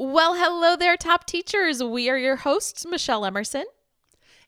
Well, 0.00 0.36
hello 0.36 0.76
there, 0.76 0.96
top 0.96 1.26
teachers. 1.26 1.82
We 1.82 2.08
are 2.08 2.16
your 2.16 2.36
hosts, 2.36 2.86
Michelle 2.86 3.24
Emerson. 3.24 3.64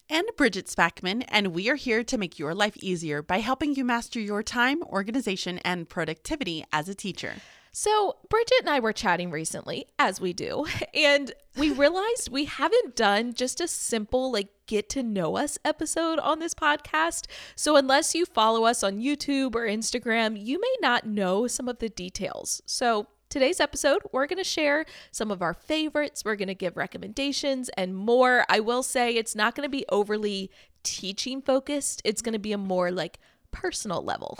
And 0.09 0.25
Bridget 0.37 0.67
Spackman, 0.67 1.25
and 1.27 1.49
we 1.49 1.69
are 1.69 1.75
here 1.75 2.05
to 2.05 2.17
make 2.17 2.39
your 2.39 2.55
life 2.55 2.77
easier 2.77 3.21
by 3.21 3.39
helping 3.41 3.75
you 3.75 3.85
master 3.85 4.21
your 4.21 4.45
time, 4.45 4.81
organization, 4.85 5.59
and 5.65 5.89
productivity 5.89 6.65
as 6.73 6.89
a 6.89 6.95
teacher. 6.95 7.33
So, 7.73 8.19
Bridget 8.29 8.61
and 8.61 8.71
I 8.71 8.79
were 8.79 8.93
chatting 8.93 9.33
recently, 9.33 9.87
as 9.99 10.21
we 10.21 10.33
do, 10.33 10.67
and 10.95 11.33
we 11.57 11.73
realized 11.73 12.31
we 12.31 12.45
haven't 12.45 12.95
done 12.95 13.35
just 13.35 13.61
a 13.61 13.67
simple, 13.67 14.31
like, 14.31 14.51
get 14.69 14.89
to 14.91 15.03
know 15.03 15.37
us 15.37 15.59
episode 15.65 16.21
on 16.21 16.39
this 16.39 16.55
podcast. 16.55 17.27
So, 17.57 17.75
unless 17.75 18.15
you 18.15 18.25
follow 18.25 18.67
us 18.67 18.85
on 18.85 19.01
YouTube 19.01 19.57
or 19.57 19.67
Instagram, 19.67 20.41
you 20.41 20.61
may 20.61 20.77
not 20.81 21.09
know 21.09 21.49
some 21.49 21.69
of 21.69 21.81
the 21.81 21.89
details. 21.89 22.63
So, 22.67 23.09
Today's 23.31 23.61
episode, 23.61 24.03
we're 24.11 24.27
going 24.27 24.39
to 24.39 24.45
share 24.45 24.85
some 25.13 25.31
of 25.31 25.41
our 25.41 25.55
favorites. 25.55 26.25
We're 26.25 26.35
going 26.35 26.49
to 26.49 26.55
give 26.55 26.77
recommendations 26.77 27.69
and 27.77 27.95
more. 27.95 28.45
I 28.49 28.59
will 28.59 28.83
say 28.83 29.15
it's 29.15 29.37
not 29.37 29.55
going 29.55 29.65
to 29.65 29.71
be 29.71 29.85
overly 29.89 30.51
teaching 30.83 31.41
focused, 31.41 32.03
it's 32.05 32.23
going 32.23 32.33
to 32.33 32.41
be 32.41 32.53
a 32.53 32.59
more 32.59 32.91
like 32.91 33.21
personal 33.53 34.03
level. 34.03 34.37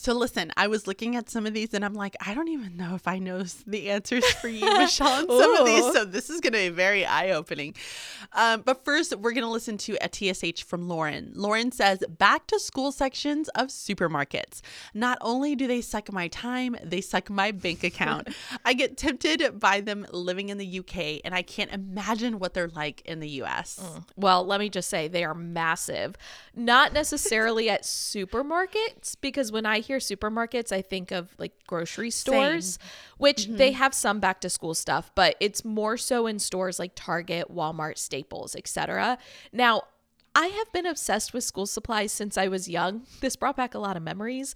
So 0.00 0.14
listen, 0.14 0.50
I 0.56 0.66
was 0.68 0.86
looking 0.86 1.14
at 1.14 1.28
some 1.28 1.44
of 1.44 1.52
these 1.52 1.74
and 1.74 1.84
I'm 1.84 1.92
like, 1.92 2.16
I 2.26 2.32
don't 2.32 2.48
even 2.48 2.74
know 2.74 2.94
if 2.94 3.06
I 3.06 3.18
know 3.18 3.42
the 3.66 3.90
answers 3.90 4.24
for 4.36 4.48
you, 4.48 4.64
Michelle, 4.78 5.06
on 5.06 5.26
some 5.26 5.56
of 5.56 5.66
these. 5.66 5.92
So 5.92 6.06
this 6.06 6.30
is 6.30 6.40
going 6.40 6.54
to 6.54 6.58
be 6.58 6.68
very 6.70 7.04
eye 7.04 7.32
opening. 7.32 7.74
Um, 8.32 8.62
but 8.62 8.82
first, 8.82 9.14
we're 9.14 9.32
going 9.32 9.44
to 9.44 9.50
listen 9.50 9.76
to 9.76 9.98
a 10.00 10.08
TSH 10.10 10.62
from 10.62 10.88
Lauren. 10.88 11.32
Lauren 11.34 11.70
says, 11.70 12.02
back 12.08 12.46
to 12.46 12.58
school 12.58 12.92
sections 12.92 13.50
of 13.50 13.66
supermarkets. 13.66 14.62
Not 14.94 15.18
only 15.20 15.54
do 15.54 15.66
they 15.66 15.82
suck 15.82 16.10
my 16.10 16.28
time, 16.28 16.76
they 16.82 17.02
suck 17.02 17.28
my 17.28 17.50
bank 17.50 17.84
account. 17.84 18.28
I 18.64 18.72
get 18.72 18.96
tempted 18.96 19.60
by 19.60 19.82
them 19.82 20.06
living 20.12 20.48
in 20.48 20.56
the 20.56 20.78
UK 20.78 21.20
and 21.26 21.34
I 21.34 21.42
can't 21.42 21.72
imagine 21.72 22.38
what 22.38 22.54
they're 22.54 22.68
like 22.68 23.02
in 23.04 23.20
the 23.20 23.28
US. 23.42 23.78
Mm. 23.82 24.04
Well, 24.16 24.46
let 24.46 24.60
me 24.60 24.70
just 24.70 24.88
say 24.88 25.08
they 25.08 25.24
are 25.24 25.34
massive. 25.34 26.16
Not 26.56 26.94
necessarily 26.94 27.68
at 27.68 27.82
supermarkets, 27.82 29.16
because 29.20 29.52
when 29.52 29.66
I 29.66 29.80
hear 29.90 29.98
supermarkets, 29.98 30.70
I 30.70 30.82
think 30.82 31.10
of 31.10 31.34
like 31.36 31.52
grocery 31.66 32.10
stores, 32.10 32.74
Same. 32.74 32.90
which 33.18 33.44
mm-hmm. 33.44 33.56
they 33.56 33.72
have 33.72 33.92
some 33.92 34.20
back 34.20 34.40
to 34.42 34.50
school 34.50 34.74
stuff, 34.74 35.10
but 35.16 35.34
it's 35.40 35.64
more 35.64 35.96
so 35.96 36.28
in 36.28 36.38
stores 36.38 36.78
like 36.78 36.92
Target, 36.94 37.52
Walmart, 37.52 37.98
Staples, 37.98 38.54
etc. 38.54 39.18
Now, 39.52 39.82
I 40.32 40.46
have 40.46 40.72
been 40.72 40.86
obsessed 40.86 41.34
with 41.34 41.42
school 41.42 41.66
supplies 41.66 42.12
since 42.12 42.38
I 42.38 42.46
was 42.46 42.68
young. 42.68 43.02
This 43.20 43.34
brought 43.34 43.56
back 43.56 43.74
a 43.74 43.80
lot 43.80 43.96
of 43.96 44.02
memories. 44.04 44.54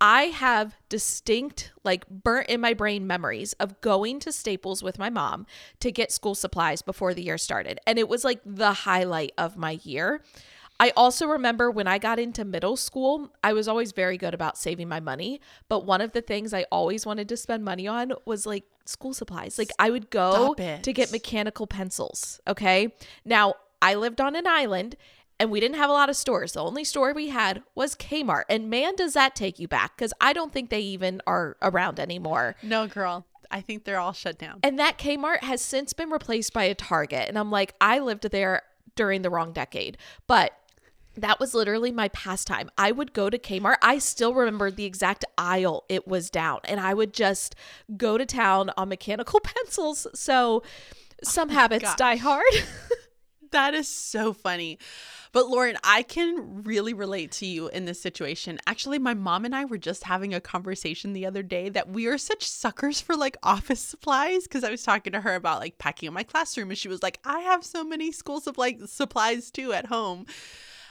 I 0.00 0.24
have 0.24 0.76
distinct, 0.88 1.72
like 1.82 2.08
burnt 2.08 2.48
in 2.48 2.60
my 2.60 2.74
brain 2.74 3.08
memories 3.08 3.52
of 3.54 3.80
going 3.80 4.20
to 4.20 4.30
Staples 4.30 4.84
with 4.84 5.00
my 5.00 5.10
mom 5.10 5.46
to 5.80 5.90
get 5.90 6.12
school 6.12 6.36
supplies 6.36 6.80
before 6.80 7.12
the 7.12 7.24
year 7.24 7.38
started. 7.38 7.80
And 7.88 7.98
it 7.98 8.08
was 8.08 8.22
like 8.22 8.40
the 8.46 8.72
highlight 8.72 9.32
of 9.36 9.56
my 9.56 9.80
year. 9.82 10.22
I 10.78 10.92
also 10.96 11.26
remember 11.26 11.70
when 11.70 11.86
I 11.86 11.98
got 11.98 12.18
into 12.18 12.44
middle 12.44 12.76
school, 12.76 13.32
I 13.42 13.52
was 13.52 13.66
always 13.66 13.92
very 13.92 14.18
good 14.18 14.34
about 14.34 14.58
saving 14.58 14.88
my 14.88 15.00
money. 15.00 15.40
But 15.68 15.86
one 15.86 16.00
of 16.00 16.12
the 16.12 16.20
things 16.20 16.52
I 16.52 16.66
always 16.70 17.06
wanted 17.06 17.28
to 17.30 17.36
spend 17.36 17.64
money 17.64 17.88
on 17.88 18.12
was 18.24 18.46
like 18.46 18.64
school 18.84 19.14
supplies. 19.14 19.58
Like 19.58 19.70
I 19.78 19.90
would 19.90 20.10
go 20.10 20.54
to 20.54 20.92
get 20.92 21.12
mechanical 21.12 21.66
pencils. 21.66 22.40
Okay. 22.46 22.94
Now, 23.24 23.54
I 23.80 23.94
lived 23.94 24.20
on 24.20 24.36
an 24.36 24.46
island 24.46 24.96
and 25.38 25.50
we 25.50 25.60
didn't 25.60 25.76
have 25.76 25.90
a 25.90 25.94
lot 25.94 26.08
of 26.08 26.16
stores. 26.16 26.52
The 26.52 26.64
only 26.64 26.84
store 26.84 27.12
we 27.12 27.28
had 27.28 27.62
was 27.74 27.94
Kmart. 27.94 28.44
And 28.48 28.70
man, 28.70 28.96
does 28.96 29.14
that 29.14 29.34
take 29.34 29.58
you 29.58 29.68
back 29.68 29.96
because 29.96 30.12
I 30.20 30.32
don't 30.32 30.52
think 30.52 30.70
they 30.70 30.80
even 30.80 31.20
are 31.26 31.56
around 31.60 32.00
anymore. 32.00 32.56
No, 32.62 32.86
girl. 32.86 33.26
I 33.50 33.60
think 33.60 33.84
they're 33.84 34.00
all 34.00 34.12
shut 34.12 34.38
down. 34.38 34.60
And 34.62 34.78
that 34.78 34.98
Kmart 34.98 35.42
has 35.42 35.60
since 35.62 35.92
been 35.92 36.10
replaced 36.10 36.52
by 36.52 36.64
a 36.64 36.74
Target. 36.74 37.28
And 37.28 37.38
I'm 37.38 37.50
like, 37.50 37.74
I 37.80 37.98
lived 37.98 38.30
there 38.30 38.62
during 38.96 39.22
the 39.22 39.30
wrong 39.30 39.52
decade. 39.52 39.98
But 40.26 40.52
that 41.16 41.40
was 41.40 41.54
literally 41.54 41.90
my 41.90 42.08
pastime. 42.08 42.70
I 42.76 42.92
would 42.92 43.12
go 43.12 43.30
to 43.30 43.38
Kmart. 43.38 43.76
I 43.82 43.98
still 43.98 44.34
remember 44.34 44.70
the 44.70 44.84
exact 44.84 45.24
aisle 45.38 45.84
it 45.88 46.06
was 46.06 46.30
down, 46.30 46.60
and 46.64 46.80
I 46.80 46.94
would 46.94 47.12
just 47.12 47.54
go 47.96 48.18
to 48.18 48.26
town 48.26 48.70
on 48.76 48.88
mechanical 48.88 49.40
pencils. 49.44 50.06
So 50.14 50.62
some 51.22 51.50
oh 51.50 51.54
habits 51.54 51.84
gosh. 51.84 51.96
die 51.96 52.16
hard. 52.16 52.44
that 53.50 53.74
is 53.74 53.88
so 53.88 54.32
funny. 54.32 54.78
But 55.32 55.48
Lauren, 55.48 55.76
I 55.84 56.02
can 56.02 56.62
really 56.62 56.94
relate 56.94 57.30
to 57.32 57.46
you 57.46 57.68
in 57.68 57.84
this 57.84 58.00
situation. 58.00 58.58
Actually, 58.66 58.98
my 58.98 59.12
mom 59.12 59.44
and 59.44 59.54
I 59.54 59.66
were 59.66 59.76
just 59.76 60.04
having 60.04 60.32
a 60.32 60.40
conversation 60.40 61.12
the 61.12 61.26
other 61.26 61.42
day 61.42 61.68
that 61.68 61.90
we 61.90 62.06
are 62.06 62.16
such 62.16 62.44
suckers 62.44 63.00
for 63.00 63.16
like 63.16 63.36
office 63.42 63.80
supplies 63.92 64.44
because 64.44 64.64
I 64.64 64.70
was 64.70 64.82
talking 64.82 65.12
to 65.12 65.20
her 65.20 65.34
about 65.34 65.60
like 65.60 65.78
packing 65.78 66.06
in 66.06 66.14
my 66.14 66.22
classroom 66.22 66.70
and 66.70 66.78
she 66.78 66.88
was 66.88 67.02
like, 67.02 67.18
"I 67.24 67.40
have 67.40 67.64
so 67.64 67.84
many 67.84 68.12
school 68.12 68.40
supply 68.40 68.78
supplies 68.86 69.50
too 69.50 69.72
at 69.72 69.86
home." 69.86 70.26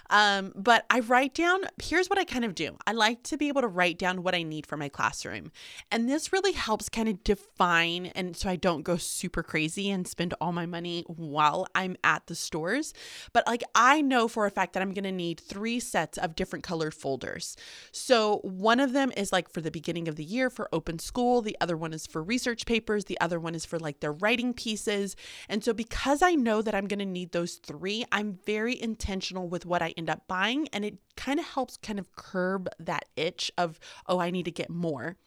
Um, 0.09 0.53
but 0.55 0.85
I 0.89 0.99
write 0.99 1.33
down, 1.33 1.61
here's 1.81 2.09
what 2.09 2.19
I 2.19 2.23
kind 2.23 2.45
of 2.45 2.55
do 2.55 2.77
I 2.85 2.91
like 2.91 3.23
to 3.23 3.37
be 3.37 3.47
able 3.47 3.61
to 3.61 3.67
write 3.67 3.97
down 3.97 4.23
what 4.23 4.35
I 4.35 4.43
need 4.43 4.65
for 4.65 4.77
my 4.77 4.89
classroom. 4.89 5.51
And 5.91 6.09
this 6.09 6.31
really 6.31 6.51
helps 6.51 6.89
kind 6.89 7.09
of 7.09 7.23
define, 7.23 8.07
and 8.07 8.35
so 8.35 8.49
I 8.49 8.55
don't 8.55 8.83
go 8.83 8.97
super 8.97 9.43
crazy 9.43 9.89
and 9.89 10.07
spend 10.07 10.33
all 10.39 10.51
my 10.51 10.65
money 10.65 11.03
while 11.07 11.67
I'm 11.73 11.97
at 12.03 12.27
the 12.27 12.35
stores. 12.35 12.93
But 13.33 13.47
like 13.47 13.63
I 13.73 14.01
know 14.01 14.27
for 14.27 14.45
a 14.45 14.51
fact 14.51 14.73
that 14.73 14.83
I'm 14.83 14.93
going 14.93 15.03
to 15.03 15.11
need 15.11 15.39
three 15.39 15.79
sets 15.79 16.17
of 16.17 16.35
different 16.35 16.63
colored 16.63 16.93
folders. 16.93 17.57
So 17.91 18.39
one 18.43 18.79
of 18.79 18.93
them 18.93 19.11
is 19.17 19.31
like 19.31 19.49
for 19.49 19.61
the 19.61 19.71
beginning 19.71 20.07
of 20.07 20.15
the 20.15 20.23
year 20.23 20.49
for 20.49 20.69
open 20.71 20.99
school, 20.99 21.41
the 21.41 21.57
other 21.59 21.77
one 21.77 21.93
is 21.93 22.05
for 22.05 22.21
research 22.21 22.65
papers, 22.65 23.05
the 23.05 23.19
other 23.19 23.39
one 23.39 23.55
is 23.55 23.65
for 23.65 23.79
like 23.79 23.99
their 23.99 24.13
writing 24.13 24.53
pieces. 24.53 25.15
And 25.49 25.63
so 25.63 25.73
because 25.73 26.21
I 26.21 26.35
know 26.35 26.61
that 26.61 26.75
I'm 26.75 26.87
going 26.87 26.99
to 26.99 27.05
need 27.05 27.31
those 27.31 27.55
three, 27.55 28.05
I'm 28.11 28.39
very 28.45 28.79
intentional 28.79 29.47
with 29.47 29.65
what 29.65 29.81
I 29.81 29.93
end 29.97 30.09
up 30.09 30.27
buying. 30.27 30.67
And 30.69 30.85
it 30.85 30.97
kind 31.15 31.39
of 31.39 31.45
helps 31.45 31.77
kind 31.77 31.99
of 31.99 32.15
curb 32.15 32.69
that 32.79 33.05
itch 33.15 33.51
of, 33.57 33.79
oh, 34.07 34.19
I 34.19 34.31
need 34.31 34.45
to 34.45 34.51
get 34.51 34.69
more. 34.69 35.17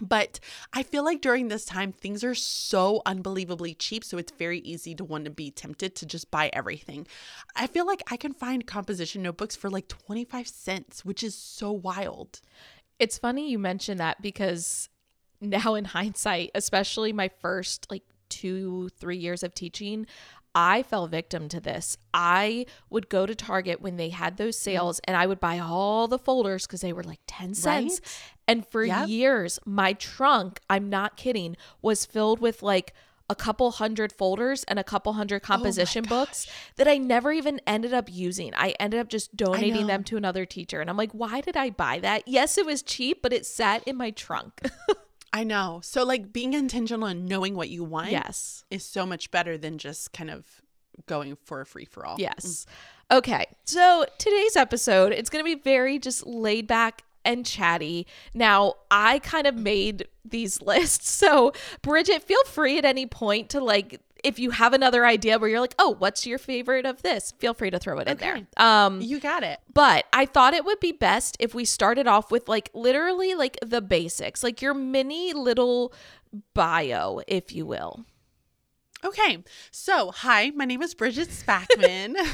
But 0.00 0.40
I 0.74 0.82
feel 0.82 1.04
like 1.04 1.22
during 1.22 1.48
this 1.48 1.64
time, 1.64 1.90
things 1.90 2.22
are 2.22 2.34
so 2.34 3.00
unbelievably 3.06 3.74
cheap. 3.74 4.04
So 4.04 4.18
it's 4.18 4.32
very 4.32 4.58
easy 4.58 4.94
to 4.94 5.04
want 5.04 5.24
to 5.24 5.30
be 5.30 5.50
tempted 5.50 5.94
to 5.96 6.06
just 6.06 6.30
buy 6.30 6.50
everything. 6.52 7.06
I 7.54 7.66
feel 7.66 7.86
like 7.86 8.02
I 8.10 8.18
can 8.18 8.34
find 8.34 8.66
composition 8.66 9.22
notebooks 9.22 9.56
for 9.56 9.70
like 9.70 9.88
25 9.88 10.46
cents, 10.46 11.04
which 11.04 11.22
is 11.22 11.34
so 11.34 11.72
wild. 11.72 12.40
It's 12.98 13.16
funny 13.18 13.50
you 13.50 13.58
mention 13.58 13.98
that 13.98 14.20
because 14.20 14.90
now 15.40 15.74
in 15.74 15.86
hindsight, 15.86 16.50
especially 16.54 17.12
my 17.12 17.28
first 17.40 17.86
like 17.90 18.04
two, 18.28 18.88
three 18.98 19.16
years 19.16 19.42
of 19.42 19.54
teaching, 19.54 20.06
I 20.56 20.82
fell 20.82 21.06
victim 21.06 21.50
to 21.50 21.60
this. 21.60 21.98
I 22.14 22.64
would 22.88 23.10
go 23.10 23.26
to 23.26 23.34
Target 23.34 23.82
when 23.82 23.98
they 23.98 24.08
had 24.08 24.38
those 24.38 24.56
mm-hmm. 24.56 24.70
sales 24.70 25.00
and 25.04 25.14
I 25.14 25.26
would 25.26 25.38
buy 25.38 25.58
all 25.58 26.08
the 26.08 26.18
folders 26.18 26.66
because 26.66 26.80
they 26.80 26.94
were 26.94 27.04
like 27.04 27.20
10 27.26 27.54
cents. 27.54 28.00
Right? 28.00 28.32
And 28.48 28.66
for 28.66 28.82
yep. 28.82 29.06
years, 29.06 29.58
my 29.66 29.92
trunk, 29.92 30.60
I'm 30.70 30.88
not 30.88 31.18
kidding, 31.18 31.58
was 31.82 32.06
filled 32.06 32.40
with 32.40 32.62
like 32.62 32.94
a 33.28 33.34
couple 33.34 33.70
hundred 33.72 34.12
folders 34.12 34.64
and 34.64 34.78
a 34.78 34.84
couple 34.84 35.12
hundred 35.12 35.40
composition 35.40 36.04
oh 36.06 36.08
books 36.08 36.46
that 36.76 36.88
I 36.88 36.96
never 36.96 37.32
even 37.32 37.60
ended 37.66 37.92
up 37.92 38.08
using. 38.10 38.54
I 38.54 38.74
ended 38.80 39.00
up 39.00 39.08
just 39.08 39.36
donating 39.36 39.88
them 39.88 40.04
to 40.04 40.16
another 40.16 40.46
teacher. 40.46 40.80
And 40.80 40.88
I'm 40.88 40.96
like, 40.96 41.12
why 41.12 41.42
did 41.42 41.56
I 41.56 41.70
buy 41.70 41.98
that? 41.98 42.26
Yes, 42.26 42.56
it 42.56 42.64
was 42.64 42.82
cheap, 42.82 43.20
but 43.22 43.32
it 43.32 43.44
sat 43.44 43.82
in 43.86 43.96
my 43.96 44.10
trunk. 44.10 44.60
I 45.36 45.44
know. 45.44 45.80
So 45.82 46.02
like 46.02 46.32
being 46.32 46.54
intentional 46.54 47.06
and 47.06 47.26
knowing 47.26 47.56
what 47.56 47.68
you 47.68 47.84
want 47.84 48.10
yes. 48.10 48.64
is 48.70 48.82
so 48.82 49.04
much 49.04 49.30
better 49.30 49.58
than 49.58 49.76
just 49.76 50.14
kind 50.14 50.30
of 50.30 50.46
going 51.04 51.36
for 51.44 51.60
a 51.60 51.66
free 51.66 51.84
for 51.84 52.06
all. 52.06 52.16
Yes. 52.18 52.64
Okay. 53.10 53.44
So 53.66 54.06
today's 54.16 54.56
episode, 54.56 55.12
it's 55.12 55.28
going 55.28 55.44
to 55.44 55.56
be 55.56 55.60
very 55.62 55.98
just 55.98 56.26
laid 56.26 56.66
back 56.66 57.02
and 57.22 57.44
chatty. 57.44 58.06
Now, 58.32 58.76
I 58.90 59.18
kind 59.18 59.46
of 59.46 59.56
made 59.56 60.08
these 60.24 60.62
lists. 60.62 61.10
So, 61.10 61.52
Bridget, 61.82 62.22
feel 62.22 62.42
free 62.44 62.78
at 62.78 62.86
any 62.86 63.04
point 63.04 63.50
to 63.50 63.60
like 63.60 64.00
if 64.24 64.38
you 64.38 64.50
have 64.50 64.72
another 64.72 65.04
idea 65.06 65.38
where 65.38 65.48
you're 65.48 65.60
like, 65.60 65.74
oh, 65.78 65.94
what's 65.98 66.26
your 66.26 66.38
favorite 66.38 66.86
of 66.86 67.02
this? 67.02 67.32
Feel 67.38 67.54
free 67.54 67.70
to 67.70 67.78
throw 67.78 67.98
it 67.98 68.08
okay. 68.08 68.12
in 68.12 68.18
there. 68.18 68.46
Um, 68.56 69.00
you 69.00 69.20
got 69.20 69.42
it. 69.42 69.60
But 69.72 70.06
I 70.12 70.26
thought 70.26 70.54
it 70.54 70.64
would 70.64 70.80
be 70.80 70.92
best 70.92 71.36
if 71.40 71.54
we 71.54 71.64
started 71.64 72.06
off 72.06 72.30
with 72.30 72.48
like 72.48 72.70
literally 72.74 73.34
like 73.34 73.58
the 73.64 73.80
basics, 73.80 74.42
like 74.42 74.62
your 74.62 74.74
mini 74.74 75.32
little 75.32 75.92
bio, 76.54 77.20
if 77.26 77.52
you 77.52 77.66
will. 77.66 78.04
Okay, 79.04 79.44
so 79.70 80.10
hi, 80.10 80.50
my 80.54 80.64
name 80.64 80.82
is 80.82 80.94
Bridget 80.94 81.28
Spackman. 81.28 82.16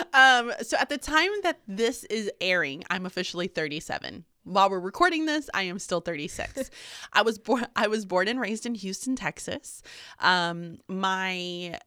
um, 0.14 0.52
so 0.62 0.76
at 0.78 0.88
the 0.88 0.98
time 0.98 1.30
that 1.42 1.60
this 1.68 2.04
is 2.04 2.30
airing, 2.40 2.82
I'm 2.90 3.06
officially 3.06 3.46
37 3.46 4.24
while 4.44 4.70
we're 4.70 4.80
recording 4.80 5.26
this, 5.26 5.50
I 5.54 5.62
am 5.62 5.78
still 5.78 6.00
36. 6.00 6.70
I 7.12 7.22
was 7.22 7.38
born 7.38 7.66
I 7.76 7.86
was 7.88 8.04
born 8.04 8.28
and 8.28 8.40
raised 8.40 8.66
in 8.66 8.74
Houston, 8.74 9.16
Texas. 9.16 9.82
Um, 10.18 10.78
my 10.88 11.78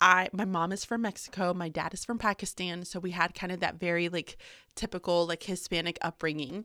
I 0.00 0.28
my 0.32 0.44
mom 0.44 0.72
is 0.72 0.84
from 0.84 1.02
Mexico, 1.02 1.52
my 1.52 1.68
dad 1.68 1.92
is 1.92 2.04
from 2.04 2.18
Pakistan, 2.18 2.84
so 2.84 3.00
we 3.00 3.10
had 3.10 3.34
kind 3.34 3.52
of 3.52 3.60
that 3.60 3.80
very 3.80 4.08
like 4.08 4.36
typical 4.74 5.26
like 5.26 5.42
Hispanic 5.42 5.98
upbringing. 6.02 6.64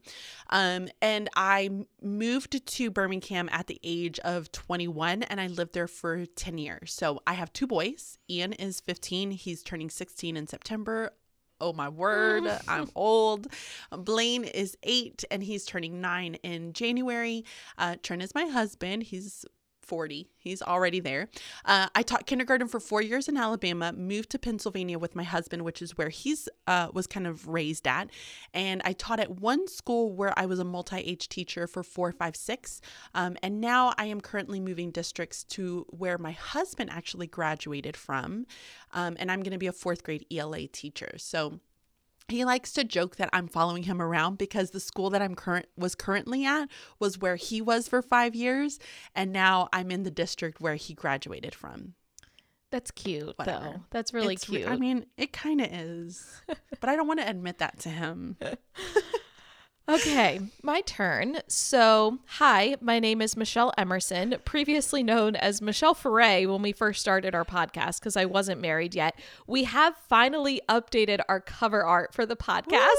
Um, 0.50 0.88
and 1.01 1.30
I 1.36 1.86
moved 2.01 2.66
to 2.66 2.92
Birmingham 2.92 3.50
at 3.51 3.68
the 3.68 3.80
age 3.84 4.19
of 4.19 4.51
21 4.51 5.24
and 5.24 5.42
I 5.42 5.48
lived 5.48 5.74
there 5.74 5.88
for 5.88 6.25
10 6.25 6.60
years. 6.60 6.94
So 6.94 7.22
I 7.25 7.34
have 7.34 7.51
two 7.54 7.66
boys. 7.66 8.19
Ian 8.30 8.54
is 8.54 8.80
15, 8.80 9.31
he's 9.31 9.63
turning 9.63 9.90
16 9.90 10.38
in 10.38 10.48
September. 10.48 11.13
Oh 11.62 11.74
my 11.74 11.90
word, 11.90 12.44
I'm 12.68 12.90
old. 12.96 13.48
Blaine 13.92 14.44
is 14.44 14.78
eight 14.84 15.24
and 15.32 15.44
he's 15.44 15.66
turning 15.66 16.02
nine 16.02 16.36
in 16.44 16.74
January. 16.74 17.46
Uh, 17.78 17.96
Trent 18.02 18.22
is 18.22 18.36
my 18.36 18.46
husband. 18.46 19.04
He's 19.04 19.46
40. 19.83 20.30
He's 20.38 20.62
already 20.62 21.00
there. 21.00 21.30
Uh, 21.65 21.88
I 21.95 22.01
taught 22.01 22.25
kindergarten 22.25 22.68
for 22.68 22.80
four 22.80 23.01
years 23.01 23.27
in 23.27 23.38
Alabama, 23.38 23.94
moved 23.94 24.30
to 24.31 24.39
Pennsylvania 24.39 24.97
with 24.97 25.15
my 25.15 25.24
husband, 25.24 25.63
which 25.63 25.81
is 25.81 25.97
where 25.97 26.09
he's 26.09 26.50
uh, 26.68 26.88
was 26.94 27.07
kind 27.07 27.27
of 27.27 27.47
raised 27.47 27.88
at. 27.88 28.09
And 28.53 28.81
I 28.85 28.94
taught 28.94 29.19
at 29.19 29.39
one 29.39 29.68
school 29.68 30.13
where 30.13 30.38
I 30.38 30.45
was 30.45 30.59
a 30.59 30.63
multi 30.63 30.97
age 30.97 31.30
teacher 31.30 31.68
for 31.68 31.83
four, 31.83 32.12
five, 32.12 32.35
six. 32.35 32.81
Um, 33.13 33.38
and 33.44 33.62
now 33.62 33.94
I 33.97 34.06
am 34.06 34.21
currently 34.21 34.59
moving 34.59 34.91
districts 34.91 35.44
to 35.45 35.85
where 35.89 36.18
my 36.18 36.31
husband 36.31 36.89
actually 36.89 37.27
graduated 37.27 37.95
from. 37.97 38.45
Um, 38.94 39.15
and 39.19 39.31
I'm 39.31 39.41
going 39.41 39.51
to 39.51 39.57
be 39.57 39.68
a 39.68 39.74
fourth 39.74 40.03
grade 40.03 40.25
ELA 40.31 40.68
teacher. 40.68 41.15
So 41.18 41.59
he 42.28 42.46
likes 42.46 42.72
to 42.74 42.84
joke 42.84 43.18
that 43.18 43.30
I'm 43.34 43.48
following 43.48 43.84
him 43.84 44.02
around 44.02 44.38
because 44.38 44.72
the 44.72 44.80
school 44.80 45.10
that 45.12 45.22
I'm 45.22 45.36
current 45.36 45.68
was 45.78 45.96
currently 45.96 46.46
at 46.46 46.70
was 47.00 47.18
where 47.18 47.36
he 47.36 47.62
was 47.62 47.88
for 47.88 48.02
5 48.02 48.36
years 48.36 48.80
and 49.14 49.31
now 49.31 49.70
I'm 49.74 49.92
in 49.92 50.04
the 50.04 50.12
district 50.12 50.62
where 50.62 50.75
he 50.75 50.94
graduated 50.94 51.54
from. 51.54 51.94
That's 52.72 52.90
cute 52.90 53.38
Whatever. 53.38 53.66
though. 53.66 53.81
That's 53.92 54.16
really 54.16 54.34
it's, 54.34 54.46
cute. 54.46 54.68
I 54.68 54.78
mean, 54.78 55.06
it 55.16 55.31
kind 55.31 55.62
of 55.62 55.68
is. 55.72 56.42
but 56.80 56.90
I 56.90 56.96
don't 56.96 57.08
want 57.08 57.20
to 57.20 57.30
admit 57.30 57.60
that 57.60 57.80
to 57.81 57.90
him. 57.90 58.36
Okay, 59.89 60.39
my 60.62 60.80
turn. 60.80 61.39
So, 61.47 62.19
hi, 62.25 62.77
my 62.80 63.00
name 63.00 63.21
is 63.21 63.35
Michelle 63.35 63.74
Emerson, 63.77 64.38
previously 64.45 65.03
known 65.03 65.35
as 65.35 65.62
Michelle 65.62 65.94
Foray 65.94 66.45
when 66.45 66.62
we 66.62 66.71
first 66.71 67.01
started 67.01 67.35
our 67.35 67.44
podcast 67.44 68.00
because 68.00 68.15
I 68.15 68.24
wasn't 68.24 68.62
married 68.62 68.95
yet. 68.95 69.19
We 69.45 69.65
have 69.65 69.97
finally 70.07 70.62
updated 70.69 71.19
our 71.27 71.41
cover 71.41 71.83
art 71.83 72.13
for 72.13 72.25
the 72.25 72.38
podcast. 72.38 72.94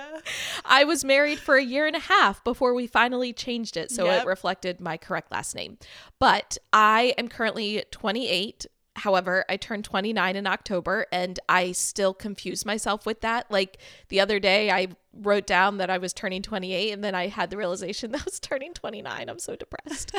I 0.64 0.82
was 0.82 1.04
married 1.04 1.38
for 1.38 1.54
a 1.54 1.64
year 1.64 1.86
and 1.86 1.94
a 1.94 2.00
half 2.00 2.42
before 2.42 2.74
we 2.74 2.88
finally 2.88 3.32
changed 3.32 3.76
it 3.76 3.92
so 3.92 4.06
yep. 4.06 4.22
it 4.24 4.26
reflected 4.26 4.80
my 4.80 4.96
correct 4.96 5.30
last 5.30 5.54
name. 5.54 5.78
But 6.18 6.58
I 6.72 7.14
am 7.16 7.28
currently 7.28 7.84
28 7.92 8.66
However, 8.96 9.44
I 9.48 9.58
turned 9.58 9.84
29 9.84 10.36
in 10.36 10.46
October 10.46 11.06
and 11.12 11.38
I 11.48 11.72
still 11.72 12.14
confuse 12.14 12.64
myself 12.64 13.04
with 13.04 13.20
that. 13.20 13.50
Like 13.50 13.78
the 14.08 14.20
other 14.20 14.40
day, 14.40 14.70
I 14.70 14.88
wrote 15.20 15.46
down 15.46 15.78
that 15.78 15.90
I 15.90 15.98
was 15.98 16.12
turning 16.12 16.42
28 16.42 16.92
and 16.92 17.02
then 17.02 17.14
I 17.14 17.28
had 17.28 17.50
the 17.50 17.56
realization 17.56 18.10
that 18.12 18.22
I 18.22 18.24
was 18.24 18.40
turning 18.40 18.74
29. 18.74 19.28
I'm 19.28 19.38
so 19.38 19.56
depressed. 19.56 20.14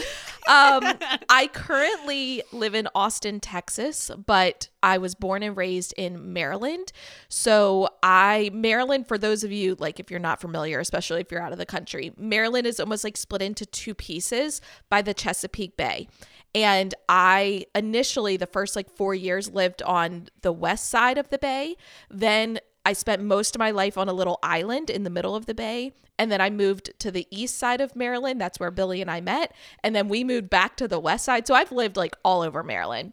um, 0.47 0.83
I 1.29 1.49
currently 1.53 2.43
live 2.51 2.75
in 2.75 2.87
Austin, 2.95 3.39
Texas, 3.39 4.11
but 4.25 4.69
I 4.83 4.97
was 4.97 5.15
born 5.15 5.43
and 5.43 5.57
raised 5.57 5.93
in 5.97 6.33
Maryland. 6.33 6.91
So, 7.29 7.89
I, 8.03 8.51
Maryland, 8.53 9.07
for 9.07 9.17
those 9.17 9.43
of 9.43 9.51
you, 9.51 9.75
like 9.79 9.99
if 9.99 10.09
you're 10.09 10.19
not 10.19 10.39
familiar, 10.39 10.79
especially 10.79 11.21
if 11.21 11.31
you're 11.31 11.41
out 11.41 11.51
of 11.51 11.57
the 11.57 11.65
country, 11.65 12.13
Maryland 12.17 12.67
is 12.67 12.79
almost 12.79 13.03
like 13.03 13.17
split 13.17 13.41
into 13.41 13.65
two 13.65 13.93
pieces 13.93 14.61
by 14.89 15.01
the 15.01 15.13
Chesapeake 15.13 15.75
Bay. 15.77 16.07
And 16.55 16.95
I 17.07 17.65
initially, 17.75 18.37
the 18.37 18.47
first 18.47 18.75
like 18.75 18.89
four 18.89 19.13
years, 19.13 19.51
lived 19.51 19.81
on 19.83 20.27
the 20.41 20.51
west 20.51 20.89
side 20.89 21.17
of 21.17 21.29
the 21.29 21.37
bay. 21.37 21.75
Then 22.09 22.59
I 22.87 22.93
spent 22.93 23.21
most 23.21 23.53
of 23.53 23.59
my 23.59 23.71
life 23.71 23.97
on 23.97 24.07
a 24.07 24.13
little 24.13 24.39
island 24.41 24.89
in 24.89 25.03
the 25.03 25.09
middle 25.09 25.35
of 25.35 25.45
the 25.45 25.53
bay. 25.53 25.91
And 26.17 26.31
then 26.31 26.39
I 26.39 26.49
moved 26.49 26.97
to 26.99 27.11
the 27.11 27.27
east 27.29 27.57
side 27.57 27.81
of 27.81 27.97
Maryland. 27.97 28.39
That's 28.39 28.61
where 28.61 28.71
Billy 28.71 29.01
and 29.01 29.11
I 29.11 29.19
met. 29.19 29.53
And 29.83 29.93
then 29.93 30.07
we 30.07 30.23
moved 30.23 30.49
back 30.49 30.77
to 30.77 30.87
the 30.87 30.97
west 30.97 31.25
side. 31.25 31.45
So 31.45 31.53
I've 31.53 31.73
lived 31.73 31.97
like 31.97 32.15
all 32.23 32.41
over 32.41 32.63
Maryland. 32.63 33.11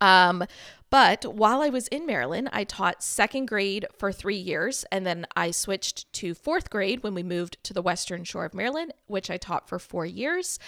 Um, 0.00 0.44
but 0.88 1.24
while 1.24 1.62
I 1.62 1.68
was 1.68 1.88
in 1.88 2.06
Maryland, 2.06 2.50
I 2.52 2.62
taught 2.62 3.02
second 3.02 3.46
grade 3.46 3.86
for 3.98 4.12
three 4.12 4.36
years, 4.36 4.84
and 4.92 5.04
then 5.04 5.26
I 5.34 5.50
switched 5.50 6.12
to 6.12 6.34
fourth 6.34 6.70
grade 6.70 7.02
when 7.02 7.14
we 7.14 7.24
moved 7.24 7.56
to 7.64 7.74
the 7.74 7.82
western 7.82 8.22
shore 8.22 8.44
of 8.44 8.54
Maryland, 8.54 8.92
which 9.06 9.30
I 9.30 9.36
taught 9.36 9.68
for 9.68 9.80
four 9.80 10.06
years. 10.06 10.60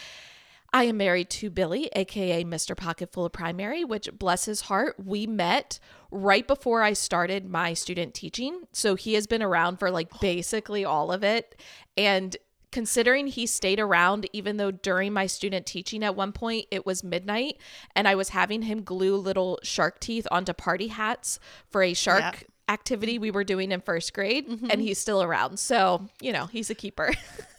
I 0.74 0.84
am 0.84 0.96
married 0.96 1.30
to 1.30 1.50
Billy, 1.50 1.88
aka 1.94 2.42
Mr. 2.42 2.76
Pocketful 2.76 3.24
of 3.24 3.32
Primary, 3.32 3.84
which 3.84 4.10
bless 4.12 4.46
his 4.46 4.62
heart, 4.62 4.96
we 4.98 5.24
met 5.24 5.78
right 6.10 6.44
before 6.44 6.82
I 6.82 6.94
started 6.94 7.48
my 7.48 7.74
student 7.74 8.12
teaching. 8.12 8.62
So 8.72 8.96
he 8.96 9.14
has 9.14 9.28
been 9.28 9.40
around 9.40 9.78
for 9.78 9.92
like 9.92 10.10
basically 10.18 10.84
all 10.84 11.12
of 11.12 11.22
it. 11.22 11.62
And 11.96 12.36
considering 12.72 13.28
he 13.28 13.46
stayed 13.46 13.78
around, 13.78 14.28
even 14.32 14.56
though 14.56 14.72
during 14.72 15.12
my 15.12 15.28
student 15.28 15.64
teaching 15.64 16.02
at 16.02 16.16
one 16.16 16.32
point 16.32 16.66
it 16.72 16.84
was 16.84 17.04
midnight 17.04 17.56
and 17.94 18.08
I 18.08 18.16
was 18.16 18.30
having 18.30 18.62
him 18.62 18.82
glue 18.82 19.16
little 19.16 19.60
shark 19.62 20.00
teeth 20.00 20.26
onto 20.32 20.52
party 20.52 20.88
hats 20.88 21.38
for 21.70 21.84
a 21.84 21.94
shark. 21.94 22.20
Yeah. 22.20 22.48
Activity 22.66 23.18
we 23.18 23.30
were 23.30 23.44
doing 23.44 23.72
in 23.72 23.82
first 23.82 24.14
grade, 24.14 24.48
mm-hmm. 24.48 24.70
and 24.70 24.80
he's 24.80 24.98
still 24.98 25.22
around. 25.22 25.58
So, 25.58 26.08
you 26.22 26.32
know, 26.32 26.46
he's 26.46 26.70
a 26.70 26.74
keeper. 26.74 27.12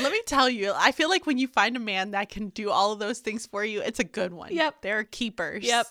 Let 0.00 0.12
me 0.12 0.22
tell 0.26 0.48
you, 0.48 0.72
I 0.74 0.92
feel 0.92 1.08
like 1.08 1.26
when 1.26 1.38
you 1.38 1.48
find 1.48 1.76
a 1.76 1.80
man 1.80 2.12
that 2.12 2.28
can 2.28 2.50
do 2.50 2.70
all 2.70 2.92
of 2.92 2.98
those 2.98 3.18
things 3.18 3.46
for 3.46 3.64
you, 3.64 3.80
it's 3.80 3.98
a 3.98 4.04
good 4.04 4.32
one. 4.32 4.52
Yep. 4.54 4.82
They're 4.82 5.04
keepers. 5.04 5.64
Yep. 5.64 5.86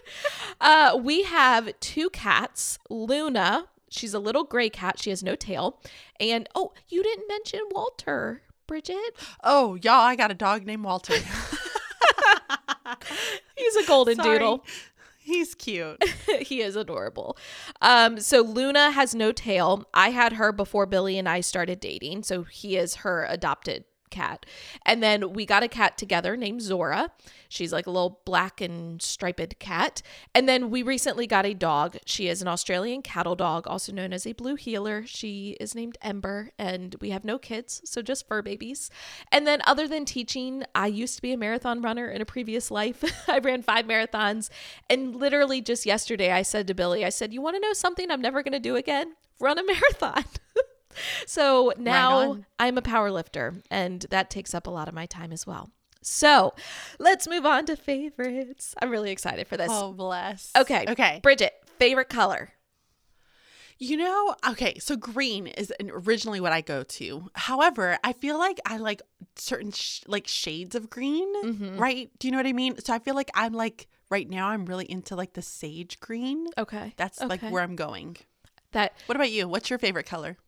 uh, 0.60 0.98
we 1.00 1.22
have 1.24 1.78
two 1.80 2.10
cats. 2.10 2.78
Luna, 2.88 3.66
she's 3.90 4.14
a 4.14 4.18
little 4.18 4.44
gray 4.44 4.70
cat. 4.70 4.98
She 5.00 5.10
has 5.10 5.22
no 5.22 5.34
tail. 5.34 5.80
And 6.20 6.48
oh, 6.54 6.72
you 6.88 7.02
didn't 7.02 7.28
mention 7.28 7.60
Walter, 7.70 8.42
Bridget. 8.66 9.16
Oh, 9.42 9.74
y'all, 9.76 9.94
I 9.94 10.16
got 10.16 10.30
a 10.30 10.34
dog 10.34 10.64
named 10.64 10.84
Walter. 10.84 11.14
He's 13.56 13.76
a 13.76 13.86
golden 13.86 14.16
Sorry. 14.22 14.38
doodle. 14.38 14.64
He's 15.26 15.56
cute. 15.56 16.00
he 16.42 16.62
is 16.62 16.76
adorable. 16.76 17.36
Um, 17.82 18.20
so 18.20 18.42
Luna 18.42 18.92
has 18.92 19.12
no 19.12 19.32
tail. 19.32 19.88
I 19.92 20.10
had 20.10 20.34
her 20.34 20.52
before 20.52 20.86
Billy 20.86 21.18
and 21.18 21.28
I 21.28 21.40
started 21.40 21.80
dating. 21.80 22.22
So 22.22 22.44
he 22.44 22.76
is 22.76 22.96
her 22.96 23.26
adopted 23.28 23.86
cat. 24.10 24.46
And 24.84 25.02
then 25.02 25.32
we 25.32 25.46
got 25.46 25.62
a 25.62 25.68
cat 25.68 25.98
together 25.98 26.36
named 26.36 26.62
Zora. 26.62 27.10
She's 27.48 27.72
like 27.72 27.86
a 27.86 27.90
little 27.90 28.20
black 28.24 28.60
and 28.60 29.00
striped 29.00 29.58
cat. 29.58 30.02
And 30.34 30.48
then 30.48 30.70
we 30.70 30.82
recently 30.82 31.26
got 31.26 31.46
a 31.46 31.54
dog. 31.54 31.96
She 32.04 32.28
is 32.28 32.42
an 32.42 32.48
Australian 32.48 33.02
cattle 33.02 33.36
dog, 33.36 33.66
also 33.66 33.92
known 33.92 34.12
as 34.12 34.26
a 34.26 34.32
blue 34.32 34.56
heeler. 34.56 35.04
She 35.06 35.56
is 35.60 35.74
named 35.74 35.98
Ember, 36.02 36.50
and 36.58 36.96
we 37.00 37.10
have 37.10 37.24
no 37.24 37.38
kids, 37.38 37.82
so 37.84 38.02
just 38.02 38.26
fur 38.26 38.42
babies. 38.42 38.90
And 39.30 39.46
then, 39.46 39.62
other 39.66 39.86
than 39.86 40.04
teaching, 40.04 40.64
I 40.74 40.86
used 40.88 41.16
to 41.16 41.22
be 41.22 41.32
a 41.32 41.38
marathon 41.38 41.82
runner 41.82 42.08
in 42.08 42.20
a 42.20 42.26
previous 42.26 42.70
life. 42.70 43.04
I 43.28 43.38
ran 43.38 43.62
five 43.62 43.86
marathons. 43.86 44.50
And 44.88 45.14
literally 45.16 45.60
just 45.60 45.86
yesterday, 45.86 46.32
I 46.32 46.42
said 46.42 46.66
to 46.66 46.74
Billy, 46.74 47.04
I 47.04 47.10
said, 47.10 47.32
You 47.32 47.42
want 47.42 47.56
to 47.56 47.60
know 47.60 47.72
something 47.72 48.10
I'm 48.10 48.22
never 48.22 48.42
going 48.42 48.52
to 48.52 48.60
do 48.60 48.76
again? 48.76 49.14
Run 49.40 49.58
a 49.58 49.64
marathon. 49.66 50.24
so 51.26 51.72
now 51.78 52.32
right 52.32 52.44
I'm 52.58 52.78
a 52.78 52.82
power 52.82 53.10
lifter, 53.10 53.54
and 53.70 54.02
that 54.10 54.30
takes 54.30 54.54
up 54.54 54.66
a 54.66 54.70
lot 54.70 54.88
of 54.88 54.94
my 54.94 55.06
time 55.06 55.32
as 55.32 55.46
well. 55.46 55.70
So 56.02 56.54
let's 56.98 57.26
move 57.26 57.44
on 57.44 57.66
to 57.66 57.76
favorites. 57.76 58.74
I'm 58.80 58.90
really 58.90 59.10
excited 59.10 59.48
for 59.48 59.56
this. 59.56 59.68
Oh, 59.70 59.92
bless. 59.92 60.52
Okay. 60.56 60.84
Okay. 60.88 61.20
Bridget, 61.22 61.52
favorite 61.78 62.08
color? 62.08 62.50
You 63.78 63.98
know, 63.98 64.34
okay, 64.48 64.78
so 64.78 64.96
green 64.96 65.48
is 65.48 65.70
originally 65.90 66.40
what 66.40 66.52
I 66.52 66.62
go 66.62 66.82
to. 66.82 67.28
However, 67.34 67.98
I 68.02 68.14
feel 68.14 68.38
like 68.38 68.58
I 68.64 68.78
like 68.78 69.02
certain 69.34 69.70
sh- 69.70 70.00
like 70.06 70.26
shades 70.26 70.74
of 70.74 70.88
green, 70.88 71.28
mm-hmm. 71.44 71.76
right? 71.76 72.10
Do 72.18 72.26
you 72.26 72.32
know 72.32 72.38
what 72.38 72.46
I 72.46 72.54
mean? 72.54 72.78
So 72.78 72.94
I 72.94 73.00
feel 73.00 73.14
like 73.14 73.30
I'm 73.34 73.52
like 73.52 73.86
right 74.08 74.28
now 74.30 74.48
I'm 74.48 74.64
really 74.64 74.90
into 74.90 75.14
like 75.14 75.34
the 75.34 75.42
sage 75.42 76.00
green. 76.00 76.46
Okay. 76.56 76.94
That's 76.96 77.20
okay. 77.20 77.28
like 77.28 77.42
where 77.42 77.62
I'm 77.62 77.76
going. 77.76 78.16
That 78.72 78.94
What 79.06 79.16
about 79.16 79.30
you? 79.30 79.46
What's 79.46 79.68
your 79.68 79.78
favorite 79.78 80.06
color? 80.06 80.38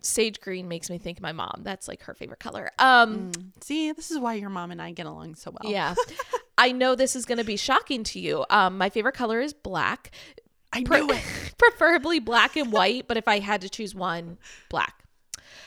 Sage 0.00 0.40
green 0.40 0.68
makes 0.68 0.90
me 0.90 0.98
think 0.98 1.20
my 1.20 1.32
mom. 1.32 1.60
That's 1.62 1.88
like 1.88 2.02
her 2.02 2.14
favorite 2.14 2.40
color. 2.40 2.70
Um 2.78 3.32
mm. 3.32 3.52
see, 3.60 3.92
this 3.92 4.10
is 4.10 4.18
why 4.18 4.34
your 4.34 4.50
mom 4.50 4.70
and 4.70 4.80
I 4.80 4.92
get 4.92 5.06
along 5.06 5.36
so 5.36 5.52
well. 5.52 5.72
Yeah. 5.72 5.94
I 6.58 6.72
know 6.72 6.94
this 6.94 7.16
is 7.16 7.24
going 7.24 7.38
to 7.38 7.44
be 7.44 7.56
shocking 7.56 8.04
to 8.04 8.20
you. 8.20 8.44
Um 8.50 8.78
my 8.78 8.90
favorite 8.90 9.14
color 9.14 9.40
is 9.40 9.52
black. 9.52 10.10
I 10.72 10.82
Pre- 10.82 11.00
it. 11.00 11.54
preferably 11.58 12.18
black 12.18 12.56
and 12.56 12.72
white, 12.72 13.06
but 13.06 13.16
if 13.16 13.28
I 13.28 13.38
had 13.38 13.60
to 13.60 13.68
choose 13.68 13.94
one, 13.94 14.38
black. 14.68 15.04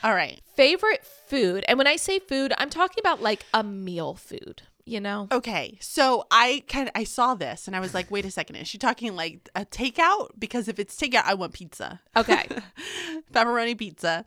All 0.03 0.13
right. 0.13 0.41
Favorite 0.55 1.05
food. 1.27 1.63
And 1.67 1.77
when 1.77 1.87
I 1.87 1.95
say 1.95 2.19
food, 2.19 2.53
I'm 2.57 2.69
talking 2.69 3.01
about 3.01 3.21
like 3.21 3.45
a 3.53 3.63
meal 3.63 4.15
food 4.15 4.63
you 4.87 4.99
know? 4.99 5.27
Okay. 5.31 5.77
So 5.81 6.25
I 6.31 6.63
kind 6.67 6.87
of 6.87 6.93
I 6.95 7.03
saw 7.03 7.35
this 7.35 7.67
and 7.67 7.75
I 7.75 7.79
was 7.79 7.93
like, 7.93 8.09
wait 8.09 8.25
a 8.25 8.31
second, 8.31 8.55
is 8.55 8.67
she 8.67 8.77
talking 8.77 9.15
like 9.15 9.49
a 9.55 9.65
takeout? 9.65 10.29
Because 10.39 10.67
if 10.67 10.79
it's 10.79 10.95
takeout, 10.95 11.23
I 11.25 11.33
want 11.33 11.53
pizza. 11.53 11.99
Okay. 12.15 12.47
Pepperoni 13.33 13.77
pizza. 13.77 14.25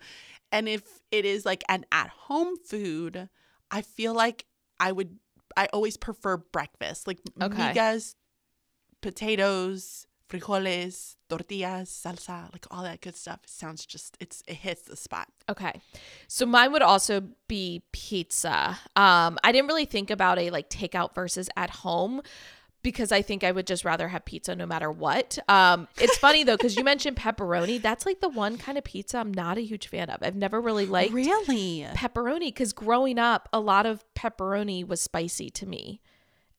And 0.52 0.68
if 0.68 0.82
it 1.10 1.24
is 1.24 1.46
like 1.46 1.64
an 1.68 1.84
at 1.90 2.08
home 2.10 2.56
food, 2.56 3.28
I 3.70 3.82
feel 3.82 4.14
like 4.14 4.46
I 4.78 4.92
would 4.92 5.18
I 5.56 5.66
always 5.72 5.96
prefer 5.96 6.36
breakfast. 6.36 7.06
Like 7.06 7.18
okay. 7.40 7.72
migas 7.72 8.14
potatoes, 9.00 10.06
frijoles, 10.30 11.16
tortillas, 11.28 11.88
salsa, 11.90 12.50
like 12.52 12.66
all 12.70 12.82
that 12.82 13.00
good 13.00 13.16
stuff. 13.16 13.40
It 13.44 13.50
sounds 13.50 13.84
just 13.84 14.16
it's 14.20 14.42
it 14.46 14.54
hits 14.54 14.82
the 14.82 14.96
spot. 14.96 15.28
Okay. 15.48 15.80
So 16.28 16.46
mine 16.46 16.72
would 16.72 16.82
also 16.82 17.22
be 17.48 17.82
pizza. 17.92 18.78
Um, 18.96 19.38
I 19.44 19.52
didn't 19.52 19.66
really 19.68 19.84
think 19.86 20.10
about 20.10 20.38
a 20.38 20.50
like 20.50 20.70
takeout 20.70 21.14
versus 21.14 21.48
at 21.56 21.70
home 21.70 22.22
because 22.82 23.12
I 23.12 23.20
think 23.20 23.44
I 23.44 23.52
would 23.52 23.66
just 23.66 23.84
rather 23.84 24.08
have 24.08 24.24
pizza 24.24 24.56
no 24.56 24.64
matter 24.64 24.90
what. 24.90 25.38
Um, 25.48 25.86
it's 25.98 26.16
funny 26.26 26.44
though 26.44 26.56
because 26.56 26.76
you 26.76 26.84
mentioned 26.84 27.16
pepperoni. 27.16 27.80
That's 27.82 28.06
like 28.06 28.20
the 28.20 28.28
one 28.28 28.56
kind 28.56 28.78
of 28.78 28.84
pizza 28.84 29.18
I'm 29.18 29.34
not 29.34 29.58
a 29.58 29.62
huge 29.62 29.88
fan 29.88 30.08
of. 30.08 30.22
I've 30.22 30.36
never 30.36 30.60
really 30.60 30.86
liked 30.86 31.12
Really? 31.12 31.86
pepperoni 31.94 32.46
because 32.48 32.72
growing 32.72 33.18
up, 33.18 33.48
a 33.52 33.60
lot 33.60 33.84
of 33.84 34.04
pepperoni 34.14 34.86
was 34.86 35.00
spicy 35.00 35.50
to 35.50 35.66
me, 35.66 36.00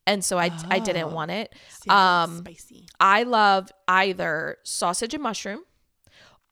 and 0.07 0.23
so 0.23 0.37
I 0.37 0.51
I 0.69 0.79
didn't 0.79 1.05
Oh. 1.11 1.15
want 1.15 1.31
it. 1.31 1.53
See, 1.69 1.89
I 1.89 1.93
like 1.93 2.29
Um, 2.29 2.37
spicy. 2.39 2.85
I 2.99 3.23
love 3.23 3.71
either 3.87 4.57
sausage 4.63 5.13
and 5.13 5.23
mushroom 5.23 5.63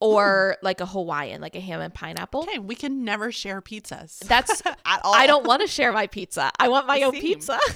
or 0.02 0.58
like 0.62 0.80
a 0.80 0.86
Hawaiian, 0.86 1.42
like 1.42 1.56
a 1.56 1.60
ham 1.60 1.82
and 1.82 1.94
pineapple. 1.94 2.44
Okay, 2.44 2.60
we 2.60 2.76
can 2.76 3.04
never 3.04 3.32
share 3.32 3.62
pizzas. 3.62 4.20
That's 4.28 4.62
At 4.86 5.02
all. 5.04 5.14
I 5.14 5.28
don't 5.28 5.46
want 5.46 5.62
to 5.62 5.68
share 5.68 5.92
my 5.92 6.08
pizza. 6.08 6.52
I 6.60 6.70
want 6.70 6.88
my 6.88 7.02
own 7.04 7.14
Same. 7.14 7.22
pizza. 7.22 7.60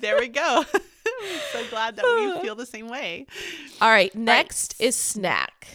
There 0.00 0.16
we 0.16 0.28
go. 0.28 0.64
I'm 0.74 1.40
so 1.52 1.64
glad 1.70 1.96
that 1.96 2.04
we 2.04 2.40
feel 2.40 2.54
the 2.54 2.64
same 2.66 2.88
way. 2.88 3.26
All 3.80 3.88
right, 3.90 4.14
next 4.14 4.80
is 4.80 4.94
snack. 4.94 5.66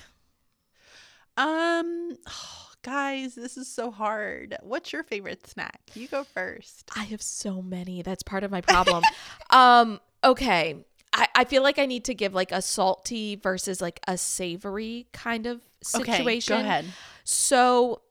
Um, 1.36 2.18
guys, 2.84 3.36
this 3.36 3.58
is 3.58 3.68
so 3.68 3.90
hard. 3.90 4.56
What's 4.62 4.94
your 4.94 5.04
favorite 5.04 5.48
snack? 5.48 5.82
You 5.96 6.08
go 6.08 6.24
first. 6.24 6.92
I 6.96 7.06
have 7.06 7.22
so 7.22 7.62
many. 7.62 8.02
That's 8.02 8.24
part 8.24 8.44
of 8.44 8.52
my 8.52 8.62
problem. 8.62 9.04
um, 9.50 10.00
okay. 10.24 10.86
I, 11.14 11.28
I 11.36 11.44
feel 11.46 11.64
like 11.64 11.80
I 11.80 11.86
need 11.86 12.06
to 12.06 12.14
give 12.14 12.34
like 12.34 12.52
a 12.52 12.62
salty 12.62 13.36
versus 13.36 13.82
like 13.82 14.00
a 14.08 14.18
savory 14.18 15.08
kind 15.14 15.46
of 15.46 15.62
situation. 15.82 16.56
Okay, 16.56 16.62
go 16.64 16.68
ahead. 16.68 16.86
So 17.24 18.02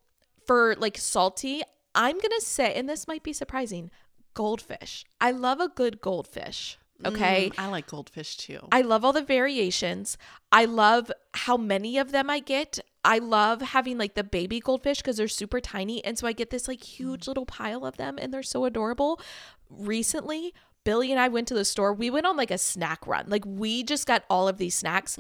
for 0.47 0.75
like 0.79 0.99
salty, 0.99 1.63
I'm 1.95 2.19
gonna 2.19 2.41
say, 2.41 2.75
and 2.75 2.89
this 2.89 3.07
might 3.07 3.23
be 3.23 3.33
surprising, 3.33 3.91
goldfish. 4.35 5.05
I 5.21 5.31
love 5.33 5.61
a 5.61 5.69
good 5.69 6.01
goldfish. 6.01 6.79
Okay. 7.05 7.51
Mm, 7.51 7.59
I 7.59 7.67
like 7.69 7.87
goldfish 7.87 8.37
too. 8.37 8.61
I 8.71 8.83
love 8.83 9.05
all 9.05 9.13
the 9.13 9.23
variations. 9.23 10.17
I 10.51 10.65
love 10.65 11.11
how 11.35 11.57
many 11.57 11.99
of 11.99 12.13
them 12.13 12.31
I 12.31 12.41
get. 12.41 12.79
I 13.05 13.19
love 13.19 13.61
having 13.61 13.99
like 13.99 14.15
the 14.15 14.25
baby 14.25 14.61
goldfish 14.61 14.99
because 14.99 15.17
they're 15.17 15.29
super 15.29 15.61
tiny. 15.61 16.05
And 16.05 16.19
so 16.19 16.27
I 16.27 16.33
get 16.33 16.51
this 16.51 16.69
like 16.69 16.83
huge 16.83 17.27
little 17.27 17.47
pile 17.47 17.85
of 17.85 17.97
them 17.97 18.19
and 18.21 18.33
they're 18.33 18.43
so 18.43 18.65
adorable. 18.65 19.21
Recently, 19.69 20.55
Billy 20.85 21.11
and 21.11 21.21
I 21.21 21.29
went 21.29 21.49
to 21.49 21.55
the 21.55 21.65
store. 21.65 21.93
We 21.93 22.11
went 22.11 22.27
on 22.27 22.37
like 22.37 22.51
a 22.51 22.59
snack 22.59 23.07
run. 23.07 23.25
Like 23.29 23.45
we 23.45 23.83
just 23.83 24.07
got 24.07 24.25
all 24.31 24.47
of 24.49 24.59
these 24.59 24.75
snacks. 24.75 25.19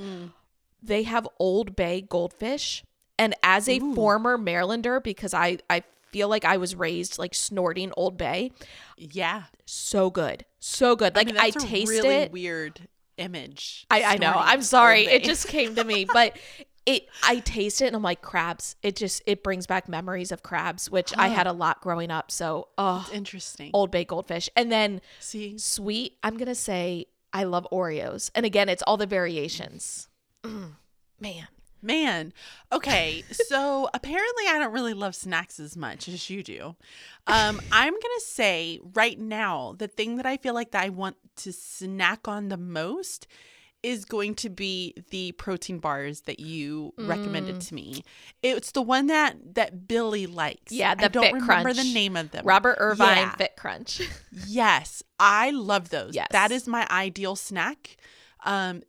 They 0.82 1.02
have 1.04 1.28
Old 1.38 1.74
Bay 1.76 2.00
goldfish. 2.00 2.84
And 3.18 3.34
as 3.42 3.68
a 3.68 3.78
former 3.94 4.36
Marylander, 4.38 5.02
because 5.02 5.32
I, 5.34 5.58
I 5.70 5.82
feel 6.12 6.28
like 6.28 6.44
I 6.44 6.58
was 6.58 6.76
raised 6.76 7.18
like 7.18 7.34
snorting 7.34 7.92
Old 7.96 8.16
Bay, 8.16 8.52
yeah. 8.96 9.44
so 9.66 10.10
good. 10.10 10.44
So 10.60 10.94
good. 10.94 11.16
Like 11.16 11.26
mean, 11.26 11.36
I, 11.38 11.50
that's 11.50 11.64
a 11.64 11.66
taste 11.66 11.90
really 11.90 12.08
it. 12.08 12.32
weird 12.32 12.80
image. 13.16 13.86
I, 13.90 14.02
I 14.04 14.16
know. 14.18 14.32
I'm 14.34 14.62
sorry. 14.62 15.06
It 15.06 15.24
just 15.24 15.48
came 15.48 15.74
to 15.74 15.84
me, 15.84 16.04
but 16.12 16.36
it 16.86 17.06
I 17.22 17.38
taste 17.38 17.80
it 17.80 17.86
and 17.86 17.96
I'm 17.96 18.02
like 18.02 18.22
crabs. 18.22 18.76
It 18.82 18.96
just 18.96 19.22
it 19.26 19.42
brings 19.42 19.66
back 19.66 19.88
memories 19.88 20.32
of 20.32 20.42
crabs, 20.42 20.90
which 20.90 21.12
I 21.16 21.28
had 21.28 21.46
a 21.46 21.52
lot 21.52 21.80
growing 21.80 22.10
up. 22.10 22.30
So 22.30 22.68
oh 22.78 23.08
interesting. 23.12 23.70
Old 23.72 23.90
Bay 23.90 24.04
goldfish. 24.04 24.48
And 24.56 24.70
then 24.70 25.00
See, 25.20 25.58
sweet, 25.58 26.18
I'm 26.22 26.36
gonna 26.36 26.54
say 26.54 27.06
I 27.32 27.44
love 27.44 27.66
Oreos. 27.72 28.30
And 28.34 28.44
again, 28.44 28.68
it's 28.68 28.82
all 28.82 28.96
the 28.96 29.06
variations. 29.06 30.08
Mm, 30.44 30.72
man. 31.20 31.46
Man. 31.82 32.32
Okay, 32.70 33.24
so 33.32 33.88
apparently 33.92 34.44
I 34.48 34.58
don't 34.58 34.72
really 34.72 34.94
love 34.94 35.14
snacks 35.14 35.58
as 35.60 35.76
much 35.76 36.08
as 36.08 36.28
you 36.30 36.42
do. 36.42 36.76
Um, 37.26 37.60
I'm 37.70 37.92
gonna 37.92 38.20
say 38.20 38.80
right 38.94 39.18
now 39.18 39.74
the 39.78 39.88
thing 39.88 40.16
that 40.16 40.26
I 40.26 40.36
feel 40.36 40.54
like 40.54 40.70
that 40.72 40.84
I 40.84 40.88
want 40.88 41.16
to 41.36 41.52
snack 41.52 42.28
on 42.28 42.48
the 42.48 42.56
most 42.56 43.26
is 43.82 44.04
going 44.04 44.32
to 44.32 44.48
be 44.48 44.94
the 45.10 45.32
protein 45.32 45.80
bars 45.80 46.20
that 46.20 46.38
you 46.38 46.94
recommended 46.98 47.60
to 47.60 47.74
me. 47.74 48.04
It's 48.40 48.70
the 48.70 48.80
one 48.82 49.08
that 49.08 49.34
that 49.56 49.88
Billy 49.88 50.26
likes. 50.26 50.70
Yeah, 50.70 50.94
I 50.96 51.08
don't 51.08 51.24
Fit 51.24 51.32
remember 51.34 51.62
Crunch. 51.72 51.76
the 51.78 51.92
name 51.92 52.16
of 52.16 52.30
them. 52.30 52.44
Robert 52.46 52.76
Irvine 52.78 53.16
Yeah. 53.16 53.34
Fit 53.36 53.56
Crunch. 53.56 54.00
Yes, 54.46 55.02
I 55.18 55.50
love 55.50 55.88
those. 55.90 56.14
Yes. 56.14 56.28
That 56.30 56.52
is 56.52 56.68
my 56.68 56.86
ideal 56.90 57.34
snack. 57.36 57.96
Um, 58.44 58.82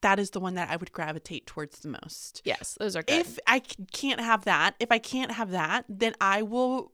that 0.00 0.18
is 0.18 0.30
the 0.30 0.40
one 0.40 0.54
that 0.54 0.70
I 0.70 0.76
would 0.76 0.92
gravitate 0.92 1.46
towards 1.46 1.80
the 1.80 1.88
most. 1.88 2.42
yes, 2.44 2.76
those 2.78 2.94
are 2.96 3.02
good. 3.02 3.20
If 3.20 3.38
I 3.46 3.60
can't 3.92 4.20
have 4.20 4.44
that, 4.44 4.74
if 4.80 4.90
I 4.92 4.98
can't 4.98 5.32
have 5.32 5.50
that, 5.50 5.84
then 5.88 6.14
I 6.20 6.42
will 6.42 6.92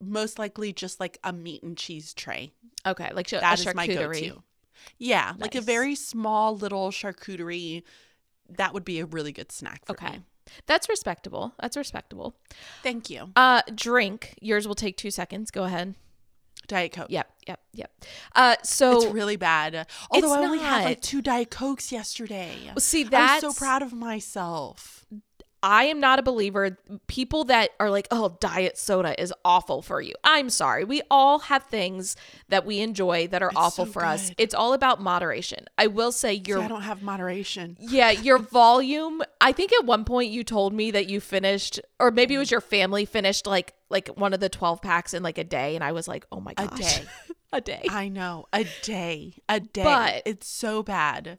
most 0.00 0.38
likely 0.38 0.72
just 0.72 1.00
like 1.00 1.18
a 1.24 1.32
meat 1.32 1.62
and 1.62 1.76
cheese 1.76 2.14
tray. 2.14 2.52
okay, 2.86 3.10
like 3.12 3.26
sh- 3.28 3.32
That 3.40 3.58
is 3.58 3.74
my 3.74 3.86
go-to. 3.86 4.42
Yeah, 4.98 5.34
like 5.38 5.56
a 5.56 5.60
very 5.60 5.94
small 5.96 6.56
little 6.56 6.90
charcuterie. 6.90 7.82
That 8.48 8.72
would 8.72 8.84
be 8.84 9.00
a 9.00 9.04
really 9.06 9.32
good 9.32 9.50
snack 9.50 9.84
for 9.86 9.92
Okay. 9.92 10.10
me. 10.18 10.22
That's 10.66 10.88
respectable. 10.88 11.52
That's 11.60 11.76
respectable. 11.76 12.34
Thank 12.82 13.10
you. 13.10 13.30
Uh 13.36 13.62
drink. 13.74 14.34
Yours 14.40 14.66
will 14.68 14.76
take 14.76 14.96
two 14.96 15.10
seconds. 15.10 15.50
Go 15.50 15.64
ahead. 15.64 15.94
Diet 16.68 16.92
Coke. 16.92 17.06
Yep, 17.10 17.30
yep, 17.48 17.60
yep. 17.72 17.90
Uh, 18.34 18.56
so 18.62 18.96
It's 19.02 19.12
really 19.12 19.36
bad. 19.36 19.86
Although 20.10 20.32
I 20.32 20.38
only 20.38 20.58
had 20.60 20.84
like 20.84 21.00
two 21.00 21.20
Diet 21.20 21.50
Cokes 21.50 21.90
yesterday. 21.90 22.70
see 22.78 23.08
I'm 23.12 23.40
so 23.40 23.52
proud 23.52 23.82
of 23.82 23.92
myself. 23.92 25.06
I 25.62 25.84
am 25.84 25.98
not 25.98 26.18
a 26.18 26.22
believer. 26.22 26.78
People 27.06 27.44
that 27.44 27.70
are 27.80 27.90
like, 27.90 28.06
"Oh, 28.10 28.36
diet 28.40 28.78
soda 28.78 29.20
is 29.20 29.32
awful 29.44 29.82
for 29.82 30.00
you." 30.00 30.14
I'm 30.22 30.50
sorry. 30.50 30.84
We 30.84 31.02
all 31.10 31.40
have 31.40 31.64
things 31.64 32.16
that 32.48 32.64
we 32.64 32.80
enjoy 32.80 33.26
that 33.28 33.42
are 33.42 33.50
awful 33.56 33.86
so 33.86 33.92
for 33.92 34.04
us. 34.04 34.30
It's 34.38 34.54
all 34.54 34.72
about 34.72 35.00
moderation. 35.00 35.66
I 35.76 35.88
will 35.88 36.12
say 36.12 36.36
See, 36.36 36.44
your 36.46 36.60
I 36.60 36.68
don't 36.68 36.82
have 36.82 37.02
moderation. 37.02 37.76
yeah, 37.80 38.10
your 38.10 38.38
volume. 38.52 39.22
I 39.40 39.52
think 39.52 39.72
at 39.72 39.84
one 39.84 40.04
point 40.04 40.30
you 40.30 40.44
told 40.44 40.72
me 40.72 40.90
that 40.92 41.08
you 41.08 41.20
finished 41.20 41.80
or 41.98 42.10
maybe 42.10 42.34
it 42.34 42.38
was 42.38 42.48
mm-hmm. 42.48 42.54
your 42.54 42.60
family 42.60 43.04
finished 43.04 43.46
like 43.46 43.74
like 43.90 44.08
one 44.08 44.32
of 44.34 44.40
the 44.40 44.48
12 44.48 44.82
packs 44.82 45.14
in 45.14 45.22
like 45.22 45.38
a 45.38 45.44
day 45.44 45.74
and 45.74 45.82
I 45.82 45.92
was 45.92 46.06
like, 46.06 46.26
"Oh 46.30 46.40
my 46.40 46.54
God. 46.54 46.72
A 46.72 46.76
day. 46.76 47.04
a 47.52 47.60
day. 47.60 47.84
I 47.90 48.08
know. 48.08 48.46
A 48.52 48.64
day. 48.82 49.34
A 49.48 49.60
day. 49.60 49.82
But- 49.82 50.22
it's 50.24 50.46
so 50.46 50.82
bad. 50.82 51.38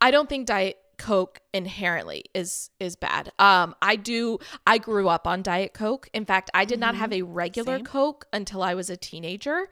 I 0.00 0.10
don't 0.10 0.28
think 0.28 0.46
diet 0.46 0.76
coke 1.04 1.40
inherently 1.52 2.24
is 2.34 2.70
is 2.80 2.96
bad. 2.96 3.30
Um 3.38 3.74
I 3.82 3.96
do 3.96 4.38
I 4.66 4.78
grew 4.78 5.08
up 5.08 5.26
on 5.26 5.42
diet 5.42 5.74
coke. 5.74 6.08
In 6.12 6.24
fact, 6.24 6.50
I 6.54 6.64
did 6.64 6.80
not 6.80 6.94
have 6.94 7.12
a 7.12 7.22
regular 7.22 7.76
Same. 7.78 7.84
coke 7.84 8.26
until 8.32 8.62
I 8.62 8.74
was 8.74 8.88
a 8.90 8.96
teenager. 8.96 9.68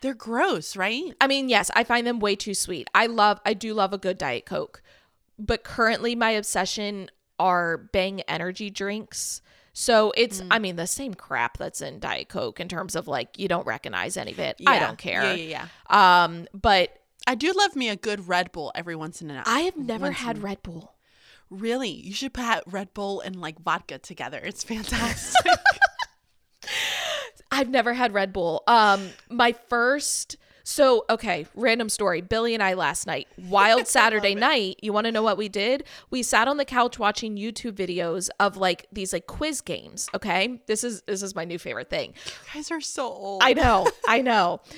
They're 0.00 0.14
gross, 0.14 0.76
right? 0.76 1.14
I 1.20 1.26
mean, 1.26 1.48
yes, 1.48 1.70
I 1.74 1.82
find 1.84 2.06
them 2.06 2.18
way 2.20 2.36
too 2.36 2.54
sweet. 2.54 2.88
I 2.94 3.06
love 3.06 3.40
I 3.46 3.54
do 3.54 3.72
love 3.72 3.92
a 3.94 3.98
good 3.98 4.18
diet 4.18 4.44
coke. 4.46 4.82
But 5.38 5.64
currently 5.64 6.14
my 6.14 6.30
obsession 6.30 7.10
are 7.38 7.78
Bang 7.78 8.20
energy 8.22 8.70
drinks. 8.70 9.40
So 9.72 10.12
it's 10.16 10.40
Mm. 10.40 10.48
I 10.50 10.58
mean 10.60 10.76
the 10.76 10.86
same 10.86 11.14
crap 11.14 11.58
that's 11.58 11.80
in 11.80 11.98
diet 11.98 12.28
coke 12.28 12.60
in 12.60 12.68
terms 12.68 12.94
of 12.94 13.08
like 13.08 13.38
you 13.38 13.48
don't 13.48 13.66
recognize 13.66 14.16
any 14.16 14.32
of 14.32 14.38
it. 14.38 14.56
I 14.66 14.78
don't 14.78 14.98
care. 14.98 15.24
Yeah, 15.24 15.32
yeah, 15.34 15.68
yeah. 15.98 16.24
Um 16.24 16.46
but 16.52 16.90
I 17.26 17.34
do 17.34 17.52
love 17.52 17.74
me 17.74 17.88
a 17.88 17.96
good 17.96 18.28
Red 18.28 18.52
Bull 18.52 18.70
every 18.74 18.94
once 18.96 19.22
in 19.22 19.30
a 19.30 19.34
while. 19.34 19.42
I 19.46 19.60
have 19.60 19.76
never 19.76 20.06
Once 20.06 20.18
had 20.18 20.42
Red 20.42 20.62
Bull. 20.62 20.94
Really? 21.50 21.90
You 21.90 22.12
should 22.12 22.34
put 22.34 22.62
Red 22.66 22.92
Bull 22.94 23.20
and 23.20 23.40
like 23.40 23.58
vodka 23.60 23.98
together. 23.98 24.40
It's 24.42 24.64
fantastic. 24.74 25.50
I've 27.50 27.68
never 27.68 27.94
had 27.94 28.12
Red 28.12 28.32
Bull. 28.32 28.62
Um, 28.66 29.10
my 29.30 29.52
first. 29.52 30.36
So 30.66 31.04
okay, 31.10 31.46
random 31.54 31.90
story. 31.90 32.22
Billy 32.22 32.54
and 32.54 32.62
I 32.62 32.72
last 32.72 33.06
night, 33.06 33.28
wild 33.38 33.86
Saturday 33.86 34.34
night. 34.34 34.76
You 34.82 34.94
want 34.94 35.04
to 35.04 35.12
know 35.12 35.22
what 35.22 35.36
we 35.36 35.48
did? 35.50 35.84
We 36.10 36.22
sat 36.22 36.48
on 36.48 36.56
the 36.56 36.64
couch 36.64 36.98
watching 36.98 37.36
YouTube 37.36 37.72
videos 37.72 38.30
of 38.40 38.56
like 38.56 38.86
these 38.90 39.12
like 39.12 39.26
quiz 39.26 39.60
games. 39.60 40.08
Okay, 40.14 40.62
this 40.66 40.82
is 40.82 41.02
this 41.02 41.22
is 41.22 41.34
my 41.34 41.44
new 41.44 41.58
favorite 41.58 41.90
thing. 41.90 42.14
you 42.24 42.32
guys 42.54 42.70
are 42.70 42.80
so 42.80 43.06
old. 43.06 43.42
I 43.44 43.52
know, 43.52 43.86
I 44.08 44.22
know. 44.22 44.60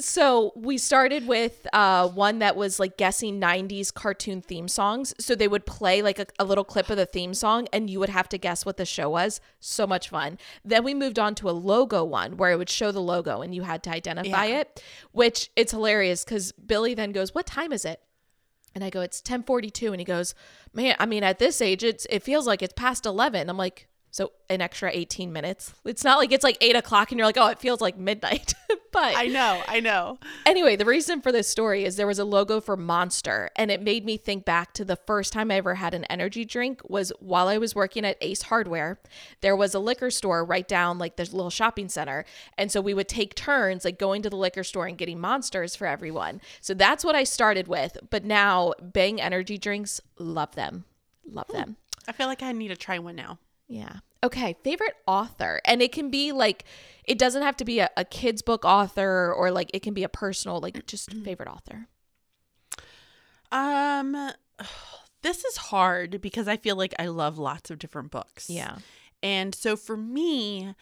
So 0.00 0.52
we 0.56 0.78
started 0.78 1.26
with 1.26 1.66
uh, 1.72 2.08
one 2.08 2.38
that 2.40 2.56
was 2.56 2.78
like 2.80 2.96
guessing 2.96 3.40
90s 3.40 3.92
cartoon 3.92 4.42
theme 4.42 4.68
songs. 4.68 5.14
So 5.18 5.34
they 5.34 5.48
would 5.48 5.66
play 5.66 6.02
like 6.02 6.18
a, 6.18 6.26
a 6.38 6.44
little 6.44 6.64
clip 6.64 6.90
of 6.90 6.96
the 6.96 7.06
theme 7.06 7.34
song 7.34 7.68
and 7.72 7.88
you 7.88 7.98
would 8.00 8.08
have 8.08 8.28
to 8.30 8.38
guess 8.38 8.64
what 8.66 8.76
the 8.76 8.84
show 8.84 9.08
was. 9.10 9.40
So 9.60 9.86
much 9.86 10.08
fun. 10.08 10.38
Then 10.64 10.84
we 10.84 10.94
moved 10.94 11.18
on 11.18 11.34
to 11.36 11.50
a 11.50 11.52
logo 11.52 12.04
one 12.04 12.36
where 12.36 12.50
it 12.50 12.56
would 12.58 12.70
show 12.70 12.92
the 12.92 13.00
logo 13.00 13.42
and 13.42 13.54
you 13.54 13.62
had 13.62 13.82
to 13.84 13.90
identify 13.90 14.46
Yeah. 14.46 14.60
it, 14.60 14.82
which 15.12 15.50
it's 15.56 15.72
hilarious 15.72 16.24
because 16.24 16.52
Billy 16.52 16.94
then 16.94 17.12
goes, 17.12 17.34
What 17.34 17.46
time 17.46 17.72
is 17.72 17.84
it? 17.84 18.00
And 18.74 18.84
I 18.84 18.90
go, 18.90 19.00
It's 19.00 19.20
1042. 19.20 19.92
And 19.92 20.00
he 20.00 20.04
goes, 20.04 20.34
Man, 20.72 20.96
I 20.98 21.06
mean, 21.06 21.22
at 21.22 21.38
this 21.38 21.60
age, 21.62 21.82
it's 21.82 22.06
it 22.10 22.22
feels 22.22 22.46
like 22.46 22.62
it's 22.62 22.74
past 22.76 23.06
11. 23.06 23.48
I'm 23.48 23.56
like, 23.56 23.88
So 24.16 24.32
an 24.48 24.62
extra 24.62 24.90
18 24.90 25.30
minutes. 25.30 25.74
It's 25.84 26.02
not 26.02 26.16
like 26.16 26.32
it's 26.32 26.42
like 26.42 26.56
eight 26.62 26.74
o'clock 26.74 27.10
and 27.10 27.18
you're 27.18 27.26
like, 27.26 27.36
oh, 27.36 27.48
it 27.48 27.58
feels 27.58 27.82
like 27.82 27.98
midnight. 27.98 28.54
but 28.90 29.14
I 29.14 29.26
know, 29.26 29.62
I 29.68 29.80
know. 29.80 30.18
Anyway, 30.46 30.74
the 30.74 30.86
reason 30.86 31.20
for 31.20 31.30
this 31.30 31.46
story 31.46 31.84
is 31.84 31.96
there 31.96 32.06
was 32.06 32.18
a 32.18 32.24
logo 32.24 32.62
for 32.62 32.78
Monster, 32.78 33.50
and 33.56 33.70
it 33.70 33.82
made 33.82 34.06
me 34.06 34.16
think 34.16 34.46
back 34.46 34.72
to 34.72 34.86
the 34.86 34.96
first 34.96 35.34
time 35.34 35.50
I 35.50 35.56
ever 35.56 35.74
had 35.74 35.92
an 35.92 36.04
energy 36.04 36.46
drink 36.46 36.80
was 36.88 37.12
while 37.20 37.48
I 37.48 37.58
was 37.58 37.74
working 37.74 38.06
at 38.06 38.16
Ace 38.22 38.40
Hardware. 38.40 38.98
There 39.42 39.54
was 39.54 39.74
a 39.74 39.78
liquor 39.78 40.10
store 40.10 40.46
right 40.46 40.66
down 40.66 40.96
like 40.96 41.16
this 41.16 41.34
little 41.34 41.50
shopping 41.50 41.90
center, 41.90 42.24
and 42.56 42.72
so 42.72 42.80
we 42.80 42.94
would 42.94 43.08
take 43.08 43.34
turns 43.34 43.84
like 43.84 43.98
going 43.98 44.22
to 44.22 44.30
the 44.30 44.36
liquor 44.36 44.64
store 44.64 44.86
and 44.86 44.96
getting 44.96 45.20
monsters 45.20 45.76
for 45.76 45.86
everyone. 45.86 46.40
So 46.62 46.72
that's 46.72 47.04
what 47.04 47.14
I 47.14 47.24
started 47.24 47.68
with, 47.68 47.98
but 48.08 48.24
now 48.24 48.72
Bang 48.80 49.20
energy 49.20 49.58
drinks, 49.58 50.00
love 50.18 50.54
them. 50.54 50.86
Love 51.30 51.48
hmm. 51.48 51.56
them. 51.58 51.76
I 52.08 52.12
feel 52.12 52.28
like 52.28 52.42
I 52.42 52.52
need 52.52 52.68
to 52.68 52.76
try 52.76 52.98
one 52.98 53.16
now. 53.16 53.40
Yeah. 53.68 53.96
Okay. 54.24 54.56
Favorite 54.64 54.94
author. 55.06 55.60
And 55.64 55.80
it 55.82 55.92
can 55.92 56.10
be 56.10 56.32
like, 56.32 56.64
it 57.04 57.18
doesn't 57.18 57.42
have 57.42 57.56
to 57.58 57.64
be 57.64 57.78
a, 57.80 57.90
a 57.96 58.04
kid's 58.04 58.42
book 58.42 58.64
author 58.64 59.32
or 59.32 59.50
like 59.50 59.70
it 59.74 59.82
can 59.82 59.94
be 59.94 60.02
a 60.02 60.08
personal, 60.08 60.60
like 60.60 60.86
just 60.86 61.12
favorite 61.12 61.48
author. 61.48 61.86
Um, 63.52 64.32
this 65.22 65.44
is 65.44 65.56
hard 65.56 66.20
because 66.20 66.48
I 66.48 66.56
feel 66.56 66.76
like 66.76 66.94
I 66.98 67.06
love 67.06 67.38
lots 67.38 67.70
of 67.70 67.78
different 67.78 68.10
books. 68.10 68.48
Yeah. 68.50 68.76
And 69.22 69.54
so 69.54 69.76
for 69.76 69.96
me, 69.96 70.74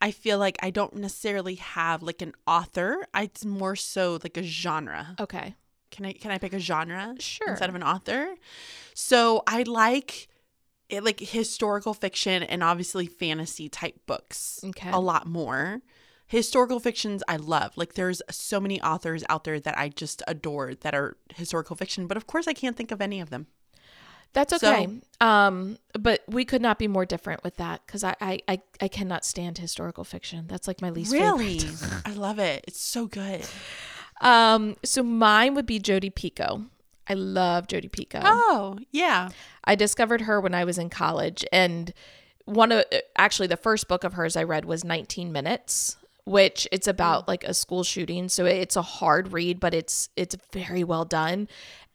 I 0.00 0.10
feel 0.10 0.38
like 0.38 0.56
I 0.62 0.70
don't 0.70 0.94
necessarily 0.96 1.56
have 1.56 2.02
like 2.02 2.22
an 2.22 2.32
author. 2.46 3.06
It's 3.14 3.44
more 3.44 3.76
so 3.76 4.18
like 4.22 4.36
a 4.36 4.42
genre. 4.42 5.16
Okay. 5.20 5.54
Can 5.90 6.06
I 6.06 6.12
can 6.12 6.30
I 6.30 6.38
pick 6.38 6.52
a 6.52 6.58
genre 6.60 7.16
Sure. 7.18 7.48
instead 7.48 7.68
of 7.68 7.74
an 7.74 7.82
author? 7.82 8.34
So 8.94 9.42
I 9.46 9.64
like 9.64 10.28
it, 10.90 11.04
like 11.04 11.20
historical 11.20 11.94
fiction 11.94 12.42
and 12.42 12.62
obviously 12.62 13.06
fantasy 13.06 13.68
type 13.68 13.96
books 14.06 14.60
Okay. 14.64 14.90
a 14.90 14.98
lot 14.98 15.26
more. 15.26 15.80
Historical 16.26 16.78
fictions 16.78 17.22
I 17.26 17.36
love. 17.36 17.76
Like 17.76 17.94
there's 17.94 18.22
so 18.30 18.60
many 18.60 18.80
authors 18.82 19.24
out 19.28 19.44
there 19.44 19.58
that 19.58 19.76
I 19.76 19.88
just 19.88 20.22
adore 20.28 20.74
that 20.76 20.94
are 20.94 21.16
historical 21.34 21.74
fiction, 21.76 22.06
but 22.06 22.16
of 22.16 22.26
course 22.26 22.46
I 22.46 22.52
can't 22.52 22.76
think 22.76 22.90
of 22.92 23.00
any 23.00 23.20
of 23.20 23.30
them. 23.30 23.46
That's 24.32 24.56
So- 24.60 24.72
okay. 24.72 24.88
um, 25.20 25.76
but 25.98 26.22
we 26.28 26.44
could 26.44 26.62
not 26.62 26.78
be 26.78 26.86
more 26.86 27.04
different 27.04 27.42
with 27.42 27.56
that 27.56 27.82
because 27.84 28.04
I, 28.04 28.14
I, 28.20 28.38
I, 28.46 28.62
I 28.80 28.86
cannot 28.86 29.24
stand 29.24 29.58
historical 29.58 30.04
fiction. 30.04 30.46
That's 30.46 30.68
like 30.68 30.80
my 30.80 30.90
least 30.90 31.12
Really? 31.12 31.58
favorite. 31.58 32.02
I 32.06 32.12
love 32.12 32.38
it. 32.38 32.64
It's 32.68 32.80
so 32.80 33.06
good. 33.06 33.44
Um, 34.20 34.76
so 34.84 35.02
mine 35.02 35.54
would 35.54 35.66
be 35.66 35.80
Jodi 35.80 36.10
Picoult. 36.10 36.66
I 37.10 37.14
love 37.14 37.66
Jodi 37.66 37.88
Picoult. 37.88 38.22
Oh, 38.24 38.78
yeah. 38.92 39.30
I 39.64 39.74
discovered 39.74 40.22
her 40.22 40.40
when 40.40 40.54
I 40.54 40.64
was 40.64 40.78
in 40.78 40.88
college, 40.90 41.44
and 41.52 41.92
one 42.44 42.72
of 42.72 42.84
actually 43.16 43.48
the 43.48 43.56
first 43.56 43.88
book 43.88 44.04
of 44.04 44.14
hers 44.14 44.36
I 44.36 44.44
read 44.44 44.64
was 44.64 44.84
19 44.84 45.32
Minutes, 45.32 45.96
which 46.24 46.68
it's 46.70 46.86
about 46.88 47.26
like 47.28 47.44
a 47.44 47.52
school 47.54 47.82
shooting. 47.82 48.28
So 48.28 48.46
it's 48.46 48.76
a 48.76 48.82
hard 48.82 49.32
read, 49.32 49.58
but 49.60 49.74
it's 49.74 50.08
it's 50.16 50.36
very 50.52 50.84
well 50.84 51.04
done, 51.04 51.48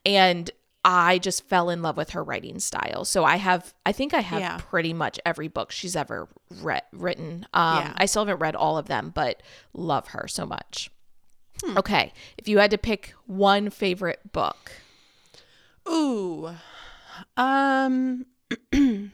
and 0.04 0.50
I 0.84 1.18
just 1.18 1.48
fell 1.48 1.68
in 1.70 1.82
love 1.82 1.96
with 1.96 2.10
her 2.10 2.22
writing 2.22 2.60
style. 2.60 3.04
So 3.04 3.24
I 3.24 3.36
have, 3.36 3.74
I 3.84 3.90
think 3.90 4.14
I 4.14 4.20
have 4.20 4.40
Yeah. 4.40 4.58
pretty 4.58 4.92
much 4.92 5.18
every 5.26 5.48
book 5.48 5.72
she's 5.72 5.96
ever 5.96 6.28
read, 6.62 6.82
written. 6.92 7.44
Um, 7.52 7.78
Yeah. 7.78 7.92
I 7.96 8.06
still 8.06 8.24
haven't 8.24 8.38
read 8.38 8.54
all 8.54 8.78
of 8.78 8.86
them, 8.86 9.10
but 9.12 9.42
love 9.74 10.08
her 10.08 10.28
so 10.28 10.46
much. 10.46 10.88
Hmm. 11.64 11.76
Okay, 11.78 12.12
if 12.38 12.46
you 12.46 12.58
had 12.58 12.70
to 12.70 12.78
pick 12.78 13.14
one 13.26 13.68
favorite 13.70 14.30
book, 14.32 14.70
Ooh. 15.88 16.50
Um 17.36 18.26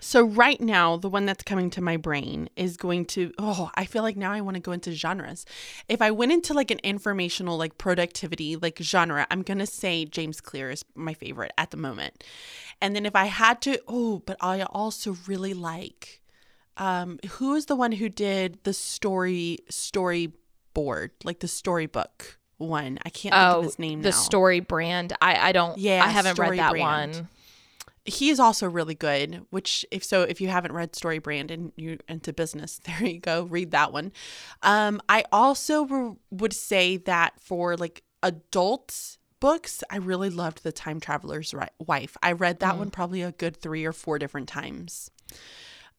So 0.00 0.24
right 0.24 0.60
now 0.60 0.96
the 0.96 1.08
one 1.08 1.26
that's 1.26 1.42
coming 1.42 1.70
to 1.70 1.82
my 1.82 1.96
brain 1.96 2.48
is 2.56 2.76
going 2.76 3.04
to 3.06 3.32
oh, 3.38 3.70
I 3.74 3.84
feel 3.84 4.02
like 4.02 4.16
now 4.16 4.32
I 4.32 4.40
want 4.40 4.54
to 4.54 4.60
go 4.60 4.72
into 4.72 4.92
genres. 4.92 5.44
If 5.88 6.00
I 6.00 6.12
went 6.12 6.32
into 6.32 6.54
like 6.54 6.70
an 6.70 6.78
informational 6.84 7.58
like 7.58 7.78
productivity 7.78 8.56
like 8.56 8.78
genre, 8.80 9.26
I'm 9.30 9.42
going 9.42 9.58
to 9.58 9.66
say 9.66 10.04
James 10.04 10.40
Clear 10.40 10.70
is 10.70 10.84
my 10.94 11.14
favorite 11.14 11.52
at 11.58 11.72
the 11.72 11.76
moment. 11.76 12.24
And 12.80 12.94
then 12.94 13.06
if 13.06 13.16
I 13.16 13.26
had 13.26 13.60
to 13.62 13.80
oh, 13.88 14.22
but 14.24 14.36
I 14.40 14.62
also 14.62 15.16
really 15.26 15.52
like 15.52 16.22
um 16.76 17.18
who 17.32 17.54
is 17.54 17.66
the 17.66 17.76
one 17.76 17.92
who 17.92 18.08
did 18.08 18.62
the 18.62 18.72
story 18.72 19.58
storyboard, 19.70 21.10
like 21.24 21.40
the 21.40 21.48
storybook 21.48 22.37
one. 22.58 22.98
I 23.04 23.10
can't 23.10 23.34
think 23.34 23.34
oh, 23.34 23.58
of 23.60 23.64
his 23.64 23.78
name 23.78 24.02
the 24.02 24.10
now. 24.10 24.16
story 24.16 24.60
brand. 24.60 25.12
I 25.20 25.48
I 25.48 25.52
don't. 25.52 25.78
Yeah, 25.78 26.04
I 26.04 26.08
haven't 26.08 26.38
read 26.38 26.58
that 26.58 26.72
Brand. 26.72 27.14
one. 27.16 27.28
He's 28.04 28.40
also 28.40 28.66
really 28.68 28.94
good, 28.94 29.44
which 29.50 29.84
if 29.90 30.02
so 30.02 30.22
if 30.22 30.40
you 30.40 30.48
haven't 30.48 30.72
read 30.72 30.96
Story 30.96 31.18
Brand 31.18 31.50
and 31.50 31.72
you're 31.76 31.98
into 32.08 32.32
business, 32.32 32.80
there 32.84 33.04
you 33.06 33.20
go, 33.20 33.42
read 33.44 33.70
that 33.72 33.92
one. 33.92 34.12
Um 34.62 35.00
I 35.08 35.24
also 35.30 35.84
re- 35.84 36.16
would 36.30 36.54
say 36.54 36.96
that 36.96 37.34
for 37.40 37.76
like 37.76 38.02
adult 38.22 39.18
books, 39.40 39.84
I 39.90 39.98
really 39.98 40.30
loved 40.30 40.62
The 40.62 40.72
Time 40.72 41.00
Traveler's 41.00 41.52
Ri- 41.52 41.66
Wife. 41.86 42.16
I 42.22 42.32
read 42.32 42.60
that 42.60 42.78
one 42.78 42.90
probably 42.90 43.22
a 43.22 43.32
good 43.32 43.56
3 43.56 43.84
or 43.84 43.92
4 43.92 44.18
different 44.18 44.48
times. 44.48 45.10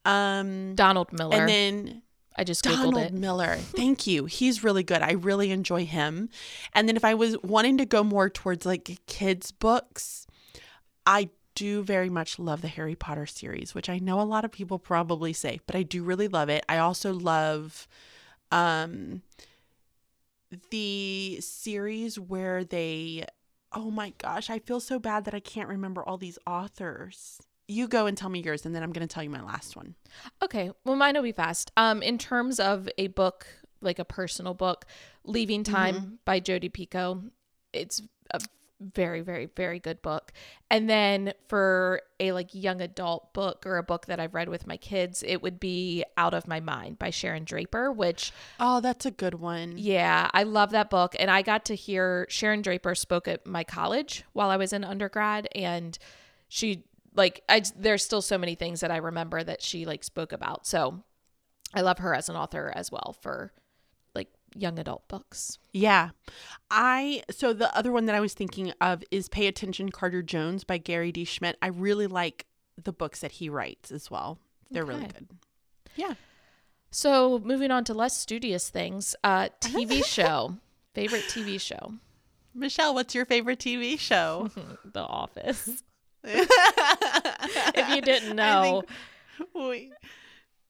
Um 0.03 0.73
Donald 0.75 1.13
Miller. 1.13 1.36
and 1.36 1.49
then 1.49 2.01
I 2.39 2.45
just 2.45 2.63
googled 2.63 2.93
Donald 2.93 3.04
it. 3.08 3.13
Miller. 3.13 3.56
Thank 3.60 4.08
you. 4.08 4.23
He's 4.23 4.63
really 4.63 4.82
good. 4.82 5.02
I 5.02 5.12
really 5.12 5.52
enjoy 5.52 5.86
him. 5.86 6.30
And 6.73 6.88
then 6.88 6.95
if 6.95 7.04
I 7.04 7.13
was 7.13 7.38
wanting 7.43 7.78
to 7.80 7.86
go 7.86 8.02
more 8.02 8.30
towards 8.30 8.65
like 8.65 8.97
kids 9.08 9.52
books, 9.52 10.25
I 11.06 11.32
do 11.54 11.84
very 11.84 12.10
much 12.10 12.39
love 12.39 12.62
the 12.62 12.69
Harry 12.69 12.95
Potter 12.95 13.25
series, 13.25 13.75
which 13.75 13.89
I 13.89 13.99
know 13.99 14.21
a 14.21 14.23
lot 14.23 14.45
of 14.45 14.54
people 14.54 14.80
probably 14.80 15.34
say, 15.34 15.60
but 15.67 15.75
I 15.75 15.84
do 15.84 16.02
really 16.02 16.30
love 16.30 16.47
it. 16.47 16.63
I 16.69 16.78
also 16.78 17.12
love 17.13 17.88
um 18.52 19.21
the 20.71 21.39
series 21.41 22.17
where 22.17 22.63
they 22.63 23.25
oh 23.73 23.91
my 23.91 24.13
gosh, 24.17 24.49
I 24.49 24.60
feel 24.60 24.80
so 24.80 24.97
bad 24.97 25.25
that 25.25 25.34
I 25.34 25.41
can't 25.41 25.67
remember 25.67 26.02
all 26.02 26.17
these 26.17 26.39
authors. 26.47 27.41
You 27.69 27.88
go 27.88 28.08
and 28.08 28.17
tell 28.17 28.29
me 28.29 28.41
yours 28.41 28.65
and 28.65 28.75
then 28.75 28.82
I'm 28.82 28.91
going 28.91 29.08
to 29.08 29.13
tell 29.13 29.21
you 29.23 29.29
my 29.29 29.43
last 29.43 29.75
one. 29.75 29.93
Okay, 30.41 30.71
well, 30.84 30.95
mine 30.95 31.13
will 31.13 31.21
be 31.21 31.32
fast. 31.32 31.71
Um, 31.77 32.01
in 32.01 32.17
terms 32.17 32.60
of 32.60 32.89
a 32.97 33.08
book, 33.08 33.45
like 33.79 33.99
a 33.99 34.05
personal 34.05 34.55
book, 34.55 34.86
"Leaving 35.23 35.63
Time" 35.63 36.19
by 36.25 36.39
Jodi 36.39 36.69
Picoult, 36.69 37.29
it's 37.71 38.01
a 38.32 38.41
very, 38.82 39.21
very, 39.21 39.45
very 39.55 39.77
good 39.77 40.01
book. 40.01 40.32
And 40.71 40.89
then 40.89 41.34
for 41.47 42.01
a 42.19 42.32
like 42.32 42.53
young 42.53 42.82
adult 42.82 43.34
book 43.34 43.65
or 43.65 43.77
a 43.77 43.84
book 43.84 44.08
that 44.08 44.19
I've 44.19 44.34
read 44.34 44.49
with 44.49 44.65
my 44.65 44.77
kids, 44.77 45.21
it 45.25 45.41
would 45.43 45.60
be 45.60 46.03
"Out 46.17 46.34
of 46.34 46.47
My 46.47 46.60
Mind" 46.60 46.97
by 46.97 47.12
Sharon 47.12 47.43
Draper, 47.43 47.91
which 47.91 48.34
Oh, 48.60 48.82
that's 48.82 49.05
a 49.05 49.12
good 49.12 49.36
one. 49.36 49.75
Yeah, 49.77 50.29
I 50.34 50.43
love 50.43 50.71
that 50.71 50.89
book. 50.89 51.15
And 51.19 51.29
I 51.29 51.43
got 51.43 51.65
to 51.65 51.75
hear 51.75 52.25
Sharon 52.29 52.62
Draper 52.63 52.95
spoke 52.95 53.27
at 53.27 53.45
my 53.45 53.63
college 53.63 54.23
while 54.34 54.49
I 54.49 54.58
was 54.58 54.73
in 54.73 54.84
undergrad. 54.84 55.47
And 55.53 55.97
she, 56.47 56.84
like, 57.19 57.43
I, 57.49 57.62
there's 57.75 58.03
still 58.03 58.21
so 58.21 58.38
many 58.38 58.55
things 58.55 58.79
that 58.79 58.91
I 58.91 58.97
remember 58.97 59.43
that 59.43 59.62
she, 59.62 59.86
like, 59.86 60.05
spoke 60.05 60.32
about. 60.32 60.65
So 60.65 61.03
I 61.73 61.82
love 61.82 61.99
her 61.99 62.15
as 62.15 62.29
an 62.29 62.38
author 62.38 62.71
as 62.73 62.91
well 62.91 63.17
for, 63.21 63.51
like, 64.15 64.29
young 64.55 64.79
adult 64.79 65.05
books. 65.10 65.60
Yeah. 65.73 66.12
I 66.71 67.23
so 67.29 67.51
the 67.51 67.75
other 67.77 67.91
one 67.91 68.05
that 68.05 68.15
I 68.15 68.21
was 68.21 68.34
thinking 68.34 68.71
of 68.79 69.03
is 69.12 69.27
Pay 69.27 69.47
Attention 69.47 69.91
Carter 69.91 70.23
Jones 70.23 70.63
by 70.63 70.77
Gary 70.77 71.12
D. 71.12 71.25
Schmidt. 71.25 71.58
I 71.62 71.67
really 71.67 72.08
like 72.08 72.45
the 72.82 72.93
books 72.93 73.19
that 73.19 73.34
he 73.34 73.49
writes 73.49 73.91
as 73.91 74.10
well. 74.10 74.39
They're 74.71 74.86
really 74.86 75.08
good. 75.08 75.27
Yeah. 75.97 76.13
So 76.91 77.39
moving 77.39 77.69
on 77.69 77.84
to 77.84 77.93
less 77.93 78.17
studious 78.17 78.69
things, 78.69 79.13
uh, 79.25 79.49
TV 79.60 80.03
show, 80.17 80.55
favorite 80.93 81.23
TV 81.23 81.60
show, 81.60 81.95
Michelle, 82.55 82.93
what's 82.93 83.13
your 83.13 83.25
favorite 83.25 83.60
TV 83.60 83.99
show? 83.99 84.49
The 84.86 85.01
Office. 85.01 85.84
If 86.23 87.89
you 87.95 88.01
didn't 88.01 88.36
know, 88.36 88.84
we, 89.53 89.91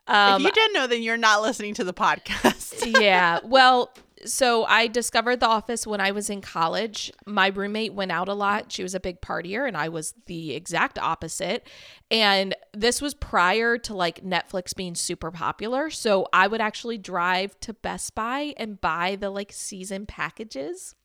um, 0.07 0.41
if 0.41 0.47
you 0.47 0.51
didn't 0.51 0.73
know, 0.73 0.87
then 0.87 1.03
you're 1.03 1.17
not 1.17 1.41
listening 1.41 1.73
to 1.75 1.83
the 1.83 1.93
podcast. 1.93 2.99
yeah. 3.01 3.39
Well, 3.43 3.91
so 4.25 4.65
I 4.65 4.87
discovered 4.87 5.39
The 5.39 5.47
Office 5.47 5.87
when 5.87 6.01
I 6.01 6.11
was 6.11 6.29
in 6.29 6.41
college. 6.41 7.11
My 7.25 7.47
roommate 7.47 7.93
went 7.93 8.11
out 8.11 8.27
a 8.27 8.33
lot. 8.33 8.71
She 8.71 8.83
was 8.83 8.93
a 8.93 8.99
big 8.99 9.21
partier, 9.21 9.67
and 9.67 9.77
I 9.77 9.89
was 9.89 10.13
the 10.25 10.53
exact 10.53 10.97
opposite. 10.99 11.67
And 12.11 12.55
this 12.73 13.01
was 13.01 13.13
prior 13.13 13.77
to 13.77 13.93
like 13.93 14.23
Netflix 14.23 14.75
being 14.75 14.95
super 14.95 15.31
popular. 15.31 15.89
So 15.89 16.27
I 16.33 16.47
would 16.47 16.61
actually 16.61 16.97
drive 16.97 17.59
to 17.61 17.73
Best 17.73 18.15
Buy 18.15 18.53
and 18.57 18.81
buy 18.81 19.15
the 19.15 19.29
like 19.29 19.51
season 19.53 20.05
packages. 20.05 20.95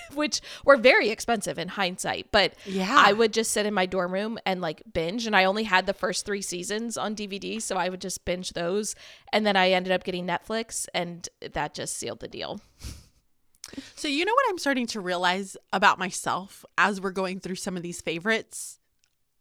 Which 0.14 0.40
were 0.64 0.76
very 0.76 1.10
expensive 1.10 1.58
in 1.58 1.68
hindsight, 1.68 2.28
but 2.32 2.54
Yeah. 2.66 2.94
I 2.96 3.12
would 3.12 3.32
just 3.32 3.50
sit 3.52 3.66
in 3.66 3.74
my 3.74 3.86
dorm 3.86 4.12
room 4.12 4.38
and 4.46 4.60
like 4.60 4.82
binge. 4.92 5.26
And 5.26 5.34
I 5.36 5.44
only 5.44 5.64
had 5.64 5.86
the 5.86 5.94
first 5.94 6.24
three 6.26 6.42
seasons 6.42 6.96
on 6.96 7.14
DVD, 7.16 7.60
so 7.60 7.76
I 7.76 7.88
would 7.88 8.00
just 8.00 8.24
binge 8.24 8.50
those. 8.52 8.94
And 9.32 9.46
then 9.46 9.56
I 9.56 9.70
ended 9.70 9.92
up 9.92 10.04
getting 10.04 10.26
Netflix, 10.26 10.86
and 10.94 11.28
that 11.52 11.74
just 11.74 11.96
sealed 11.96 12.20
the 12.20 12.28
deal. 12.28 12.60
So 13.96 14.06
you 14.08 14.24
know 14.24 14.34
what 14.34 14.44
I'm 14.50 14.58
starting 14.58 14.86
to 14.88 15.00
realize 15.00 15.56
about 15.72 15.98
myself 15.98 16.64
as 16.76 17.00
we're 17.00 17.10
going 17.10 17.40
through 17.40 17.54
some 17.54 17.76
of 17.76 17.82
these 17.82 18.00
favorites? 18.00 18.78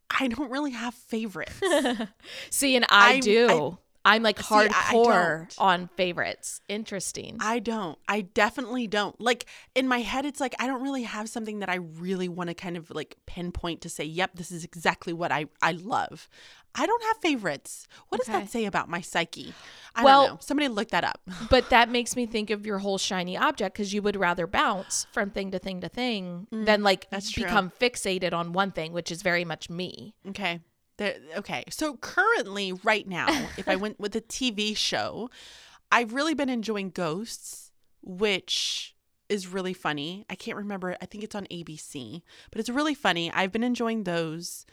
I 0.10 0.28
don't 0.28 0.50
really 0.52 0.72
have 0.72 0.94
favorites. 0.94 1.60
See, 2.50 2.76
and 2.76 2.86
I, 2.90 3.14
I- 3.14 3.20
do. 3.20 3.48
I, 3.50 3.78
am 4.06 4.24
like 4.24 4.40
See, 4.40 4.46
hardcore 4.46 5.54
on 5.60 5.90
favorites. 5.96 6.62
Interesting. 6.68 7.38
I 7.40 7.60
don't. 7.60 7.98
I 8.08 8.22
definitely 8.22 8.88
don't. 8.88 9.20
Like 9.22 9.46
in 9.76 9.88
my 9.88 10.00
head, 10.00 10.26
it's 10.26 10.40
like 10.40 10.56
I 10.60 10.68
don't 10.68 10.82
really 10.82 11.04
have 11.04 11.30
something 11.30 11.60
that 11.60 11.70
I 11.70 11.76
really 11.76 12.28
want 12.30 12.50
to 12.50 12.54
kind 12.54 12.78
of 12.78 12.90
like 12.92 13.18
pinpoint 13.28 13.82
to 13.82 13.90
say, 13.90 14.04
yep, 14.04 14.32
this 14.36 14.52
is 14.52 14.64
exactly 14.64 15.14
what 15.14 15.32
I, 15.32 15.46
I 15.62 15.74
love. 15.74 16.28
I 16.74 16.86
don't 16.86 17.04
have 17.04 17.18
favorites. 17.18 17.86
What 18.08 18.20
does 18.20 18.28
that 18.28 18.50
say 18.50 18.64
about 18.64 18.88
my 18.88 19.02
psyche? 19.02 19.54
I 19.94 20.04
Well- 20.06 20.22
don't 20.28 20.34
know. 20.36 20.38
Somebody 20.42 20.68
look 20.70 20.90
that 20.92 21.04
up. 21.04 21.20
but 21.50 21.70
that 21.70 21.90
makes 21.90 22.16
me 22.16 22.26
think 22.26 22.50
of 22.50 22.66
your 22.66 22.80
whole 22.80 22.98
shiny 22.98 23.36
object 23.38 23.76
because 23.76 23.94
you 23.94 24.02
would 24.02 24.16
rather 24.16 24.48
bounce 24.48 25.06
from 25.12 25.32
thing 25.32 25.52
to 25.52 25.60
thing 25.60 25.82
to 25.82 25.90
thing 25.90 26.48
than 26.52 26.82
like 26.82 27.06
Mm, 27.08 27.10
that's 27.12 27.30
true. 27.30 27.44
become 27.44 27.72
fixated 27.80 28.32
on 28.34 28.54
one 28.54 28.72
thing, 28.72 28.94
which 28.94 29.12
is 29.12 29.22
very 29.22 29.44
much 29.44 29.70
me. 29.70 30.16
Okay. 30.30 30.62
There, 31.02 31.16
okay. 31.38 31.64
So 31.72 31.96
currently, 31.96 32.74
right 32.74 33.08
now, 33.08 33.28
if 33.58 33.68
I 33.68 33.76
went 33.76 34.00
with 34.00 34.16
a 34.16 34.22
TV 34.22 34.78
show, 34.78 35.32
I've 35.92 36.14
really 36.14 36.36
been 36.36 36.48
enjoying 36.48 36.92
Ghosts, 36.92 37.72
which 38.04 38.96
is 39.28 39.48
really 39.48 39.74
funny. 39.74 40.28
I 40.30 40.36
can't 40.36 40.58
remember. 40.58 40.96
I 41.02 41.08
think 41.08 41.24
it's 41.24 41.34
on 41.34 41.46
ABC, 41.46 42.22
but 42.52 42.60
it's 42.60 42.70
really 42.70 42.94
funny. 42.94 43.32
I've 43.32 43.52
been 43.52 43.64
enjoying 43.64 44.04
those. 44.04 44.68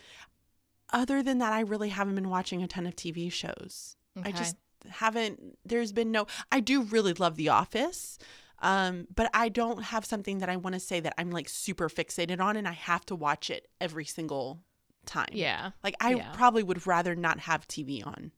Other 0.93 1.23
than 1.23 1.39
that, 1.39 1.55
I 1.55 1.61
really 1.61 1.89
haven't 1.89 2.17
been 2.17 2.29
watching 2.29 2.63
a 2.63 2.69
ton 2.69 2.87
of 2.87 2.95
TV 2.95 3.33
shows. 3.33 3.97
I 4.23 4.31
just 4.31 4.57
haven't. 4.91 5.57
There's 5.65 5.93
been 5.93 6.13
no. 6.13 6.27
I 6.53 6.61
do 6.61 6.83
really 6.83 7.15
love 7.15 7.37
The 7.37 7.49
Office. 7.49 8.19
Um, 8.61 9.07
but 9.15 9.31
I 9.33 9.49
don't 9.49 9.83
have 9.83 10.05
something 10.05 10.41
that 10.41 10.51
I 10.51 10.57
want 10.57 10.75
to 10.75 10.81
say 10.81 11.01
that 11.01 11.15
I'm 11.17 11.31
like 11.31 11.49
super 11.49 11.89
fixated 11.89 12.39
on 12.39 12.57
and 12.57 12.69
I 12.69 12.73
have 12.73 13.07
to 13.07 13.15
watch 13.15 13.49
it 13.49 13.69
every 13.81 14.05
single 14.05 14.61
time. 15.09 15.31
Yeah. 15.33 15.71
Like 15.83 15.97
I 16.01 16.15
Yeah. 16.15 16.31
probably 16.33 16.63
would 16.63 16.87
rather 16.87 17.17
not 17.17 17.41
have 17.41 17.67
TV 17.67 18.07
on. 18.07 18.31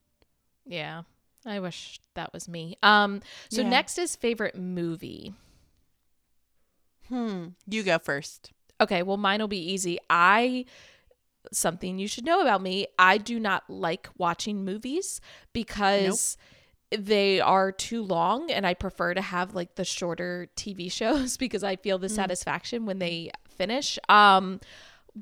Yeah. 0.64 1.02
I 1.44 1.58
wish 1.60 2.00
that 2.14 2.32
was 2.32 2.48
me. 2.48 2.76
Um 2.82 3.20
so 3.50 3.60
Yeah. 3.62 3.68
next 3.68 3.98
is 3.98 4.16
favorite 4.16 4.56
movie. 4.56 5.34
Hmm. 7.08 7.48
You 7.66 7.82
go 7.82 7.98
first. 7.98 8.52
Okay, 8.80 9.02
well 9.02 9.16
mine 9.16 9.40
will 9.40 9.48
be 9.48 9.72
easy. 9.72 9.98
I 10.08 10.64
something 11.52 11.98
you 11.98 12.06
should 12.06 12.24
know 12.24 12.40
about 12.42 12.62
me, 12.62 12.86
I 12.98 13.18
do 13.18 13.40
not 13.40 13.68
like 13.68 14.08
watching 14.16 14.64
movies 14.64 15.20
because 15.52 16.36
they 16.96 17.40
are 17.40 17.72
too 17.72 18.02
long 18.02 18.50
and 18.50 18.66
I 18.66 18.74
prefer 18.74 19.14
to 19.14 19.22
have 19.22 19.54
like 19.54 19.76
the 19.76 19.84
shorter 19.84 20.48
TV 20.56 20.90
shows 21.00 21.36
because 21.36 21.64
I 21.64 21.76
feel 21.76 21.98
the 21.98 22.08
satisfaction 22.08 22.84
when 22.86 22.98
they 22.98 23.30
finish. 23.48 23.98
Um 24.08 24.60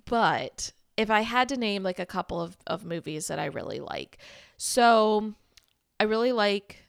but 0.05 0.73
if 0.99 1.11
I 1.11 1.21
had 1.21 1.49
to 1.51 1.57
name 1.57 1.83
like 1.85 2.01
a 2.01 2.05
couple 2.05 2.43
of, 2.43 2.59
of 2.67 2.85
movies 2.85 3.29
that 3.29 3.39
I 3.39 3.47
really 3.47 3.79
like. 3.81 4.19
So 4.59 5.33
I 5.99 6.05
really 6.05 6.33
like 6.33 6.85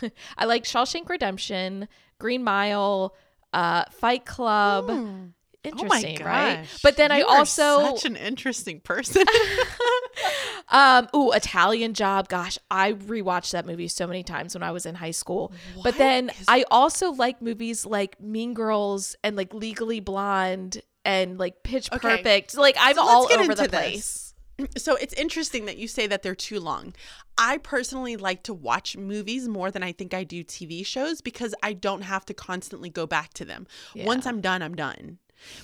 I 0.38 0.44
like 0.44 0.64
Shawshank 0.64 1.08
Redemption, 1.08 1.88
Green 2.18 2.44
Mile, 2.44 3.16
uh 3.52 3.84
Fight 3.90 4.24
Club. 4.24 5.32
Interesting, 5.64 6.22
oh 6.22 6.24
right? 6.24 6.66
But 6.84 6.96
then 6.96 7.10
I 7.10 7.18
You 7.18 7.26
are 7.26 7.38
also 7.38 7.96
such 7.96 8.04
an 8.04 8.16
interesting 8.16 8.80
person. 8.80 9.24
um 10.68 11.08
ooh, 11.16 11.32
Italian 11.32 11.94
Job. 11.94 12.28
Gosh, 12.28 12.58
I 12.70 12.92
rewatched 12.92 13.52
that 13.52 13.66
movie 13.66 13.88
so 13.88 14.06
many 14.06 14.22
times 14.22 14.54
when 14.54 14.62
I 14.62 14.70
was 14.72 14.84
in 14.86 14.94
high 14.94 15.10
school. 15.10 15.52
but 15.82 15.96
then 15.96 16.28
is- 16.28 16.44
I 16.48 16.64
also 16.70 17.12
like 17.12 17.40
movies 17.40 17.86
like 17.86 18.20
Mean 18.20 18.52
Girls 18.52 19.16
and 19.24 19.36
like 19.36 19.54
Legally 19.54 20.00
Blonde 20.00 20.82
and 21.04 21.38
like 21.38 21.62
Pitch 21.62 21.88
Okay. 21.92 22.16
Perfect. 22.16 22.56
Like 22.56 22.76
I'm 22.78 22.96
So 22.96 23.02
all 23.02 23.32
over 23.32 23.54
the 23.54 23.68
this. 23.68 23.70
place. 23.70 24.34
so 24.76 24.96
it's 24.96 25.14
interesting 25.14 25.66
that 25.66 25.78
you 25.78 25.86
say 25.88 26.06
that 26.06 26.22
they're 26.22 26.34
too 26.34 26.58
long. 26.60 26.94
I 27.36 27.58
personally 27.58 28.16
like 28.16 28.42
to 28.44 28.54
watch 28.54 28.96
movies 28.96 29.48
more 29.48 29.70
than 29.70 29.82
I 29.84 29.92
think 29.92 30.12
I 30.14 30.24
do 30.24 30.42
TV 30.42 30.84
shows 30.84 31.20
because 31.20 31.54
I 31.62 31.72
don't 31.72 32.02
have 32.02 32.24
to 32.26 32.34
constantly 32.34 32.90
go 32.90 33.06
back 33.06 33.32
to 33.34 33.44
them. 33.44 33.66
Once 33.94 34.26
I'm 34.26 34.40
done, 34.40 34.60
I'm 34.62 34.74
done. 34.74 35.18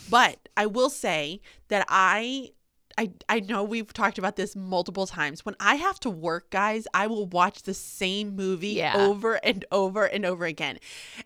But 0.09 0.49
I 0.57 0.67
will 0.67 0.91
say 0.91 1.41
that 1.69 1.85
I 1.89 2.51
I 2.97 3.11
I 3.29 3.41
know 3.41 3.65
we've 3.65 3.93
talked 3.93 4.19
about 4.19 4.37
this 4.37 4.55
multiple 4.55 5.09
times. 5.09 5.45
When 5.45 5.57
I 5.59 5.75
have 5.75 5.99
to 6.01 6.11
work, 6.11 6.51
guys, 6.51 6.87
I 6.95 7.09
will 7.09 7.27
watch 7.27 7.63
the 7.65 7.75
same 7.75 8.37
movie 8.37 8.69
Yeah. 8.75 8.95
over 8.97 9.35
and 9.45 9.65
over 9.73 10.05
and 10.05 10.25
over 10.25 10.45
again. 10.45 10.79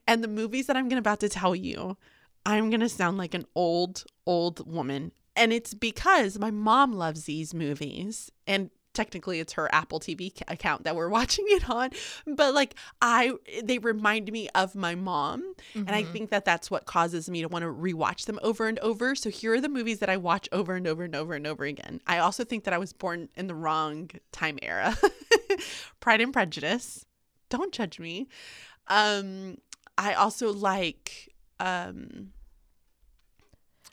And 0.06 0.24
the 0.24 0.28
movies 0.28 0.66
that 0.68 0.76
I'm 0.78 0.88
gonna 0.88 1.00
about 1.00 1.20
to 1.20 1.28
tell 1.28 1.54
you, 1.54 1.98
I'm 2.48 2.70
gonna 2.70 2.88
sound 2.88 3.18
like 3.18 3.34
an 3.34 3.44
old, 3.54 4.04
old 4.26 4.66
woman. 4.66 5.12
And 5.36 5.52
it's 5.52 5.74
because 5.74 6.38
my 6.38 6.50
mom 6.50 6.94
loves 6.94 7.24
these 7.24 7.52
movies. 7.52 8.32
And 8.46 8.70
technically 8.94 9.38
it's 9.38 9.52
her 9.52 9.72
Apple 9.72 10.00
TV 10.00 10.32
account 10.48 10.84
that 10.84 10.96
we're 10.96 11.08
watching 11.18 11.44
it 11.48 11.68
on. 11.68 11.90
But 12.26 12.54
like 12.54 12.74
I 13.02 13.34
they 13.62 13.78
remind 13.78 14.32
me 14.32 14.48
of 14.54 14.74
my 14.74 14.94
mom. 14.94 15.54
And 15.74 15.90
I 15.90 16.04
think 16.04 16.30
that 16.30 16.46
that's 16.46 16.70
what 16.70 16.86
causes 16.86 17.28
me 17.28 17.42
to 17.42 17.48
want 17.48 17.64
to 17.64 17.70
rewatch 17.70 18.24
them 18.24 18.40
over 18.42 18.66
and 18.66 18.78
over. 18.78 19.14
So 19.14 19.28
here 19.28 19.52
are 19.52 19.60
the 19.60 19.68
movies 19.68 19.98
that 19.98 20.08
I 20.08 20.16
watch 20.16 20.48
over 20.50 20.74
and 20.74 20.86
over 20.86 21.04
and 21.04 21.14
over 21.14 21.34
and 21.34 21.46
over 21.46 21.64
again. 21.64 22.00
I 22.06 22.16
also 22.16 22.44
think 22.44 22.64
that 22.64 22.72
I 22.72 22.78
was 22.78 22.94
born 22.94 23.28
in 23.36 23.46
the 23.46 23.54
wrong 23.54 24.10
time 24.32 24.58
era. 24.62 24.96
Pride 26.00 26.22
and 26.22 26.32
Prejudice. 26.32 27.04
Don't 27.50 27.72
judge 27.72 28.00
me. 28.00 28.26
Um 28.86 29.58
I 29.98 30.14
also 30.14 30.50
like 30.50 31.34
um 31.60 32.32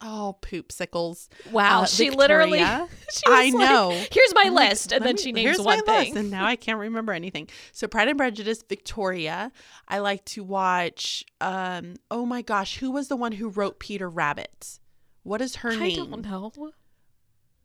Oh, 0.07 0.37
poopsicles. 0.41 1.29
Wow, 1.51 1.81
Uh, 1.81 1.85
she 1.87 2.11
literally 2.11 2.59
she 3.11 3.23
I 3.25 3.49
like, 3.49 3.53
know. 3.55 3.89
Here's 4.11 4.35
my 4.35 4.43
I'm 4.45 4.53
like, 4.53 4.69
list, 4.69 4.91
and 4.91 5.03
then 5.03 5.15
me- 5.15 5.21
she 5.21 5.31
names 5.31 5.45
here's 5.45 5.59
one 5.59 5.81
my 5.87 5.93
list, 5.97 6.09
thing. 6.09 6.17
and 6.17 6.31
now 6.31 6.45
I 6.45 6.55
can't 6.55 6.77
remember 6.77 7.11
anything. 7.11 7.49
So 7.71 7.87
Pride 7.87 8.09
and 8.09 8.17
Prejudice, 8.17 8.63
Victoria. 8.69 9.51
I 9.87 9.97
like 9.99 10.23
to 10.25 10.43
watch. 10.43 11.25
Um, 11.41 11.95
oh 12.11 12.25
my 12.25 12.43
gosh, 12.43 12.77
who 12.77 12.91
was 12.91 13.07
the 13.07 13.15
one 13.15 13.31
who 13.31 13.49
wrote 13.49 13.79
Peter 13.79 14.07
Rabbit? 14.07 14.79
What 15.23 15.41
is 15.41 15.55
her 15.57 15.71
I 15.71 15.75
name? 15.77 16.13
I 16.13 16.21
don't 16.21 16.55
know. 16.57 16.71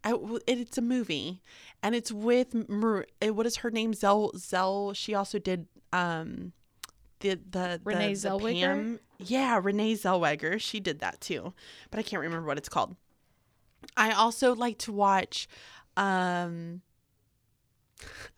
I, 0.02 0.14
it's 0.46 0.78
a 0.78 0.82
movie, 0.82 1.42
and 1.82 1.94
it's 1.94 2.10
with 2.10 2.54
uh, 2.54 3.34
what 3.34 3.44
is 3.44 3.56
her 3.56 3.70
name? 3.70 3.92
Zell. 3.92 4.32
Zell. 4.34 4.94
She 4.94 5.14
also 5.14 5.38
did 5.38 5.66
um, 5.92 6.52
the 7.20 7.38
the 7.50 7.80
Renee 7.84 8.14
the, 8.14 8.20
the 8.30 8.36
Pam- 8.66 9.00
Yeah, 9.18 9.60
Renee 9.62 9.94
Zellweger. 9.94 10.60
She 10.60 10.80
did 10.80 10.98
that 11.00 11.20
too, 11.20 11.52
but 11.90 11.98
I 12.00 12.02
can't 12.02 12.22
remember 12.22 12.46
what 12.46 12.58
it's 12.58 12.68
called. 12.68 12.96
I 13.96 14.12
also 14.12 14.54
like 14.54 14.78
to 14.78 14.92
watch. 14.92 15.48
Um, 15.96 16.82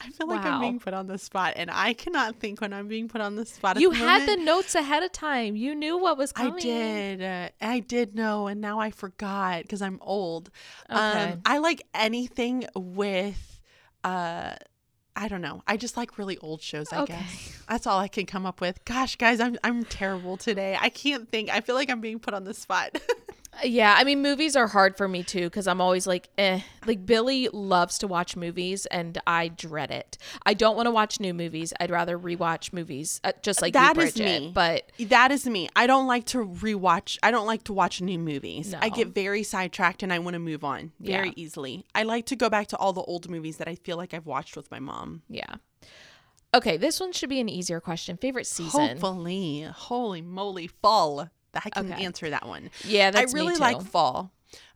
I 0.01 0.09
feel 0.11 0.27
like 0.27 0.45
I'm 0.45 0.61
being 0.61 0.81
put 0.81 0.95
on 0.95 1.07
the 1.07 1.19
spot, 1.19 1.53
and 1.57 1.71
I 1.71 1.93
cannot 1.93 2.37
think 2.41 2.61
when 2.61 2.73
I'm 2.73 2.89
being 2.89 3.09
put 3.09 3.21
on 3.21 3.37
the 3.37 3.47
spot. 3.47 3.77
at 3.77 3.83
You 3.83 3.91
the 3.91 3.97
had 3.97 4.27
the 4.29 4.37
notes 4.37 4.75
ahead 4.75 5.05
of 5.05 5.13
time. 5.13 5.55
You 5.55 5.75
knew 5.77 5.97
what 5.97 6.19
was 6.19 6.33
coming. 6.33 6.55
I 6.55 6.59
did. 6.61 7.23
Uh, 7.23 7.49
I 7.61 7.79
did 7.79 8.15
know, 8.17 8.49
and 8.49 8.61
now 8.61 8.81
I 8.81 8.91
forgot 8.91 9.63
because 9.63 9.81
I'm 9.81 9.99
old. 10.01 10.51
Okay. 10.91 11.33
Um, 11.33 11.43
I 11.47 11.59
like 11.59 11.83
anything 11.95 12.65
with, 12.75 13.61
uh, 14.03 14.55
I 15.15 15.29
don't 15.29 15.43
know. 15.43 15.63
I 15.67 15.77
just 15.77 15.97
like 15.97 16.17
really 16.19 16.39
old 16.39 16.63
shows. 16.63 16.93
I 16.93 17.03
Okay. 17.03 17.13
guess 17.15 17.63
that's 17.69 17.87
all 17.87 17.99
I 17.99 18.09
can 18.09 18.25
come 18.27 18.47
up 18.47 18.61
with. 18.61 18.83
Gosh, 18.85 19.17
guys, 19.17 19.41
I'm 19.41 19.59
I'm 19.63 19.85
terrible 19.85 20.37
today. 20.37 20.77
I 20.81 20.89
can't 20.89 21.29
think. 21.31 21.51
I 21.51 21.61
feel 21.61 21.75
like 21.75 21.91
I'm 21.91 22.01
being 22.01 22.19
put 22.19 22.33
on 22.35 22.45
the 22.45 22.55
spot. 22.55 22.99
Yeah, 23.63 23.95
I 23.97 24.05
mean, 24.05 24.23
movies 24.23 24.57
are 24.57 24.67
hard 24.67 24.97
for 24.97 25.07
me 25.07 25.23
too 25.23 25.45
because 25.45 25.67
I'm 25.69 25.81
always 25.81 26.07
like, 26.07 26.31
eh. 26.39 26.61
Like 26.87 27.05
Billy 27.07 27.49
loves 27.53 27.99
to 27.99 28.09
watch 28.09 28.35
movies, 28.35 28.87
and 28.87 29.19
I 29.27 29.49
dread 29.49 29.91
it. 29.91 30.17
I 30.47 30.55
don't 30.55 30.75
want 30.75 30.87
to 30.87 30.91
watch 30.91 31.21
new 31.21 31.35
movies. 31.35 31.73
I'd 31.79 31.91
rather 31.91 32.19
rewatch 32.19 32.73
movies, 32.73 33.21
uh, 33.23 33.33
just 33.43 33.61
like 33.63 33.75
That 33.75 33.97
you, 33.97 34.03
is 34.03 34.17
me. 34.17 34.51
But 34.55 34.91
that 34.99 35.31
is 35.31 35.47
me. 35.47 35.69
I 35.77 35.87
don't 35.87 36.07
like 36.07 36.25
to 36.27 36.39
rewatch. 36.39 37.19
I 37.23 37.31
don't 37.31 37.47
like 37.47 37.65
to 37.65 37.73
watch 37.73 38.01
new 38.01 38.19
movies. 38.19 38.75
I 38.81 38.89
get 38.89 39.09
very 39.09 39.43
sidetracked 39.43 40.03
and 40.03 40.13
I 40.13 40.19
want 40.19 40.35
to 40.35 40.41
move 40.41 40.65
on 40.65 40.93
very 40.99 41.29
Yeah. 41.29 41.35
easily. 41.37 41.85
I 41.95 42.03
like 42.05 42.27
to 42.27 42.37
go 42.37 42.49
back 42.49 42.69
to 42.69 42.77
all 42.79 42.93
the 42.93 43.03
old 43.03 43.29
movies 43.31 43.59
that 43.59 43.69
I 43.69 43.75
feel 43.77 43.97
like 43.97 44.13
I've 44.15 44.27
watched 44.27 44.57
with 44.57 44.71
my 44.71 44.81
mom. 44.81 45.23
yeah. 45.29 45.57
Okay, 46.55 46.77
this 46.77 47.01
one 47.01 47.13
should 47.13 47.31
be 47.31 47.41
an 47.41 47.49
easier 47.49 47.81
question. 47.81 48.19
Favorite 48.19 48.47
season? 48.47 48.99
Hopefully, 48.99 49.63
holy 49.75 50.21
moly, 50.21 50.67
fall. 50.67 51.31
I 51.55 51.71
can 51.71 51.93
Okay. 51.93 52.05
answer 52.05 52.31
that 52.31 52.47
one. 52.47 52.71
Yeah, 52.85 53.11
that's 53.11 53.33
I 53.33 53.37
really 53.37 53.57
like 53.57 53.83
fall 53.83 54.33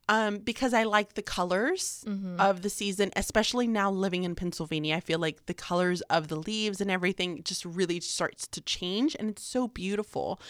um, 0.09 0.39
because 0.39 0.73
I 0.75 0.85
like 0.85 1.15
the 1.15 1.23
colors 1.23 2.05
Mm-hmm. 2.07 2.41
of 2.41 2.63
the 2.63 2.71
season, 2.71 3.11
especially 3.17 3.67
now 3.67 3.91
living 3.91 4.25
in 4.25 4.35
Pennsylvania. 4.35 4.95
I 4.97 5.01
feel 5.01 5.19
like 5.19 5.47
the 5.47 5.55
colors 5.55 6.01
of 6.03 6.29
the 6.29 6.37
leaves 6.37 6.81
and 6.81 6.91
everything 6.91 7.43
just 7.43 7.65
really 7.65 7.99
starts 8.01 8.47
to 8.49 8.61
change, 8.61 9.17
and 9.19 9.31
it's 9.31 9.43
so 9.43 9.69
beautiful. 9.69 10.41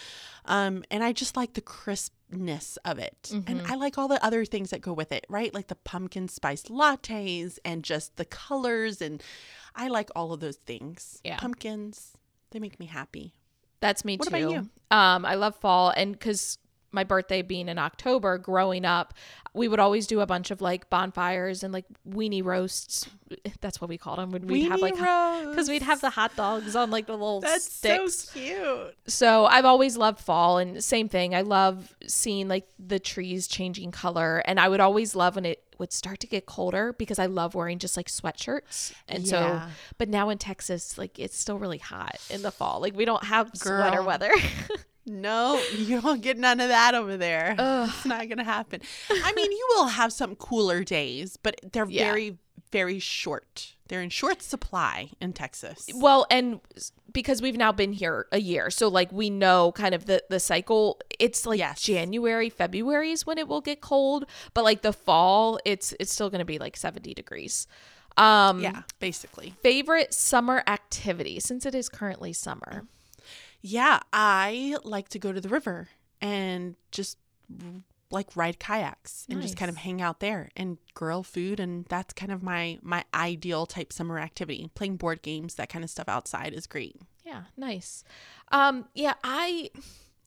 Um, 0.44 0.84
and 0.90 1.02
I 1.04 1.12
just 1.12 1.36
like 1.36 1.54
the 1.54 1.60
crispness 1.62 2.76
of 2.84 2.98
it, 2.98 3.30
and 3.32 3.60
Mm-hmm. 3.60 3.72
I 3.72 3.76
like 3.76 3.96
all 3.98 4.08
the 4.08 4.22
other 4.24 4.44
things 4.44 4.70
that 4.70 4.80
go 4.80 4.92
with 4.92 5.12
it, 5.12 5.24
right? 5.28 5.54
Like 5.54 5.68
the 5.68 5.74
pumpkin 5.76 6.28
spice 6.28 6.64
lattes 6.64 7.58
and 7.64 7.82
just 7.84 8.16
the 8.16 8.24
colors, 8.24 9.00
and 9.00 9.22
I 9.74 9.88
like 9.88 10.10
all 10.16 10.32
of 10.32 10.40
those 10.40 10.56
things. 10.56 11.20
Yeah. 11.24 11.36
pumpkins, 11.38 12.12
they 12.50 12.58
make 12.58 12.78
me 12.80 12.86
happy. 12.86 13.32
That's 13.86 14.04
me 14.04 14.16
What 14.16 14.28
too. 14.30 14.68
Um, 14.90 15.24
I 15.24 15.36
love 15.36 15.54
fall, 15.56 15.90
and 15.96 16.12
because 16.12 16.58
my 16.96 17.04
birthday 17.04 17.42
being 17.42 17.68
in 17.68 17.78
October, 17.78 18.38
growing 18.38 18.84
up, 18.84 19.14
we 19.54 19.68
would 19.68 19.78
always 19.78 20.06
do 20.06 20.20
a 20.20 20.26
bunch 20.26 20.50
of 20.50 20.60
like 20.60 20.90
bonfires 20.90 21.62
and 21.62 21.72
like 21.72 21.84
weenie 22.08 22.44
roasts. 22.44 23.08
That's 23.60 23.80
what 23.80 23.88
we 23.88 23.96
called 23.96 24.18
them 24.18 24.30
when 24.30 24.46
we'd 24.46 24.68
have 24.68 24.80
like 24.80 24.94
because 24.94 25.68
we'd 25.68 25.82
have 25.82 26.00
the 26.00 26.10
hot 26.10 26.36
dogs 26.36 26.76
on 26.76 26.90
like 26.90 27.06
the 27.06 27.12
little 27.12 27.40
That's 27.40 27.72
sticks. 27.72 28.14
so 28.14 28.38
cute. 28.38 28.96
So 29.06 29.46
I've 29.46 29.64
always 29.64 29.96
loved 29.96 30.20
fall 30.20 30.58
and 30.58 30.82
same 30.82 31.08
thing. 31.08 31.34
I 31.34 31.42
love 31.42 31.94
seeing 32.06 32.48
like 32.48 32.68
the 32.78 32.98
trees 32.98 33.46
changing 33.46 33.92
color 33.92 34.42
and 34.46 34.58
I 34.60 34.68
would 34.68 34.80
always 34.80 35.14
love 35.14 35.36
when 35.36 35.46
it 35.46 35.62
would 35.78 35.92
start 35.92 36.20
to 36.20 36.26
get 36.26 36.46
colder 36.46 36.94
because 36.94 37.18
I 37.18 37.26
love 37.26 37.54
wearing 37.54 37.78
just 37.78 37.96
like 37.96 38.08
sweatshirts. 38.08 38.92
And 39.08 39.26
so 39.26 39.62
but 39.98 40.08
now 40.08 40.28
in 40.28 40.38
Texas 40.38 40.98
like 40.98 41.18
it's 41.18 41.38
still 41.38 41.58
really 41.58 41.78
hot 41.78 42.18
in 42.30 42.42
the 42.42 42.50
fall. 42.50 42.80
Like 42.80 42.94
we 42.94 43.04
don't 43.06 43.24
have 43.24 43.50
sweater 43.54 44.02
weather. 44.02 44.32
No, 45.06 45.62
you 45.76 46.00
don't 46.00 46.20
get 46.20 46.36
none 46.38 46.60
of 46.60 46.68
that 46.68 46.94
over 46.94 47.16
there. 47.16 47.54
It's 47.58 48.04
not 48.04 48.28
gonna 48.28 48.44
happen. 48.44 48.80
I 49.10 49.32
mean, 49.32 49.50
you 49.52 49.66
will 49.76 49.86
have 49.86 50.12
some 50.12 50.34
cooler 50.36 50.82
days, 50.84 51.36
but 51.36 51.60
they're 51.72 51.86
Yeah. 51.88 52.04
very, 52.12 52.38
very 52.72 52.98
short. 52.98 53.74
They're 53.88 54.02
in 54.02 54.10
short 54.10 54.42
supply 54.42 55.10
in 55.20 55.32
Texas. 55.32 55.88
well, 55.94 56.26
and 56.28 56.60
because 57.12 57.40
we've 57.40 57.56
now 57.56 57.70
been 57.70 57.92
here 57.92 58.26
a 58.32 58.40
year, 58.40 58.68
so 58.68 58.88
like 58.88 59.12
we 59.12 59.30
know 59.30 59.70
kind 59.72 59.94
of 59.94 60.06
the 60.06 60.22
the 60.28 60.40
cycle. 60.40 60.98
It's 61.20 61.46
like 61.46 61.60
Yes. 61.60 61.80
January, 61.82 62.50
February 62.50 63.12
is 63.12 63.24
when 63.24 63.38
it 63.38 63.46
will 63.46 63.60
get 63.60 63.80
cold, 63.80 64.24
but 64.54 64.64
like 64.64 64.82
the 64.82 64.92
fall, 64.92 65.60
it's 65.64 65.94
it's 66.00 66.12
still 66.12 66.30
going 66.30 66.40
to 66.40 66.44
be 66.44 66.58
like 66.58 66.76
70 66.76 67.14
degrees. 67.14 67.68
Um 68.16 68.60
Yeah, 68.60 68.82
basically. 68.98 69.54
favorite 69.62 70.12
summer 70.12 70.64
activity 70.66 71.38
since 71.38 71.64
it 71.64 71.74
is 71.76 71.88
currently 71.88 72.32
summer. 72.32 72.86
Yeah, 73.68 74.00
I 74.12 74.76
like 74.84 75.08
to 75.10 75.18
go 75.18 75.32
to 75.32 75.40
the 75.40 75.48
river 75.48 75.88
and 76.20 76.76
just 76.92 77.18
like 78.10 78.36
ride 78.36 78.60
kayaks 78.60 79.26
and 79.28 79.42
just 79.42 79.56
kind 79.56 79.68
of 79.68 79.76
hang 79.78 80.00
out 80.00 80.20
there 80.20 80.50
and 80.56 80.78
grill 80.94 81.24
food 81.24 81.58
and 81.58 81.84
that's 81.86 82.12
kind 82.14 82.30
of 82.30 82.40
my 82.42 82.78
my 82.80 83.04
ideal 83.12 83.66
type 83.66 83.92
summer 83.92 84.18
activity. 84.20 84.70
Playing 84.74 84.96
board 84.96 85.22
games, 85.22 85.56
that 85.56 85.68
kind 85.68 85.82
of 85.84 85.90
stuff 85.90 86.08
outside 86.08 86.52
is 86.54 86.66
great. 86.68 86.96
Yeah, 87.24 87.42
nice. 87.56 88.04
Um 88.52 88.84
yeah, 88.94 89.14
I 89.24 89.70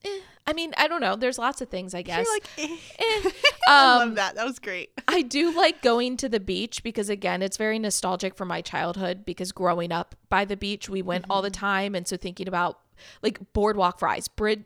eh, 0.04 0.20
I 0.46 0.52
mean, 0.52 0.74
I 0.76 0.88
don't 0.88 1.00
know. 1.00 1.16
There's 1.16 1.38
lots 1.38 1.62
of 1.62 1.68
things, 1.70 1.94
I 1.94 2.02
guess. 2.10 2.26
Like, 2.28 2.46
eh. 2.58 2.76
Eh. 2.98 3.30
I 3.68 3.92
Um, 3.94 3.98
love 4.08 4.14
that. 4.16 4.34
That 4.34 4.44
was 4.46 4.58
great. 4.58 4.90
I 5.08 5.22
do 5.22 5.50
like 5.56 5.80
going 5.80 6.18
to 6.18 6.28
the 6.28 6.40
beach 6.40 6.82
because 6.82 7.08
again, 7.08 7.40
it's 7.40 7.56
very 7.56 7.78
nostalgic 7.78 8.34
for 8.34 8.44
my 8.44 8.60
childhood 8.60 9.24
because 9.24 9.52
growing 9.52 9.90
up 9.92 10.14
by 10.28 10.44
the 10.44 10.56
beach, 10.56 10.90
we 10.90 11.00
went 11.00 11.24
all 11.30 11.40
the 11.40 11.50
time 11.50 11.94
and 11.94 12.06
so 12.06 12.18
thinking 12.18 12.46
about 12.46 12.78
like 13.22 13.52
boardwalk 13.52 13.98
fries. 13.98 14.28
Brid 14.28 14.64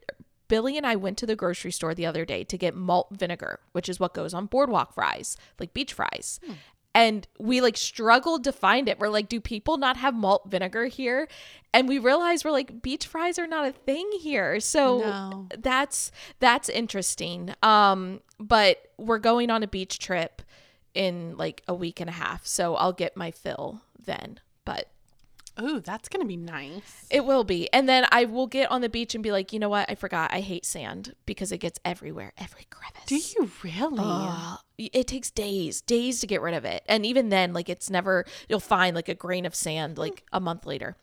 Billy 0.49 0.77
and 0.77 0.87
I 0.87 0.97
went 0.97 1.17
to 1.19 1.27
the 1.27 1.37
grocery 1.37 1.73
store 1.73 1.95
the 1.95 2.07
other 2.07 2.25
day 2.25 2.45
to 2.45 2.59
get 2.59 2.75
malt 2.75 3.09
vinegar, 3.13 3.61
which 3.73 3.89
is 3.89 3.99
what 3.99 4.15
goes 4.15 4.35
on 4.35 4.47
boardwalk 4.47 4.93
fries, 4.95 5.37
like 5.59 5.73
beach 5.73 5.93
fries. 5.95 6.39
And 6.97 7.27
we 7.41 7.61
like 7.61 7.77
struggled 7.77 8.45
to 8.45 8.53
find 8.53 8.89
it. 8.89 9.01
We're 9.01 9.09
like, 9.09 9.29
do 9.29 9.41
people 9.41 9.79
not 9.79 9.97
have 9.97 10.15
malt 10.15 10.43
vinegar 10.49 10.85
here? 10.87 11.27
And 11.73 11.89
we 11.89 11.99
realized 11.99 12.45
we're 12.45 12.53
like, 12.53 12.83
beach 12.83 13.07
fries 13.07 13.37
are 13.37 13.49
not 13.49 13.67
a 13.67 13.73
thing 13.73 14.09
here. 14.21 14.61
So 14.61 14.99
No. 14.99 15.49
that's 15.59 16.13
that's 16.39 16.69
interesting. 16.69 17.53
Um, 17.65 18.21
but 18.39 18.79
we're 18.97 19.19
going 19.19 19.51
on 19.51 19.63
a 19.65 19.67
beach 19.67 19.99
trip 19.99 20.41
in 20.93 21.37
like 21.37 21.63
a 21.67 21.75
week 21.75 22.01
and 22.01 22.09
a 22.09 22.13
half, 22.13 22.47
so 22.47 22.77
I'll 22.77 22.93
get 22.93 23.17
my 23.17 23.33
fill 23.33 23.81
then. 23.99 24.39
But 24.65 24.89
Oh, 25.57 25.79
that's 25.79 26.09
gonna 26.09 26.25
be 26.25 26.37
nice. 26.37 27.07
it 27.11 27.25
will 27.25 27.45
be, 27.45 27.73
and 27.73 27.89
then 27.89 28.07
I 28.11 28.25
will 28.25 28.47
get 28.49 28.71
on 28.71 28.81
the 28.81 28.89
beach 28.89 29.15
and 29.15 29.23
be 29.23 29.31
like, 29.31 29.53
you 29.53 29.59
know 29.59 29.69
what? 29.69 29.89
I 29.89 29.95
forgot. 29.95 30.33
I 30.35 30.41
hate 30.41 30.67
sand 30.67 31.15
because 31.27 31.53
it 31.53 31.59
gets 31.59 31.79
everywhere, 31.85 32.33
every 32.37 32.67
crevice. 32.71 33.05
Do 33.07 33.17
you 33.17 33.51
really? 33.63 34.05
Ugh. 34.05 34.59
it 34.79 35.07
takes 35.07 35.31
days, 35.31 35.81
days 35.81 36.19
to 36.21 36.27
get 36.27 36.41
rid 36.43 36.55
of 36.55 36.65
it, 36.65 36.83
and 36.89 37.07
even 37.07 37.29
then, 37.29 37.53
like 37.53 37.69
it's 37.69 37.89
never. 37.89 38.25
You'll 38.49 38.59
find 38.61 38.97
like 38.97 39.09
a 39.09 39.15
grain 39.15 39.47
of 39.47 39.55
sand 39.55 39.97
like 39.99 40.25
a 40.33 40.41
month 40.41 40.67
later. 40.67 40.97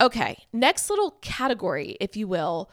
Okay, 0.00 0.44
next 0.52 0.88
little 0.90 1.12
category, 1.22 1.96
if 2.00 2.16
you 2.16 2.28
will, 2.28 2.70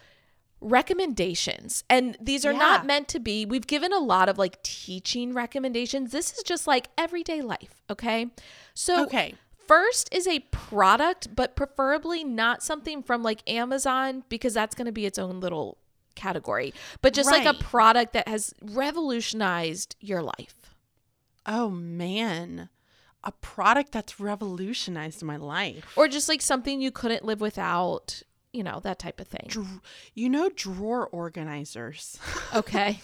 recommendations. 0.60 1.84
And 1.90 2.18
these 2.20 2.46
are 2.46 2.52
Yeah. 2.52 2.58
not 2.60 2.86
meant 2.86 3.08
to 3.10 3.20
be, 3.20 3.46
we've 3.46 3.68
given 3.68 3.94
a 3.94 4.00
lot 4.00 4.28
of 4.30 4.38
like 4.38 4.62
teaching 4.64 5.34
recommendations. 5.34 6.12
This 6.12 6.34
is 6.34 6.44
just 6.44 6.68
like 6.68 6.90
everyday 6.98 7.42
life, 7.42 7.82
okay? 7.90 8.28
So, 8.74 9.04
Okay. 9.04 9.36
First 9.68 10.14
is 10.14 10.28
a 10.28 10.40
product, 10.52 11.36
but 11.36 11.56
preferably 11.56 12.24
not 12.24 12.64
something 12.64 13.04
from 13.04 13.24
like 13.24 13.48
Amazon 13.50 14.24
because 14.30 14.54
that's 14.54 14.76
going 14.76 14.86
to 14.86 14.92
be 14.92 15.06
its 15.06 15.18
own 15.18 15.40
little 15.40 15.78
category, 16.16 16.74
but 17.02 17.14
just 17.14 17.32
like 17.32 17.46
a 17.46 17.54
product 17.54 18.14
that 18.14 18.28
has 18.28 18.54
revolutionized 18.62 19.96
your 20.00 20.22
life. 20.22 20.76
Oh 21.46 21.70
man. 21.70 22.70
A 23.24 23.32
product 23.32 23.92
that's 23.92 24.20
revolutionized 24.20 25.24
my 25.24 25.38
life. 25.38 25.86
Or 25.96 26.08
just 26.08 26.28
like 26.28 26.42
something 26.42 26.82
you 26.82 26.92
couldn't 26.92 27.24
live 27.24 27.40
without, 27.42 28.22
you 28.52 28.64
know, 28.64 28.80
that 28.84 29.00
type 29.00 29.20
of 29.20 29.28
thing. 29.28 29.46
Dr- 29.48 29.82
you 30.14 30.30
know 30.30 30.50
drawer 30.54 31.08
organizers. 31.08 32.20
Okay. 32.54 33.00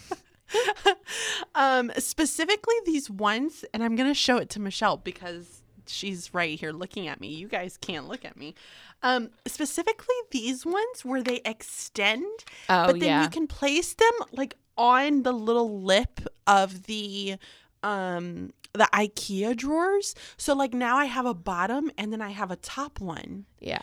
um 1.55 1.91
specifically 1.97 2.75
these 2.85 3.09
ones 3.09 3.63
and 3.73 3.83
I'm 3.83 3.95
going 3.95 4.09
to 4.09 4.15
show 4.15 4.37
it 4.37 4.49
to 4.51 4.59
Michelle 4.59 4.97
because 4.97 5.58
she's 5.89 6.33
right 6.33 6.59
here 6.59 6.71
looking 6.71 7.07
at 7.07 7.19
me. 7.19 7.27
You 7.29 7.47
guys 7.47 7.77
can't 7.77 8.07
look 8.07 8.23
at 8.25 8.37
me. 8.37 8.55
Um 9.03 9.29
specifically 9.47 10.15
these 10.31 10.65
ones 10.65 11.03
where 11.03 11.23
they 11.23 11.41
extend 11.45 12.25
Oh, 12.69 12.87
but 12.87 12.99
then 12.99 13.09
yeah. 13.09 13.23
you 13.23 13.29
can 13.29 13.47
place 13.47 13.93
them 13.93 14.11
like 14.31 14.55
on 14.77 15.23
the 15.23 15.31
little 15.33 15.81
lip 15.81 16.21
of 16.47 16.83
the 16.85 17.37
um 17.83 18.53
the 18.73 18.87
IKEA 18.93 19.55
drawers. 19.57 20.13
So 20.37 20.53
like 20.53 20.73
now 20.73 20.97
I 20.97 21.05
have 21.05 21.25
a 21.25 21.33
bottom 21.33 21.89
and 21.97 22.13
then 22.13 22.21
I 22.21 22.29
have 22.29 22.51
a 22.51 22.55
top 22.55 22.99
one. 22.99 23.45
yeah. 23.59 23.81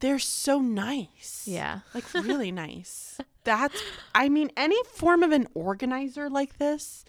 They're 0.00 0.20
so 0.20 0.60
nice. 0.60 1.42
Yeah. 1.44 1.80
Like 1.92 2.14
really 2.14 2.52
nice. 2.52 3.18
That's 3.42 3.82
I 4.14 4.28
mean 4.28 4.50
any 4.56 4.76
form 4.84 5.24
of 5.24 5.32
an 5.32 5.48
organizer 5.54 6.30
like 6.30 6.58
this, 6.58 7.04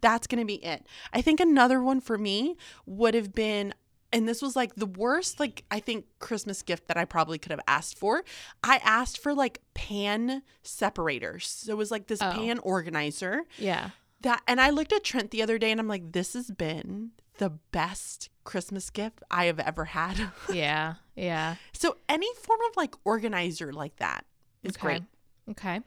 that's 0.00 0.26
going 0.26 0.40
to 0.40 0.44
be 0.46 0.64
it. 0.64 0.86
I 1.12 1.22
think 1.22 1.40
another 1.40 1.82
one 1.82 2.00
for 2.00 2.16
me 2.18 2.56
would 2.86 3.14
have 3.14 3.32
been 3.34 3.74
and 4.12 4.28
this 4.28 4.42
was 4.42 4.56
like 4.56 4.74
the 4.74 4.86
worst 4.86 5.38
like 5.38 5.62
I 5.70 5.78
think 5.78 6.04
Christmas 6.18 6.62
gift 6.62 6.88
that 6.88 6.96
I 6.96 7.04
probably 7.04 7.38
could 7.38 7.52
have 7.52 7.60
asked 7.68 7.96
for. 7.96 8.24
I 8.64 8.78
asked 8.82 9.18
for 9.22 9.32
like 9.34 9.60
pan 9.74 10.42
separators. 10.64 11.46
So 11.46 11.72
it 11.72 11.76
was 11.76 11.90
like 11.90 12.06
this 12.08 12.20
Oh. 12.22 12.32
pan 12.32 12.58
organizer 12.60 13.44
Yeah. 13.56 13.90
that 14.22 14.42
and 14.48 14.60
I 14.60 14.70
looked 14.70 14.92
at 14.92 15.04
Trent 15.04 15.30
the 15.30 15.42
other 15.42 15.58
day 15.58 15.70
and 15.70 15.78
I'm 15.80 15.86
like 15.88 16.12
this 16.12 16.32
has 16.32 16.50
been 16.50 17.12
the 17.38 17.50
best 17.50 18.30
Christmas 18.44 18.90
gift 18.90 19.22
I 19.30 19.44
have 19.44 19.60
ever 19.60 19.84
had. 19.86 20.32
Yeah. 20.52 20.94
Yeah. 21.14 21.54
so 21.72 21.96
any 22.08 22.28
form 22.34 22.60
of 22.68 22.76
like 22.76 22.94
organizer 23.04 23.72
like 23.72 23.96
that 23.96 24.24
is 24.64 24.74
Okay. 24.76 24.80
great. 24.86 25.02
Okay. 25.50 25.80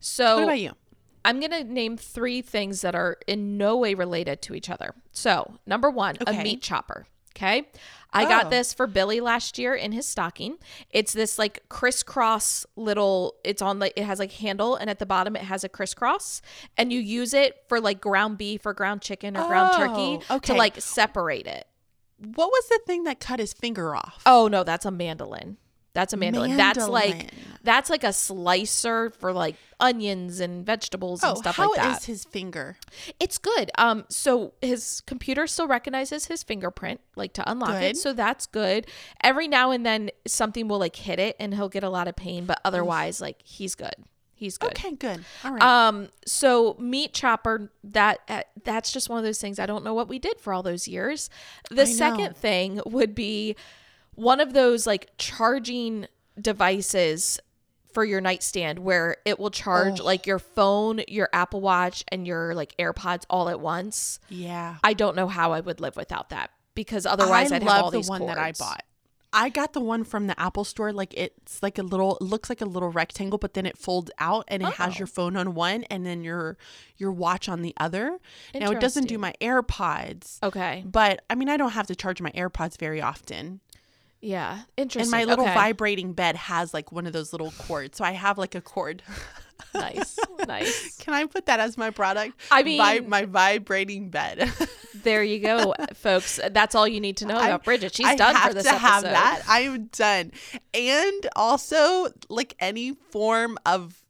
So 0.00 0.36
What 0.36 0.44
about 0.44 0.60
you? 0.60 0.72
I'm 1.24 1.40
going 1.40 1.50
to 1.52 1.64
name 1.64 1.96
three 1.96 2.42
things 2.42 2.80
that 2.82 2.94
are 2.94 3.18
in 3.26 3.56
no 3.58 3.76
way 3.76 3.94
related 3.94 4.40
to 4.42 4.54
each 4.54 4.70
other. 4.70 4.94
So, 5.12 5.54
number 5.66 5.90
one, 5.90 6.16
Okay. 6.20 6.38
a 6.40 6.42
meat 6.42 6.62
chopper. 6.62 7.06
Okay. 7.36 7.68
I 8.12 8.24
got 8.24 8.46
Oh. 8.46 8.48
this 8.50 8.72
for 8.72 8.86
Billy 8.86 9.20
last 9.20 9.58
year 9.58 9.74
in 9.74 9.92
his 9.92 10.06
stocking. 10.08 10.56
It's 10.90 11.12
this 11.12 11.38
like 11.38 11.62
crisscross 11.68 12.66
little, 12.74 13.34
it's 13.44 13.60
on 13.62 13.78
like, 13.78 13.92
it 13.96 14.04
has 14.04 14.18
like 14.18 14.32
handle 14.32 14.74
and 14.76 14.88
at 14.90 14.98
the 14.98 15.06
bottom 15.06 15.36
it 15.36 15.42
has 15.42 15.62
a 15.62 15.68
crisscross 15.68 16.40
and 16.76 16.92
you 16.92 16.98
use 17.00 17.34
it 17.34 17.62
for 17.68 17.80
like 17.80 18.00
ground 18.00 18.38
beef 18.38 18.64
or 18.66 18.72
ground 18.72 19.02
chicken 19.02 19.36
or 19.36 19.46
ground 19.46 19.70
oh, 19.74 19.78
turkey 19.78 20.26
Oh, 20.30 20.38
to 20.40 20.54
like 20.54 20.80
separate 20.80 21.46
it. 21.46 21.66
What 22.18 22.48
was 22.48 22.66
the 22.68 22.80
thing 22.86 23.04
that 23.04 23.20
cut 23.20 23.38
his 23.38 23.52
finger 23.52 23.94
off? 23.94 24.22
Oh 24.26 24.48
no, 24.48 24.64
that's 24.64 24.86
a 24.86 24.90
mandolin. 24.90 25.58
That's 25.94 26.12
a 26.12 26.16
mandolin. 26.16 26.56
That's 26.56 26.86
like 26.86 27.32
that's 27.62 27.90
like 27.90 28.04
a 28.04 28.12
slicer 28.12 29.10
for 29.10 29.32
like 29.32 29.56
onions 29.80 30.40
and 30.40 30.64
vegetables 30.64 31.22
and 31.22 31.32
oh, 31.36 31.40
stuff 31.40 31.56
how 31.56 31.70
like 31.70 31.76
that. 31.76 31.98
is 31.98 32.04
his 32.04 32.24
finger? 32.24 32.76
It's 33.18 33.38
good. 33.38 33.70
Um, 33.78 34.04
so 34.08 34.54
his 34.60 35.02
computer 35.06 35.46
still 35.46 35.66
recognizes 35.66 36.26
his 36.26 36.42
fingerprint, 36.42 37.00
like 37.16 37.32
to 37.34 37.50
unlock 37.50 37.82
it. 37.82 37.96
So 37.96 38.12
that's 38.12 38.46
good. 38.46 38.86
Every 39.22 39.48
now 39.48 39.70
and 39.70 39.84
then 39.84 40.10
something 40.26 40.68
will 40.68 40.78
like 40.78 40.96
hit 40.96 41.18
it 41.18 41.36
and 41.40 41.54
he'll 41.54 41.68
get 41.68 41.84
a 41.84 41.90
lot 41.90 42.08
of 42.08 42.16
pain, 42.16 42.46
but 42.46 42.60
otherwise, 42.64 43.20
like 43.20 43.42
he's 43.42 43.74
good. 43.74 43.94
He's 44.38 44.56
good. 44.56 44.70
Okay, 44.70 44.92
good. 44.92 45.24
All 45.44 45.52
right. 45.52 45.62
Um, 45.62 46.10
so 46.24 46.76
meat 46.78 47.12
chopper, 47.12 47.72
that 47.82 48.20
uh, 48.28 48.42
that's 48.62 48.92
just 48.92 49.08
one 49.08 49.18
of 49.18 49.24
those 49.24 49.40
things. 49.40 49.58
I 49.58 49.66
don't 49.66 49.82
know 49.82 49.94
what 49.94 50.06
we 50.06 50.20
did 50.20 50.38
for 50.40 50.52
all 50.52 50.62
those 50.62 50.86
years. 50.86 51.28
The 51.72 51.86
second 51.86 52.36
thing 52.36 52.80
would 52.86 53.16
be 53.16 53.56
one 54.18 54.40
of 54.40 54.52
those 54.52 54.86
like 54.86 55.10
charging 55.18 56.06
devices 56.40 57.38
for 57.94 58.04
your 58.04 58.20
nightstand 58.20 58.78
where 58.80 59.16
it 59.24 59.38
will 59.38 59.50
charge 59.50 60.00
Oh. 60.00 60.04
like 60.04 60.26
your 60.26 60.38
phone, 60.38 61.00
your 61.08 61.28
Apple 61.32 61.60
Watch, 61.60 62.04
and 62.12 62.26
your 62.26 62.54
like 62.54 62.76
AirPods 62.78 63.24
all 63.30 63.48
at 63.48 63.60
once. 63.60 64.20
yeah. 64.28 64.76
I 64.84 64.92
don't 64.94 65.16
know 65.16 65.28
how 65.28 65.52
I 65.52 65.60
would 65.60 65.80
live 65.80 65.96
without 65.96 66.30
that 66.30 66.50
because 66.74 67.06
otherwise 67.06 67.50
I 67.52 67.56
I'd 67.56 67.62
love 67.62 67.76
have 67.76 67.84
all 67.84 67.90
the 67.90 67.98
these 67.98 68.08
one 68.10 68.26
that 68.26 68.38
I 68.38 68.52
bought. 68.52 68.82
I 69.30 69.50
got 69.50 69.74
the 69.74 69.80
one 69.80 70.04
from 70.04 70.26
the 70.26 70.38
Apple 70.40 70.64
store. 70.64 70.90
Like 70.92 71.12
it's 71.14 71.62
like 71.62 71.76
a 71.78 71.82
little, 71.82 72.16
it 72.16 72.22
looks 72.24 72.48
like 72.48 72.60
a 72.62 72.64
little 72.64 72.88
rectangle, 72.90 73.38
but 73.38 73.52
then 73.54 73.66
it 73.66 73.76
folds 73.76 74.10
out 74.18 74.44
and 74.48 74.62
it 74.62 74.72
has 74.74 74.94
Oh. 74.94 74.98
your 75.00 75.06
phone 75.06 75.36
on 75.36 75.54
one 75.54 75.84
and 75.84 76.04
then 76.06 76.22
your 76.24 76.56
your 76.96 77.12
watch 77.12 77.48
on 77.48 77.60
the 77.62 77.74
other. 77.78 78.18
Now 78.54 78.70
it 78.70 78.80
doesn't 78.80 79.04
do 79.06 79.18
my 79.18 79.34
AirPods, 79.40 80.42
Okay. 80.42 80.82
but 80.86 81.22
I 81.28 81.34
mean 81.34 81.48
I 81.48 81.56
don't 81.56 81.72
have 81.72 81.86
to 81.88 81.94
charge 81.96 82.20
my 82.22 82.30
AirPods 82.32 82.78
very 82.78 83.00
often. 83.02 83.60
Yeah. 84.20 84.62
Interesting. 84.76 85.02
And 85.02 85.10
my 85.10 85.30
little 85.30 85.44
okay. 85.44 85.54
vibrating 85.54 86.12
bed 86.12 86.36
has 86.36 86.74
like 86.74 86.90
one 86.92 87.06
of 87.06 87.12
those 87.12 87.32
little 87.32 87.52
cords, 87.52 87.98
so 87.98 88.04
I 88.04 88.12
have 88.12 88.38
like 88.38 88.54
a 88.54 88.60
cord. 88.60 89.02
Nice. 89.74 90.18
nice. 90.46 90.96
Can 90.98 91.12
I 91.14 91.26
put 91.26 91.46
that 91.46 91.60
as 91.60 91.76
my 91.76 91.90
product? 91.90 92.40
I 92.50 92.62
Vi- 92.62 92.78
mean- 93.00 93.08
my 93.08 93.24
vibrating 93.26 94.08
bed. 94.08 94.50
There 95.02 95.22
you 95.22 95.38
go, 95.38 95.74
folks. 95.94 96.40
That's 96.50 96.74
all 96.74 96.88
you 96.88 97.00
need 97.00 97.18
to 97.18 97.26
know 97.26 97.36
about 97.36 97.62
Bridget. 97.64 97.94
She's 97.94 98.06
I 98.06 98.16
done 98.16 98.34
for 98.34 98.52
this 98.52 98.64
to 98.64 98.70
episode. 98.70 98.86
have 98.86 99.02
that. 99.04 99.42
I'm 99.46 99.86
done. 99.86 100.32
And 100.74 101.26
also 101.36 102.08
like 102.28 102.56
any 102.58 102.94
form 103.10 103.58
of 103.64 104.02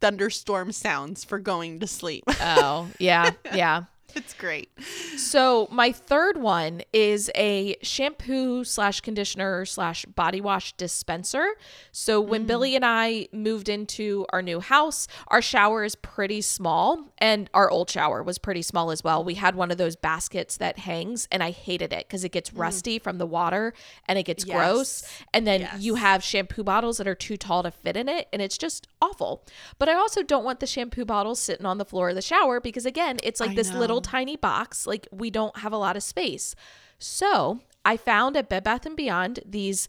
thunderstorm 0.00 0.70
sounds 0.72 1.24
for 1.24 1.38
going 1.40 1.80
to 1.80 1.86
sleep. 1.86 2.24
Oh, 2.40 2.88
yeah. 3.00 3.30
Yeah. 3.52 3.84
It's 4.16 4.34
great. 4.34 4.68
So 5.16 5.68
my 5.70 5.92
third 5.92 6.36
one 6.38 6.82
is 6.92 7.30
a 7.34 7.76
shampoo 7.82 8.64
slash 8.64 9.00
conditioner 9.00 9.64
slash 9.64 10.04
body 10.06 10.40
wash 10.40 10.72
dispenser. 10.74 11.46
So 11.92 12.20
when 12.20 12.44
Mm. 12.44 12.46
Billy 12.46 12.76
and 12.76 12.84
I 12.84 13.28
moved 13.32 13.68
into 13.68 14.26
our 14.30 14.42
new 14.42 14.60
house, 14.60 15.08
our 15.28 15.40
shower 15.42 15.84
is 15.84 15.94
pretty 15.96 16.40
small, 16.42 17.12
and 17.18 17.48
our 17.54 17.70
old 17.70 17.90
shower 17.90 18.22
was 18.22 18.38
pretty 18.38 18.62
small 18.62 18.90
as 18.90 19.02
well. 19.02 19.24
We 19.24 19.34
had 19.34 19.54
one 19.54 19.70
of 19.70 19.78
those 19.78 19.96
baskets 19.96 20.56
that 20.58 20.78
hangs, 20.80 21.28
and 21.32 21.42
I 21.42 21.50
hated 21.50 21.92
it 21.92 22.06
because 22.08 22.24
it 22.24 22.30
gets 22.32 22.52
rusty 22.52 22.98
from 22.98 23.18
the 23.18 23.26
water 23.26 23.72
and 24.06 24.18
it 24.18 24.24
gets 24.24 24.44
Mm. 24.44 24.48
Yes. 24.48 24.56
gross. 24.56 25.04
And 25.34 25.46
then 25.46 25.60
Yes. 25.62 25.80
you 25.80 25.94
have 25.96 26.22
shampoo 26.22 26.62
bottles 26.64 26.98
that 26.98 27.08
are 27.08 27.14
too 27.14 27.36
tall 27.36 27.62
to 27.62 27.70
fit 27.70 27.96
in 27.96 28.08
it, 28.08 28.28
and 28.32 28.40
it's 28.42 28.56
just 28.58 28.86
awful. 29.02 29.44
But 29.78 29.88
I 29.88 29.94
also 29.94 30.22
don't 30.22 30.44
want 30.44 30.60
the 30.60 30.66
shampoo 30.66 31.04
bottles 31.04 31.40
sitting 31.40 31.66
on 31.66 31.78
the 31.78 31.84
floor 31.84 32.10
of 32.10 32.14
the 32.14 32.22
shower 32.22 32.60
because 32.60 32.86
again, 32.86 33.18
it's 33.22 33.40
like 33.40 33.50
I 33.50 33.54
this 33.54 33.72
little 33.72 33.96
know. 33.96 34.00
Tiny 34.06 34.36
box. 34.36 34.86
Like 34.86 35.08
we 35.10 35.30
don't 35.30 35.58
have 35.58 35.72
a 35.72 35.78
lot 35.78 35.96
of 35.96 36.02
space. 36.02 36.54
So 36.98 37.60
I 37.84 37.96
found 37.96 38.36
at 38.36 38.48
Bed 38.48 38.64
Bath 38.64 38.86
and 38.86 38.96
Beyond 38.96 39.40
these 39.44 39.88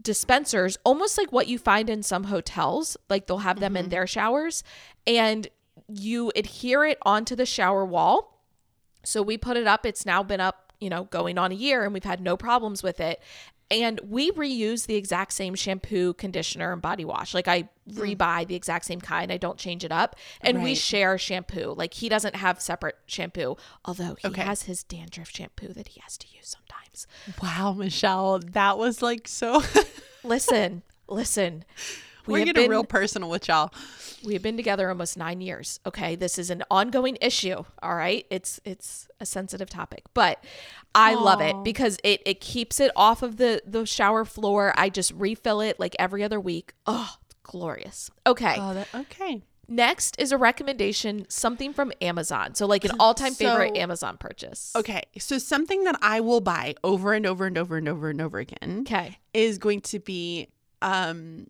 dispensers, 0.00 0.78
almost 0.84 1.18
like 1.18 1.32
what 1.32 1.48
you 1.48 1.58
find 1.58 1.90
in 1.90 2.02
some 2.02 2.24
hotels. 2.24 2.96
Like 3.08 3.26
they'll 3.26 3.38
have 3.38 3.60
them 3.60 3.76
in 3.76 3.84
mm-hmm. 3.84 3.90
their 3.90 4.06
showers, 4.06 4.62
and 5.06 5.48
you 5.88 6.32
adhere 6.36 6.84
it 6.84 6.98
onto 7.02 7.36
the 7.36 7.46
shower 7.46 7.84
wall. 7.84 8.42
So 9.04 9.22
we 9.22 9.36
put 9.36 9.56
it 9.56 9.66
up. 9.66 9.84
It's 9.84 10.06
now 10.06 10.22
been 10.22 10.40
up, 10.40 10.72
you 10.80 10.90
know, 10.90 11.04
going 11.04 11.38
on 11.38 11.52
a 11.52 11.54
year, 11.54 11.84
and 11.84 11.92
we've 11.92 12.04
had 12.04 12.20
no 12.20 12.36
problems 12.36 12.82
with 12.82 13.00
it. 13.00 13.20
And 13.70 14.00
we 14.00 14.32
reuse 14.32 14.86
the 14.86 14.96
exact 14.96 15.32
same 15.32 15.54
shampoo, 15.54 16.14
conditioner, 16.14 16.72
and 16.72 16.82
body 16.82 17.04
wash. 17.04 17.34
Like 17.34 17.46
I 17.46 17.68
hmm. 17.88 18.00
rebuy 18.00 18.46
the 18.46 18.56
exact 18.56 18.84
same 18.84 19.00
kind. 19.00 19.30
I 19.30 19.36
don't 19.36 19.58
change 19.58 19.84
it 19.84 19.92
up. 19.92 20.16
And 20.40 20.62
we 20.62 20.74
share 20.74 21.18
shampoo. 21.18 21.74
Like 21.76 21.94
he 21.94 22.08
doesn't 22.08 22.36
have 22.36 22.60
separate 22.60 22.96
shampoo, 23.06 23.56
although 23.84 24.16
he 24.18 24.28
Okay. 24.28 24.42
has 24.42 24.62
his 24.64 24.82
dandruff 24.82 25.30
shampoo 25.30 25.72
that 25.74 25.88
he 25.88 26.00
has 26.00 26.18
to 26.18 26.26
use 26.34 26.48
sometimes. 26.48 27.06
Wow, 27.42 27.72
Michelle, 27.74 28.40
that 28.40 28.76
was 28.76 29.02
like 29.02 29.28
so 29.28 29.62
Listen, 30.24 30.82
listen. 31.08 31.64
We 32.26 32.34
We're 32.34 32.44
getting 32.44 32.64
been, 32.64 32.70
real 32.70 32.84
personal 32.84 33.28
with 33.30 33.48
y'all. 33.48 33.72
we 34.24 34.34
have 34.34 34.42
been 34.42 34.56
together 34.56 34.88
almost 34.88 35.16
nine 35.16 35.40
years. 35.40 35.80
Okay, 35.86 36.16
this 36.16 36.38
is 36.38 36.50
an 36.50 36.62
ongoing 36.70 37.16
issue. 37.20 37.64
All 37.82 37.94
right, 37.94 38.26
it's 38.30 38.60
it's 38.64 39.08
a 39.20 39.26
sensitive 39.26 39.70
topic, 39.70 40.04
but 40.14 40.42
I 40.94 41.14
love 41.14 41.40
it 41.40 41.56
because 41.64 41.98
it 42.04 42.22
it 42.26 42.40
keeps 42.40 42.80
it 42.80 42.90
off 42.96 43.22
of 43.22 43.36
the 43.36 43.62
the 43.66 43.86
shower 43.86 44.24
floor. 44.24 44.72
I 44.76 44.88
just 44.90 45.12
refill 45.12 45.60
it 45.60 45.78
like 45.80 45.96
every 45.98 46.22
other 46.22 46.40
week. 46.40 46.74
Oh, 46.86 47.14
it's 47.24 47.34
glorious. 47.42 48.10
Okay, 48.26 48.56
Oh, 48.58 48.74
that, 48.74 48.88
okay. 48.94 49.42
next 49.68 50.18
is 50.20 50.32
a 50.32 50.36
recommendation, 50.38 51.26
something 51.28 51.72
from 51.72 51.92
Amazon. 52.02 52.54
So 52.54 52.66
like 52.66 52.84
an 52.84 52.92
all 53.00 53.14
time 53.14 53.34
favorite 53.34 53.76
Amazon 53.76 54.16
purchase. 54.18 54.72
Okay. 54.76 55.02
So 55.18 55.38
something 55.38 55.84
that 55.84 55.96
I 56.02 56.20
will 56.20 56.40
buy 56.40 56.74
over 56.84 57.12
and 57.14 57.24
over 57.26 57.46
and 57.46 57.56
over 57.56 57.76
and 57.76 57.88
over 57.88 58.10
and 58.10 58.20
over 58.20 58.38
again 58.38 58.80
Okay. 58.80 59.18
is 59.32 59.58
going 59.58 59.80
to 59.82 59.98
be 60.00 60.48
um 60.82 61.46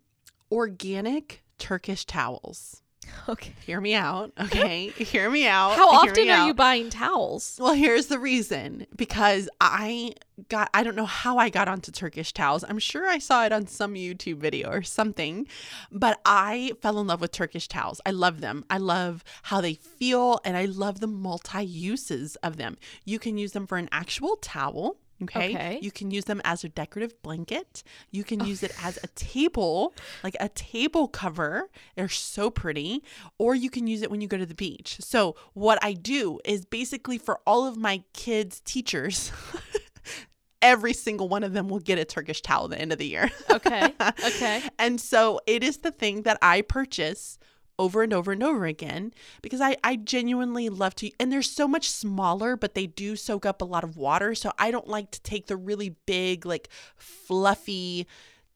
organic 0.51 1.43
Turkish 1.59 2.05
towels. 2.05 2.83
Okay. 3.29 3.53
Hear 3.65 3.81
me 3.81 3.95
out. 3.95 4.33
Okay. 4.39 4.89
Hear 4.97 5.31
me 5.31 5.47
out. 5.47 5.77
How 5.77 5.91
Hear 6.03 6.11
often 6.11 6.31
are 6.31 6.47
you 6.47 6.55
buying 6.55 6.91
towels? 6.91 7.59
Well, 7.61 7.75
here's 7.75 8.07
the 8.07 8.19
reason 8.19 8.87
because 8.97 9.49
I 9.61 10.15
got, 10.49 10.71
I 10.75 10.83
don't 10.83 10.97
know 10.97 11.07
how 11.07 11.39
I 11.39 11.49
got 11.49 11.69
onto 11.69 11.93
Turkish 11.93 12.33
towels. 12.33 12.65
I'm 12.69 12.79
sure 12.79 13.09
I 13.09 13.19
saw 13.19 13.45
it 13.45 13.53
on 13.53 13.67
some 13.67 13.95
YouTube 13.95 14.39
video 14.39 14.71
or 14.71 14.83
something, 14.83 15.47
but 15.91 16.21
I 16.25 16.73
fell 16.81 17.01
in 17.01 17.07
love 17.07 17.21
with 17.21 17.33
Turkish 17.33 17.69
towels. 17.69 18.01
I 18.07 18.11
love 18.11 18.41
them. 18.41 18.65
I 18.71 18.79
love 18.79 19.25
how 19.45 19.61
they 19.61 19.75
feel 19.75 20.41
and 20.45 20.57
I 20.57 20.65
love 20.67 21.01
the 21.01 21.07
multi 21.07 21.65
uses 21.65 22.37
of 22.37 22.57
them. 22.57 22.77
You 23.05 23.19
can 23.19 23.39
use 23.39 23.53
them 23.53 23.67
for 23.67 23.79
an 23.79 23.89
actual 23.93 24.37
towel. 24.37 24.99
Okay? 25.22 25.54
Okay. 25.54 25.78
You 25.83 25.90
can 25.90 26.11
use 26.11 26.24
them 26.24 26.40
as 26.44 26.64
a 26.64 26.68
decorative 26.68 27.20
blanket. 27.22 27.83
You 28.11 28.24
can 28.24 28.44
use 28.44 28.62
it 28.62 28.72
as 28.83 28.98
a 29.02 29.06
table, 29.14 29.94
like 30.24 30.37
a 30.40 30.48
table 30.48 31.09
cover. 31.09 31.68
They're 31.96 32.09
so 32.09 32.50
pretty. 32.50 33.02
Or 33.38 33.54
you 33.54 33.70
can 33.70 33.87
use 33.87 34.02
it 34.02 34.11
when 34.11 34.20
you 34.20 34.28
go 34.28 34.37
to 34.37 34.46
the 34.46 34.54
beach. 34.54 34.98
So, 35.00 35.37
what 35.54 35.78
I 35.83 35.92
do 35.92 36.40
is 36.44 36.64
basically 36.64 37.18
for 37.18 37.40
all 37.46 37.66
of 37.66 37.76
my 37.76 38.02
kids' 38.12 38.61
teachers, 38.61 39.33
every 40.62 40.92
single 40.92 41.28
one 41.28 41.42
of 41.42 41.52
them 41.52 41.68
will 41.68 41.78
get 41.78 41.98
a 41.98 42.04
Turkish 42.04 42.42
towel 42.42 42.64
at 42.64 42.70
the 42.70 42.80
end 42.80 42.92
of 42.92 42.98
the 42.98 43.06
year. 43.06 43.30
Okay. 43.50 43.94
Okay. 44.30 44.62
and 44.78 45.00
so 45.00 45.40
it 45.46 45.62
is 45.62 45.78
the 45.78 45.90
thing 45.90 46.22
that 46.22 46.38
I 46.42 46.62
purchase 46.62 47.38
over 47.81 48.03
and 48.03 48.12
over 48.12 48.31
and 48.33 48.43
over 48.43 48.66
again 48.66 49.12
because 49.43 49.61
I, 49.61 49.77
I 49.83 49.97
genuinely 49.97 50.69
love 50.69 50.95
to 50.97 51.11
and 51.19 51.33
they're 51.33 51.43
so 51.43 51.66
much 51.66 51.90
smaller 51.90 52.55
but 52.57 52.75
they 52.75 52.87
do 52.87 53.16
soak 53.16 53.45
up 53.47 53.62
a 53.62 53.64
lot 53.64 53.85
of 53.85 53.97
water 53.97 54.35
so 54.35 54.53
i 54.59 54.71
don't 54.71 54.87
like 54.97 55.11
to 55.12 55.21
take 55.23 55.47
the 55.47 55.57
really 55.57 55.90
big 56.05 56.45
like 56.45 56.69
fluffy 56.97 58.07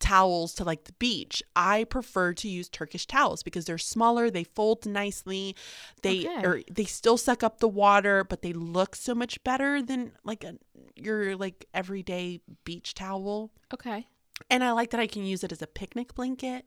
towels 0.00 0.52
to 0.54 0.64
like 0.64 0.84
the 0.84 0.92
beach 0.94 1.42
i 1.56 1.84
prefer 1.84 2.34
to 2.34 2.48
use 2.48 2.68
turkish 2.68 3.06
towels 3.06 3.42
because 3.42 3.64
they're 3.64 3.78
smaller 3.78 4.28
they 4.28 4.44
fold 4.44 4.84
nicely 4.84 5.56
they 6.02 6.26
Okay. 6.26 6.44
or 6.46 6.60
they 6.70 6.84
still 6.84 7.16
suck 7.16 7.42
up 7.42 7.60
the 7.60 7.68
water 7.68 8.24
but 8.24 8.42
they 8.42 8.52
look 8.52 8.94
so 8.94 9.14
much 9.14 9.42
better 9.44 9.80
than 9.80 10.12
like 10.24 10.44
a 10.44 10.54
your 10.96 11.34
like 11.36 11.64
everyday 11.72 12.40
beach 12.64 12.92
towel 12.94 13.50
Okay. 13.72 14.06
and 14.50 14.62
I 14.62 14.72
like 14.72 14.90
that 14.90 15.00
I 15.00 15.06
can 15.06 15.24
use 15.24 15.42
it 15.42 15.52
as 15.52 15.62
a 15.62 15.66
picnic 15.66 16.14
blanket. 16.14 16.66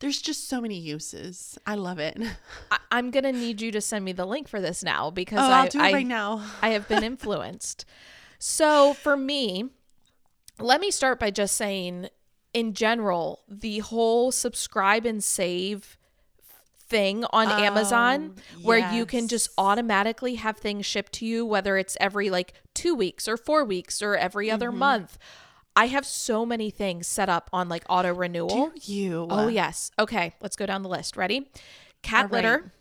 There's 0.00 0.20
just 0.22 0.48
so 0.48 0.60
many 0.60 0.78
uses. 0.78 1.58
I 1.66 1.74
love 1.74 1.98
it. 1.98 2.16
I- 2.70 2.78
I'm 2.90 3.10
gonna 3.10 3.32
need 3.32 3.60
you 3.60 3.72
to 3.72 3.80
send 3.80 4.04
me 4.04 4.12
the 4.12 4.26
link 4.26 4.48
for 4.48 4.60
this 4.60 4.82
now 4.82 5.10
because 5.10 5.40
Oh, 5.40 5.52
I, 5.52 5.60
I'll 5.62 5.68
do 5.68 5.78
it 5.80 5.82
I, 5.82 5.92
right 5.92 6.06
now. 6.06 6.44
I 6.62 6.70
have 6.70 6.88
been 6.88 7.02
influenced. 7.12 7.84
So 8.38 8.94
for 8.94 9.16
me, 9.16 9.70
let 10.60 10.80
me 10.80 10.90
start 10.90 11.18
by 11.20 11.30
just 11.30 11.56
saying, 11.56 12.08
in 12.54 12.72
general, 12.74 13.40
the 13.48 13.80
whole 13.80 14.30
subscribe 14.32 15.04
and 15.04 15.22
save 15.22 15.96
thing 16.80 17.24
on 17.32 17.48
Amazon 17.48 18.34
Oh, 18.36 18.42
where 18.62 18.92
you 18.94 19.04
can 19.04 19.28
just 19.28 19.50
automatically 19.58 20.36
have 20.36 20.56
things 20.56 20.86
shipped 20.86 21.12
to 21.14 21.26
you 21.26 21.44
whether 21.44 21.76
it's 21.76 21.98
every 22.00 22.30
like 22.30 22.54
2 22.74 22.94
weeks 22.94 23.28
or 23.28 23.36
4 23.36 23.64
weeks 23.66 24.00
or 24.00 24.16
every 24.16 24.50
other 24.50 24.70
Mm-hmm. 24.70 24.78
month. 24.78 25.18
I 25.78 25.86
have 25.86 26.04
so 26.04 26.44
many 26.44 26.70
things 26.70 27.06
set 27.06 27.28
up 27.28 27.48
on 27.52 27.68
like 27.68 27.84
auto 27.88 28.12
renewal. 28.12 28.72
Do 28.74 28.92
you? 28.92 29.28
Oh, 29.30 29.46
yes. 29.46 29.92
Okay, 29.96 30.34
let's 30.40 30.56
go 30.56 30.66
down 30.66 30.82
the 30.82 30.88
list. 30.88 31.16
Ready? 31.16 31.48
Cat 32.02 32.24
right. 32.24 32.32
litter, 32.32 32.72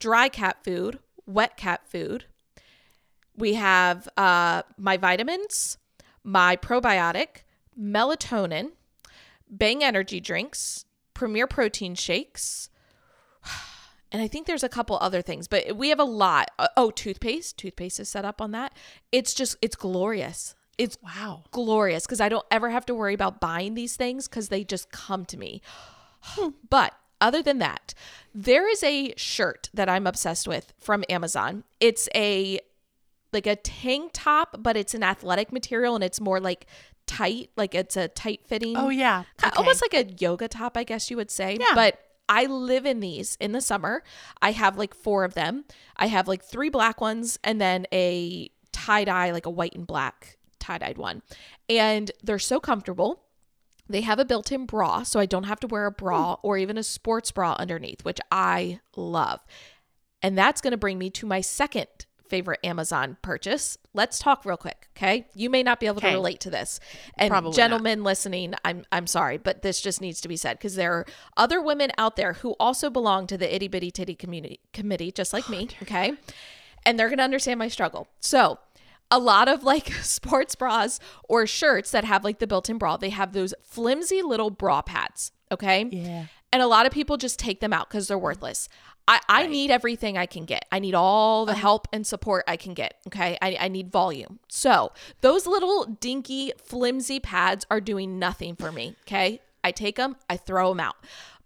dry 0.00 0.28
cat 0.28 0.64
food, 0.64 0.98
wet 1.24 1.56
cat 1.56 1.86
food. 1.86 2.24
We 3.36 3.54
have 3.54 4.08
uh, 4.16 4.62
my 4.76 4.96
vitamins, 4.96 5.78
my 6.24 6.56
probiotic, 6.56 7.44
melatonin, 7.80 8.72
Bang 9.48 9.84
energy 9.84 10.18
drinks, 10.18 10.84
Premier 11.14 11.46
protein 11.46 11.94
shakes. 11.94 12.68
And 14.12 14.22
I 14.22 14.28
think 14.28 14.46
there's 14.46 14.62
a 14.62 14.68
couple 14.68 14.96
other 15.00 15.20
things, 15.20 15.48
but 15.48 15.76
we 15.76 15.88
have 15.88 15.98
a 15.98 16.04
lot. 16.04 16.52
Uh, 16.60 16.68
Oh, 16.76 16.92
toothpaste. 16.92 17.58
Toothpaste 17.58 17.98
is 17.98 18.08
set 18.08 18.24
up 18.24 18.40
on 18.40 18.52
that. 18.52 18.72
It's 19.10 19.34
just, 19.34 19.56
it's 19.60 19.74
glorious. 19.74 20.54
It's 20.78 20.98
Wow. 21.02 21.44
glorious 21.52 22.04
because 22.04 22.20
I 22.20 22.28
don't 22.28 22.44
ever 22.50 22.70
have 22.70 22.84
to 22.86 22.94
worry 22.94 23.14
about 23.14 23.40
buying 23.40 23.74
these 23.74 23.96
things 23.96 24.28
because 24.28 24.48
they 24.48 24.64
just 24.64 24.90
come 24.90 25.24
to 25.26 25.36
me. 25.36 25.62
but 26.70 26.94
other 27.20 27.42
than 27.42 27.58
that, 27.58 27.94
there 28.34 28.68
is 28.68 28.82
a 28.82 29.14
shirt 29.16 29.70
that 29.72 29.88
I'm 29.88 30.06
obsessed 30.06 30.46
with 30.46 30.74
from 30.78 31.04
Amazon. 31.08 31.64
It's 31.80 32.08
a 32.14 32.60
like 33.32 33.46
a 33.46 33.56
tank 33.56 34.10
top, 34.14 34.56
but 34.60 34.76
it's 34.76 34.94
an 34.94 35.02
athletic 35.02 35.52
material 35.52 35.94
and 35.94 36.04
it's 36.04 36.20
more 36.20 36.40
like 36.40 36.66
tight, 37.06 37.50
like 37.56 37.74
it's 37.74 37.96
a 37.96 38.08
tight 38.08 38.40
fitting. 38.46 38.76
Oh 38.76 38.88
yeah. 38.88 39.24
Okay. 39.42 39.54
Almost 39.56 39.82
like 39.82 39.94
a 39.94 40.10
yoga 40.18 40.48
top, 40.48 40.76
I 40.76 40.84
guess 40.84 41.10
you 41.10 41.16
would 41.16 41.30
say. 41.30 41.56
Yeah. 41.58 41.74
But 41.74 42.00
I 42.28 42.46
live 42.46 42.86
in 42.86 43.00
these 43.00 43.36
in 43.40 43.52
the 43.52 43.60
summer. 43.60 44.02
I 44.42 44.52
have 44.52 44.76
like 44.76 44.94
four 44.94 45.24
of 45.24 45.34
them. 45.34 45.64
I 45.96 46.06
have 46.06 46.28
like 46.28 46.42
three 46.42 46.68
black 46.70 47.00
ones 47.00 47.38
and 47.44 47.60
then 47.60 47.86
a 47.92 48.50
tie 48.72 49.04
dye, 49.04 49.30
like 49.30 49.46
a 49.46 49.50
white 49.50 49.74
and 49.74 49.86
black 49.86 50.35
tie 50.66 50.78
dyed 50.78 50.98
one. 50.98 51.22
And 51.68 52.10
they're 52.22 52.38
so 52.38 52.60
comfortable. 52.60 53.22
They 53.88 54.00
have 54.00 54.18
a 54.18 54.24
built 54.24 54.50
in 54.50 54.66
bra, 54.66 55.04
so 55.04 55.20
I 55.20 55.26
don't 55.26 55.44
have 55.44 55.60
to 55.60 55.66
wear 55.68 55.86
a 55.86 55.92
bra 55.92 56.36
hmm. 56.36 56.46
or 56.46 56.58
even 56.58 56.76
a 56.76 56.82
sports 56.82 57.30
bra 57.30 57.54
underneath, 57.58 58.04
which 58.04 58.18
I 58.32 58.80
love. 58.96 59.40
And 60.22 60.36
that's 60.36 60.60
going 60.60 60.72
to 60.72 60.76
bring 60.76 60.98
me 60.98 61.10
to 61.10 61.26
my 61.26 61.40
second 61.40 61.86
favorite 62.28 62.60
Amazon 62.64 63.16
purchase. 63.22 63.78
Let's 63.94 64.18
talk 64.18 64.44
real 64.44 64.56
quick, 64.56 64.88
okay? 64.96 65.28
You 65.34 65.48
may 65.48 65.62
not 65.62 65.78
be 65.78 65.86
able 65.86 65.98
Okay. 65.98 66.10
to 66.10 66.16
relate 66.16 66.40
to 66.40 66.50
this. 66.50 66.80
And 67.16 67.30
Probably 67.30 67.50
not. 67.50 67.56
gentlemen 67.56 68.02
listening, 68.02 68.54
I'm 68.64 68.84
I'm 68.90 69.06
sorry, 69.06 69.38
but 69.38 69.62
this 69.62 69.80
just 69.80 70.00
needs 70.00 70.20
to 70.22 70.28
be 70.28 70.36
said 70.36 70.58
because 70.58 70.74
there 70.74 70.92
are 70.92 71.06
other 71.36 71.62
women 71.62 71.92
out 71.96 72.16
there 72.16 72.34
who 72.34 72.56
also 72.58 72.90
belong 72.90 73.26
to 73.28 73.38
the 73.38 73.54
itty 73.54 73.68
bitty 73.68 73.92
titty 73.92 74.16
community 74.16 74.60
committee, 74.72 75.12
just 75.12 75.32
like 75.32 75.48
oh, 75.48 75.52
me, 75.52 75.68
okay? 75.82 76.14
And 76.84 76.98
they're 76.98 77.08
gonna 77.08 77.22
understand 77.22 77.58
my 77.58 77.68
struggle. 77.68 78.08
So 78.20 78.58
a 79.10 79.18
lot 79.18 79.48
of 79.48 79.64
like 79.64 79.92
sports 80.02 80.54
bras 80.54 80.98
or 81.28 81.46
shirts 81.46 81.90
that 81.90 82.04
have 82.04 82.24
like 82.24 82.38
the 82.38 82.46
built-in 82.46 82.78
bra, 82.78 82.96
they 82.96 83.10
have 83.10 83.32
those 83.32 83.54
flimsy 83.62 84.22
little 84.22 84.50
bra 84.50 84.82
pads, 84.82 85.32
okay? 85.50 85.86
Yeah. 85.90 86.26
And 86.52 86.62
a 86.62 86.66
lot 86.66 86.86
of 86.86 86.92
people 86.92 87.16
just 87.16 87.38
take 87.38 87.60
them 87.60 87.72
out 87.72 87.88
because 87.88 88.08
they're 88.08 88.18
worthless. 88.18 88.68
I, 89.08 89.20
I 89.28 89.46
need 89.46 89.70
everything 89.70 90.18
I 90.18 90.26
can 90.26 90.44
get. 90.44 90.64
I 90.72 90.78
need 90.78 90.94
all 90.94 91.46
the 91.46 91.52
uh-huh. 91.52 91.60
help 91.60 91.88
and 91.92 92.06
support 92.06 92.44
I 92.48 92.56
can 92.56 92.74
get. 92.74 92.94
Okay. 93.06 93.38
I, 93.40 93.56
I 93.60 93.68
need 93.68 93.92
volume. 93.92 94.40
So 94.48 94.92
those 95.20 95.46
little 95.46 95.84
dinky, 95.84 96.52
flimsy 96.58 97.20
pads 97.20 97.66
are 97.70 97.80
doing 97.80 98.18
nothing 98.18 98.56
for 98.56 98.72
me. 98.72 98.96
Okay. 99.02 99.40
I 99.62 99.70
take 99.70 99.96
them, 99.96 100.16
I 100.28 100.36
throw 100.36 100.70
them 100.70 100.80
out. 100.80 100.96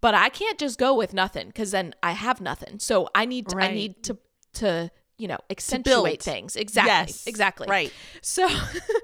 But 0.01 0.15
I 0.15 0.31
can't 0.31 0.59
just 0.59 0.79
go 0.79 0.95
with 0.95 1.13
nothing 1.13 1.49
because 1.49 1.71
then 1.71 1.95
I 2.03 2.13
have 2.13 2.41
nothing. 2.41 2.79
So 2.79 3.09
I 3.15 3.27
need 3.27 3.49
to, 3.49 3.59
I 3.59 3.73
need 3.73 4.03
to 4.05 4.17
to 4.55 4.91
you 5.21 5.29
know 5.29 5.39
accentuate 5.51 6.23
things 6.23 6.57
exactly 6.57 6.91
Yes. 6.91 7.27
exactly 7.27 7.69
Right. 7.69 7.93
so 8.23 8.49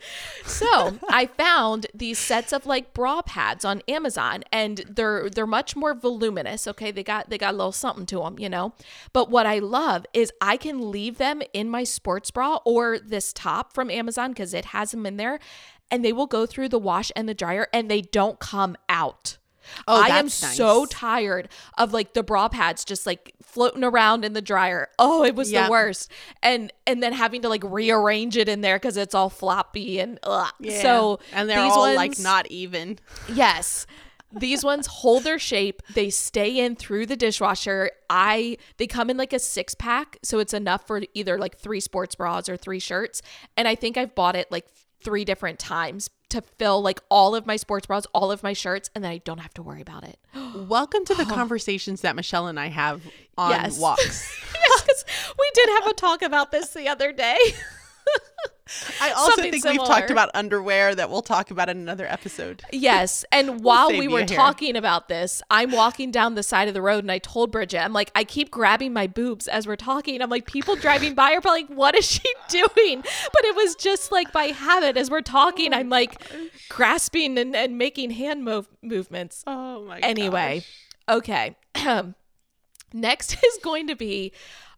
so 0.46 0.98
I 1.08 1.26
found 1.26 1.86
these 1.94 2.18
sets 2.18 2.52
of 2.52 2.66
like 2.66 2.94
bra 2.94 3.22
pads 3.22 3.64
on 3.64 3.82
Amazon 3.88 4.44
and 4.52 4.78
they're 4.88 5.28
they're 5.30 5.46
much 5.46 5.76
more 5.76 5.94
voluminous, 5.94 6.66
okay? 6.66 6.90
They 6.90 7.02
got 7.02 7.30
they 7.30 7.38
got 7.38 7.54
a 7.54 7.56
little 7.56 7.72
something 7.72 8.06
to 8.06 8.20
them, 8.20 8.38
you 8.38 8.48
know. 8.48 8.72
But 9.12 9.30
what 9.30 9.46
I 9.46 9.58
love 9.58 10.06
is 10.12 10.32
I 10.40 10.56
can 10.56 10.90
leave 10.90 11.18
them 11.18 11.42
in 11.52 11.68
my 11.68 11.84
sports 11.84 12.30
bra 12.30 12.58
or 12.64 12.98
this 12.98 13.32
top 13.32 13.74
from 13.74 13.90
Amazon 13.90 14.34
cuz 14.34 14.54
it 14.54 14.66
has 14.66 14.90
them 14.92 15.06
in 15.06 15.16
there 15.16 15.38
and 15.90 16.04
they 16.04 16.12
will 16.12 16.26
go 16.26 16.46
through 16.46 16.68
the 16.68 16.78
wash 16.78 17.12
and 17.14 17.28
the 17.28 17.34
dryer 17.34 17.68
and 17.72 17.90
they 17.90 18.00
don't 18.00 18.38
come 18.40 18.76
out. 18.88 19.36
Oh, 19.88 20.00
I 20.02 20.08
am 20.18 20.26
that's 20.26 20.56
so 20.56 20.86
tired 20.86 21.48
of 21.78 21.92
like 21.92 22.12
the 22.14 22.22
bra 22.22 22.48
pads 22.48 22.84
just 22.84 23.06
like 23.06 23.34
floating 23.42 23.84
around 23.84 24.24
in 24.24 24.32
the 24.32 24.42
dryer. 24.42 24.88
Oh, 24.98 25.24
it 25.24 25.34
was 25.34 25.50
Yep. 25.52 25.66
the 25.66 25.70
worst. 25.70 26.10
And 26.42 26.72
and 26.86 27.02
then 27.02 27.12
having 27.12 27.42
to 27.42 27.48
like 27.48 27.62
rearrange 27.64 28.36
it 28.36 28.48
in 28.48 28.60
there 28.60 28.76
because 28.76 28.96
it's 28.96 29.14
all 29.14 29.30
floppy 29.30 29.98
and 30.00 30.18
ugh. 30.22 30.52
Yeah. 30.60 30.82
so 30.82 31.20
and 31.32 31.48
they're 31.48 31.62
these 31.62 31.72
all 31.72 31.82
ones, 31.82 31.96
like 31.96 32.18
not 32.18 32.46
even. 32.50 32.98
yes. 33.32 33.86
These 34.32 34.64
ones 34.64 34.86
hold 34.88 35.22
their 35.24 35.38
shape. 35.38 35.80
They 35.94 36.10
stay 36.10 36.58
in 36.58 36.74
through 36.76 37.06
the 37.06 37.16
dishwasher. 37.16 37.90
I 38.10 38.58
they 38.76 38.86
come 38.86 39.08
in 39.08 39.16
like 39.16 39.32
a 39.32 39.38
six 39.38 39.74
pack, 39.74 40.18
so 40.22 40.40
it's 40.40 40.52
enough 40.52 40.86
for 40.86 41.00
either 41.14 41.38
like 41.38 41.56
three 41.56 41.80
sports 41.80 42.16
bras 42.16 42.48
or 42.48 42.56
three 42.56 42.80
shirts. 42.80 43.22
And 43.56 43.66
I 43.68 43.76
think 43.76 43.96
I've 43.96 44.14
bought 44.14 44.36
it 44.36 44.50
like 44.50 44.66
three 45.02 45.24
different 45.24 45.58
times 45.58 46.10
to 46.31 46.43
fill 46.59 46.83
like 46.83 47.01
all 47.11 47.35
of 47.35 47.47
my 47.47 47.57
sports 47.57 47.87
bras, 47.87 48.07
all 48.12 48.31
of 48.33 48.43
my 48.43 48.53
shirts, 48.53 48.91
and 48.95 49.05
then 49.05 49.11
I 49.12 49.18
don't 49.18 49.39
have 49.39 49.55
to 49.55 49.62
worry 49.62 49.81
about 49.81 50.05
it. 50.05 50.18
Welcome 50.68 51.05
to 51.07 51.14
the 51.14 51.22
oh. 51.24 51.35
conversations 51.35 52.01
that 52.01 52.16
Michelle 52.16 52.47
and 52.47 52.59
I 52.59 52.66
have 52.68 53.03
on 53.39 53.51
Yes. 53.51 53.79
walks. 53.79 54.05
yes, 54.55 54.83
'cause 54.83 55.05
we 55.39 55.51
did 55.55 55.68
have 55.81 55.87
a 55.87 55.95
talk 55.95 56.22
about 56.22 56.51
this 56.51 56.70
the 56.70 56.89
other 56.89 57.12
day. 57.12 57.37
I 59.00 59.12
also 59.12 59.30
Something 59.36 59.52
think 59.52 59.64
we've 59.64 59.76
talked 59.86 60.11
about 60.11 60.28
underwear 60.34 60.92
that 60.94 61.09
we'll 61.09 61.22
talk 61.22 61.52
about 61.52 61.68
in 61.68 61.78
another 61.78 62.07
episode. 62.07 62.62
Yes. 62.72 63.24
And 63.32 63.62
while 63.62 63.88
save 63.88 63.98
we 64.00 64.09
were 64.09 64.18
hair. 64.20 64.26
talking 64.26 64.76
about 64.76 65.09
this, 65.09 65.40
I'm 65.50 65.70
walking 65.70 66.11
down 66.11 66.34
the 66.34 66.42
side 66.42 66.68
of 66.68 66.74
the 66.74 66.82
road 66.82 67.04
and 67.04 67.11
I 67.11 67.18
told 67.18 67.50
Bridget, 67.52 67.78
I'm 67.80 67.92
like, 67.92 68.11
I 68.14 68.24
keep 68.24 68.50
grabbing 68.50 68.92
my 68.92 69.07
boobs 69.07 69.48
as 69.48 69.66
we're 69.66 69.76
talking. 69.76 70.20
I'm 70.20 70.30
like, 70.30 70.46
people 70.46 70.76
driving 70.76 71.14
by 71.14 71.32
are 71.32 71.40
probably 71.40 71.62
like, 71.62 71.70
what 71.70 71.94
is 71.96 72.04
she 72.04 72.22
doing? 72.48 73.02
But 73.02 73.44
it 73.44 73.57
was 73.57 73.76
just 73.76 74.12
like 74.12 74.32
by 74.32 74.46
habit 74.46 74.96
as 74.96 75.11
we're 75.11 75.20
talking, 75.22 75.72
I'm 75.72 75.88
like 75.88 76.20
grasping 76.68 77.38
and, 77.38 77.54
and 77.57 77.78
making 77.78 78.11
hand 78.11 78.44
move- 78.44 78.68
movements. 78.82 79.42
Oh 79.46 79.84
my 79.84 80.00
God. 80.00 80.07
Anyway, 80.09 80.64
okay. 81.09 81.57
Next 82.92 83.32
is 83.44 83.59
going 83.62 83.86
to 83.88 83.96
be 83.96 84.32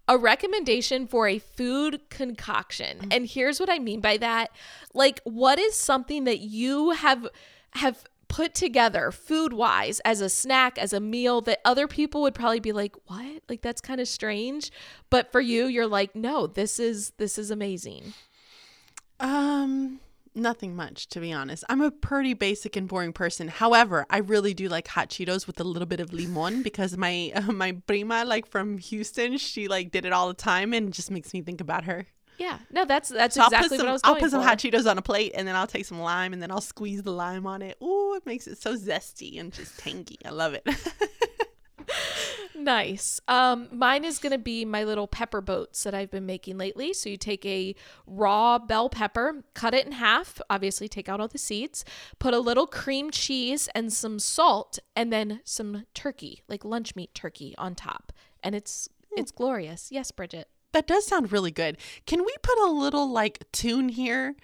a 0.09 0.17
recommendation 0.17 1.07
for 1.07 1.29
a 1.29 1.39
food 1.39 2.01
concoction. 2.09 3.09
And 3.11 3.27
here's 3.27 3.61
what 3.61 3.71
I 3.71 3.79
mean 3.79 4.01
by 4.01 4.17
that. 4.17 4.51
Like 4.95 5.21
what 5.25 5.59
is 5.59 5.75
something 5.77 6.25
that 6.25 6.41
you 6.41 6.91
have 6.91 7.29
have 7.73 8.05
put 8.29 8.55
together 8.55 9.11
food-wise 9.11 10.01
as 10.01 10.21
a 10.21 10.29
snack, 10.29 10.79
as 10.79 10.93
a 10.93 11.01
meal 11.01 11.41
that 11.43 11.61
other 11.65 11.89
people 11.89 12.23
would 12.23 12.35
probably 12.35 12.61
be 12.61 12.73
like, 12.73 12.95
"What? 13.07 13.43
Like 13.49 13.63
that's 13.63 13.81
kind 13.81 14.01
of 14.01 14.09
strange." 14.09 14.71
But 15.11 15.33
for 15.33 15.41
you, 15.41 15.67
you're 15.67 15.87
like, 15.87 16.15
"No, 16.15 16.47
this 16.47 16.79
is 16.79 17.13
this 17.19 17.39
is 17.39 17.51
amazing." 17.51 18.15
Um, 19.21 20.01
nothing 20.39 20.75
much 20.77 21.09
to 21.09 21.21
be 21.21 21.33
honest. 21.33 21.65
I'm 21.69 21.81
a 21.81 21.91
pretty 21.91 22.35
basic 22.35 22.77
and 22.77 22.89
boring 22.89 23.13
person. 23.13 23.49
However, 23.49 24.07
I 24.11 24.19
really 24.19 24.55
do 24.55 24.69
like 24.69 24.89
hot 24.89 25.09
Cheetos 25.11 25.47
with 25.47 25.61
a 25.61 25.65
little 25.65 25.87
bit 25.87 26.01
of 26.01 26.13
limon 26.13 26.63
because 26.63 26.97
my 26.97 27.33
uh, 27.35 27.41
my 27.53 27.73
prima 27.87 28.25
like 28.25 28.47
from 28.47 28.79
Houston, 28.79 29.39
she 29.39 29.69
like 29.69 29.91
did 29.91 30.05
it 30.05 30.13
all 30.13 30.29
the 30.29 30.35
time 30.35 30.73
and 30.73 30.89
it 30.89 30.93
just 30.93 31.11
makes 31.11 31.33
me 31.35 31.43
think 31.43 31.61
about 31.61 31.85
her. 31.85 32.07
Yeah. 32.39 32.59
No, 32.71 32.85
that's 32.85 33.09
that's 33.09 33.35
So 33.35 33.45
exactly 33.45 33.77
some 33.79 33.87
what 33.87 33.91
I 33.91 33.93
was 33.93 34.01
I'll 34.05 34.15
put 34.17 34.31
some 34.31 34.43
for. 34.43 34.49
hot 34.49 34.59
Cheetos 34.59 34.89
on 34.89 34.97
a 34.97 35.03
plate 35.03 35.33
and 35.35 35.47
then 35.47 35.57
I'll 35.57 35.67
take 35.67 35.85
some 35.85 36.01
lime 36.01 36.33
and 36.33 36.41
then 36.41 36.51
I'll 36.51 36.61
squeeze 36.61 37.03
the 37.03 37.11
lime 37.13 37.47
on 37.47 37.63
it. 37.63 37.77
Ooh, 37.83 38.15
it 38.15 38.25
makes 38.27 38.47
it 38.47 38.63
so 38.63 38.77
zesty 38.77 39.41
and 39.41 39.53
just 39.53 39.79
tangy. 39.79 40.19
I 40.25 40.31
love 40.31 40.55
it. 40.55 40.65
Nice. 42.59 43.21
Um, 43.29 43.69
mine 43.71 44.05
is 44.05 44.19
gonna 44.19 44.37
be 44.39 44.65
my 44.65 44.83
little 44.85 45.07
pepper 45.07 45.41
boats 45.41 45.85
that 45.85 45.95
I've 45.95 46.11
been 46.11 46.27
making 46.27 46.59
lately. 46.59 46.93
So 46.93 47.09
you 47.09 47.17
take 47.17 47.47
a 47.47 47.75
raw 48.07 48.59
bell 48.59 48.89
pepper, 48.89 49.45
cut 49.55 49.75
it 49.75 49.87
in 49.87 49.93
half, 49.93 50.41
obviously 50.51 50.89
take 50.89 51.09
out 51.09 51.21
all 51.21 51.29
the 51.29 51.39
seeds, 51.39 51.85
put 52.19 52.35
a 52.35 52.41
little 52.41 52.67
cream 52.67 53.11
cheese 53.11 53.69
and 53.75 53.93
some 53.93 54.19
salt, 54.19 54.79
and 54.97 55.13
then 55.13 55.41
some 55.45 55.85
turkey, 55.95 56.43
like 56.49 56.65
lunch 56.65 56.97
meat 56.97 57.15
turkey 57.15 57.55
on 57.59 57.75
top. 57.75 58.13
And 58.43 58.55
it's 58.55 58.89
it's 59.17 59.31
glorious. 59.31 59.91
Yes, 59.91 60.11
Bridget. 60.11 60.49
that 60.73 60.87
does 60.87 61.07
sound 61.07 61.33
really 61.33 61.51
good. 61.51 61.79
Can 62.07 62.21
we 62.25 62.35
put 62.43 62.59
a 62.59 62.71
little 62.71 63.09
like 63.11 63.51
tune 63.53 63.89
here 63.89 64.35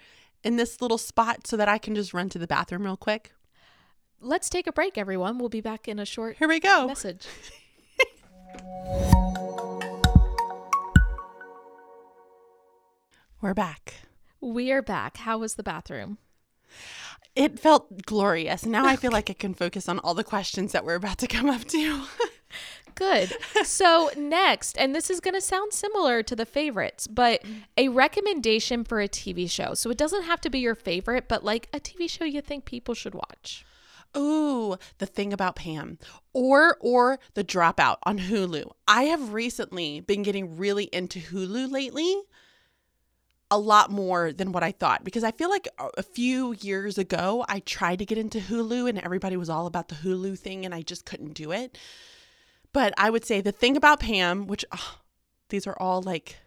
in 0.43 0.55
this 0.55 0.81
little 0.81 0.97
spot 0.97 1.45
so 1.47 1.57
that 1.57 1.67
I 1.69 1.77
can 1.77 1.95
just 1.95 2.13
run 2.13 2.29
to 2.29 2.39
the 2.39 2.47
bathroom 2.47 2.83
real 2.83 2.97
quick? 2.97 3.31
Let's 4.21 4.49
take 4.49 4.67
a 4.67 4.71
break, 4.71 4.97
everyone. 4.97 5.37
We'll 5.37 5.49
be 5.49 5.61
back 5.61 5.87
in 5.87 5.99
a 5.99 6.05
short 6.05 6.37
Here 6.37 6.47
we 6.47 6.59
go. 6.59 6.87
message. 6.87 7.25
We're 13.41 13.53
back. 13.53 13.95
We 14.41 14.71
are 14.71 14.81
back. 14.81 15.17
How 15.17 15.37
was 15.37 15.55
the 15.55 15.63
bathroom? 15.63 16.17
It 17.35 17.59
felt 17.59 18.05
glorious. 18.05 18.65
Now 18.65 18.85
I 18.85 18.95
feel 18.95 19.11
like 19.11 19.29
I 19.29 19.33
can 19.33 19.53
focus 19.53 19.89
on 19.89 19.99
all 19.99 20.13
the 20.13 20.23
questions 20.23 20.71
that 20.71 20.85
we're 20.85 20.95
about 20.95 21.17
to 21.19 21.27
come 21.27 21.49
up 21.49 21.65
to. 21.65 22.03
Good. 22.95 23.33
So, 23.63 24.09
next, 24.15 24.77
and 24.77 24.95
this 24.95 25.09
is 25.09 25.19
going 25.19 25.33
to 25.33 25.41
sound 25.41 25.73
similar 25.73 26.23
to 26.23 26.35
the 26.35 26.45
favorites, 26.45 27.07
but 27.07 27.43
a 27.75 27.89
recommendation 27.89 28.85
for 28.85 29.01
a 29.01 29.09
TV 29.09 29.51
show. 29.51 29.73
So, 29.73 29.89
it 29.89 29.97
doesn't 29.97 30.23
have 30.23 30.39
to 30.41 30.49
be 30.49 30.59
your 30.59 30.75
favorite, 30.75 31.27
but 31.27 31.43
like 31.43 31.67
a 31.73 31.79
TV 31.79 32.09
show 32.09 32.23
you 32.23 32.39
think 32.41 32.63
people 32.63 32.95
should 32.95 33.13
watch. 33.13 33.65
Ooh, 34.17 34.77
the 34.97 35.05
thing 35.05 35.33
about 35.33 35.55
Pam 35.57 35.99
or 36.33 36.77
or 36.79 37.19
the 37.33 37.43
dropout 37.43 37.97
on 38.03 38.19
Hulu. 38.19 38.71
I 38.87 39.03
have 39.03 39.33
recently 39.33 39.99
been 39.99 40.23
getting 40.23 40.57
really 40.57 40.85
into 40.85 41.19
Hulu 41.19 41.71
lately. 41.71 42.21
A 43.51 43.59
lot 43.59 43.91
more 43.91 44.33
than 44.33 44.51
what 44.51 44.63
I 44.63 44.71
thought 44.71 45.03
because 45.03 45.23
I 45.23 45.31
feel 45.31 45.49
like 45.49 45.67
a- 45.77 46.01
few 46.01 46.55
years 46.61 46.97
ago 46.97 47.45
I 47.47 47.59
tried 47.59 47.99
to 47.99 48.05
get 48.05 48.17
into 48.17 48.39
Hulu 48.39 48.89
and 48.89 48.97
everybody 48.99 49.37
was 49.37 49.49
all 49.49 49.67
about 49.67 49.87
the 49.89 49.95
Hulu 49.95 50.37
thing 50.39 50.65
and 50.65 50.73
I 50.73 50.81
just 50.81 51.05
couldn't 51.05 51.33
do 51.33 51.51
it. 51.51 51.77
But 52.73 52.93
I 52.97 53.09
would 53.09 53.23
say 53.23 53.41
the 53.41 53.51
thing 53.51 53.77
about 53.77 53.99
Pam, 53.99 54.47
which 54.47 54.65
ah, 54.71 54.99
these 55.49 55.67
are 55.67 55.77
all 55.79 56.01
like 56.01 56.37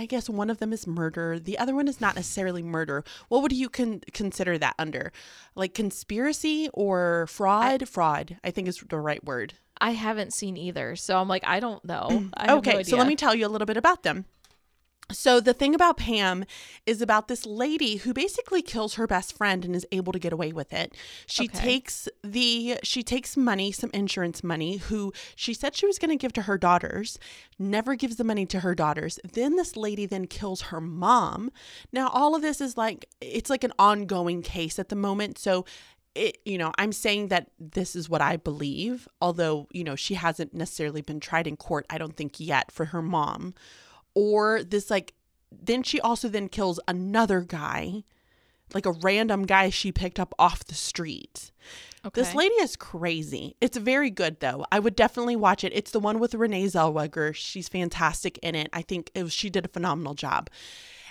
I 0.00 0.06
guess 0.06 0.30
one 0.30 0.48
of 0.48 0.60
them 0.60 0.72
is 0.72 0.86
murder. 0.86 1.38
The 1.38 1.58
other 1.58 1.74
one 1.74 1.86
is 1.86 2.00
not 2.00 2.16
necessarily 2.16 2.62
murder. 2.62 3.04
What 3.28 3.42
would 3.42 3.52
you 3.52 3.68
con- 3.68 4.00
consider 4.14 4.56
that 4.56 4.74
under? 4.78 5.12
Like 5.54 5.74
conspiracy 5.74 6.70
or 6.72 7.26
fraud? 7.26 7.86
fraud, 7.86 8.38
I 8.42 8.50
think 8.50 8.66
is 8.66 8.82
the 8.88 8.98
right 8.98 9.22
word. 9.22 9.52
I 9.78 9.90
haven't 9.90 10.32
seen 10.32 10.56
either. 10.56 10.96
So, 10.96 11.18
I'm 11.18 11.28
like, 11.28 11.46
I 11.46 11.60
don't 11.60 11.84
know. 11.84 12.30
I 12.32 12.46
have 12.46 12.58
okay, 12.60 12.76
no 12.76 12.82
so 12.82 12.96
let 12.96 13.08
me 13.08 13.14
tell 13.14 13.34
you 13.34 13.46
a 13.46 13.48
little 13.48 13.66
bit 13.66 13.76
about 13.76 14.02
them. 14.02 14.24
So 15.12 15.40
the 15.40 15.54
thing 15.54 15.74
about 15.74 15.96
Pam 15.96 16.44
is 16.86 17.00
about 17.02 17.28
this 17.28 17.46
lady 17.46 17.96
who 17.96 18.12
basically 18.12 18.62
kills 18.62 18.94
her 18.94 19.06
best 19.06 19.36
friend 19.36 19.64
and 19.64 19.74
is 19.74 19.86
able 19.92 20.12
to 20.12 20.18
get 20.18 20.32
away 20.32 20.52
with 20.52 20.72
it. 20.72 20.94
She 21.26 21.44
Okay. 21.44 21.58
takes 21.58 22.08
the 22.22 22.78
she 22.82 23.02
takes 23.02 23.36
money, 23.36 23.72
some 23.72 23.90
insurance 23.92 24.42
money, 24.44 24.76
who 24.76 25.12
she 25.36 25.54
said 25.54 25.74
she 25.76 25.86
was 25.86 25.98
going 25.98 26.10
to 26.10 26.16
give 26.16 26.32
to 26.34 26.42
her 26.42 26.58
daughters, 26.58 27.18
never 27.58 27.94
gives 27.94 28.16
the 28.16 28.24
money 28.24 28.46
to 28.46 28.60
her 28.60 28.74
daughters. 28.74 29.18
Then 29.32 29.56
this 29.56 29.76
lady 29.76 30.06
then 30.06 30.26
kills 30.26 30.62
her 30.62 30.80
mom. 30.80 31.50
Now 31.92 32.08
all 32.08 32.34
of 32.34 32.42
this 32.42 32.60
is 32.60 32.76
like 32.76 33.06
it's 33.20 33.50
like 33.50 33.64
an 33.64 33.72
ongoing 33.78 34.42
case 34.42 34.78
at 34.78 34.88
the 34.88 34.96
moment. 34.96 35.38
So 35.38 35.64
it 36.16 36.38
you 36.44 36.58
know 36.58 36.72
i'm 36.76 36.90
saying 36.90 37.28
that 37.28 37.50
this 37.60 37.94
is 37.94 38.08
what 38.10 38.20
i 38.20 38.36
believe 38.36 39.06
although 39.20 39.68
you 39.70 39.84
know 39.84 39.94
she 39.94 40.14
hasn't 40.14 40.52
necessarily 40.52 41.02
been 41.02 41.20
tried 41.20 41.46
in 41.46 41.56
court 41.56 41.86
i 41.88 41.96
don't 41.98 42.16
think 42.16 42.40
yet 42.40 42.72
for 42.72 42.86
her 42.86 43.00
mom 43.00 43.54
or 44.14 44.62
this 44.62 44.90
like 44.90 45.14
then 45.50 45.82
she 45.82 46.00
also 46.00 46.28
then 46.28 46.48
kills 46.48 46.78
another 46.86 47.40
guy 47.40 48.04
like 48.74 48.86
a 48.86 48.92
random 48.92 49.46
guy 49.46 49.70
she 49.70 49.92
picked 49.92 50.20
up 50.20 50.34
off 50.38 50.64
the 50.64 50.74
street. 50.74 51.50
Okay. 52.04 52.20
this 52.20 52.34
lady 52.34 52.54
is 52.56 52.76
crazy. 52.76 53.56
It's 53.60 53.76
very 53.76 54.10
good 54.10 54.40
though. 54.40 54.64
I 54.72 54.78
would 54.78 54.96
definitely 54.96 55.36
watch 55.36 55.64
it. 55.64 55.72
It's 55.74 55.90
the 55.90 56.00
one 56.00 56.18
with 56.18 56.34
renee 56.34 56.64
zellweger. 56.66 57.34
She's 57.34 57.68
fantastic 57.68 58.38
in 58.38 58.54
it. 58.54 58.68
I 58.72 58.82
think 58.82 59.10
it 59.14 59.22
was, 59.22 59.32
she 59.32 59.50
did 59.50 59.64
a 59.64 59.68
phenomenal 59.68 60.14
job. 60.14 60.48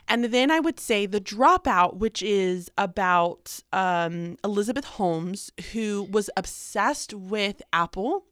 And 0.08 0.26
then 0.26 0.50
I 0.50 0.60
would 0.60 0.80
say 0.80 1.06
The 1.06 1.22
Dropout, 1.22 1.98
which 1.98 2.24
is 2.24 2.72
about 2.80 3.62
um, 3.72 4.38
Elizabeth 4.44 4.86
Holmes, 4.86 5.52
who 5.74 6.08
was 6.10 6.32
obsessed 6.36 7.14
with 7.14 7.62
Apple. 7.72 8.26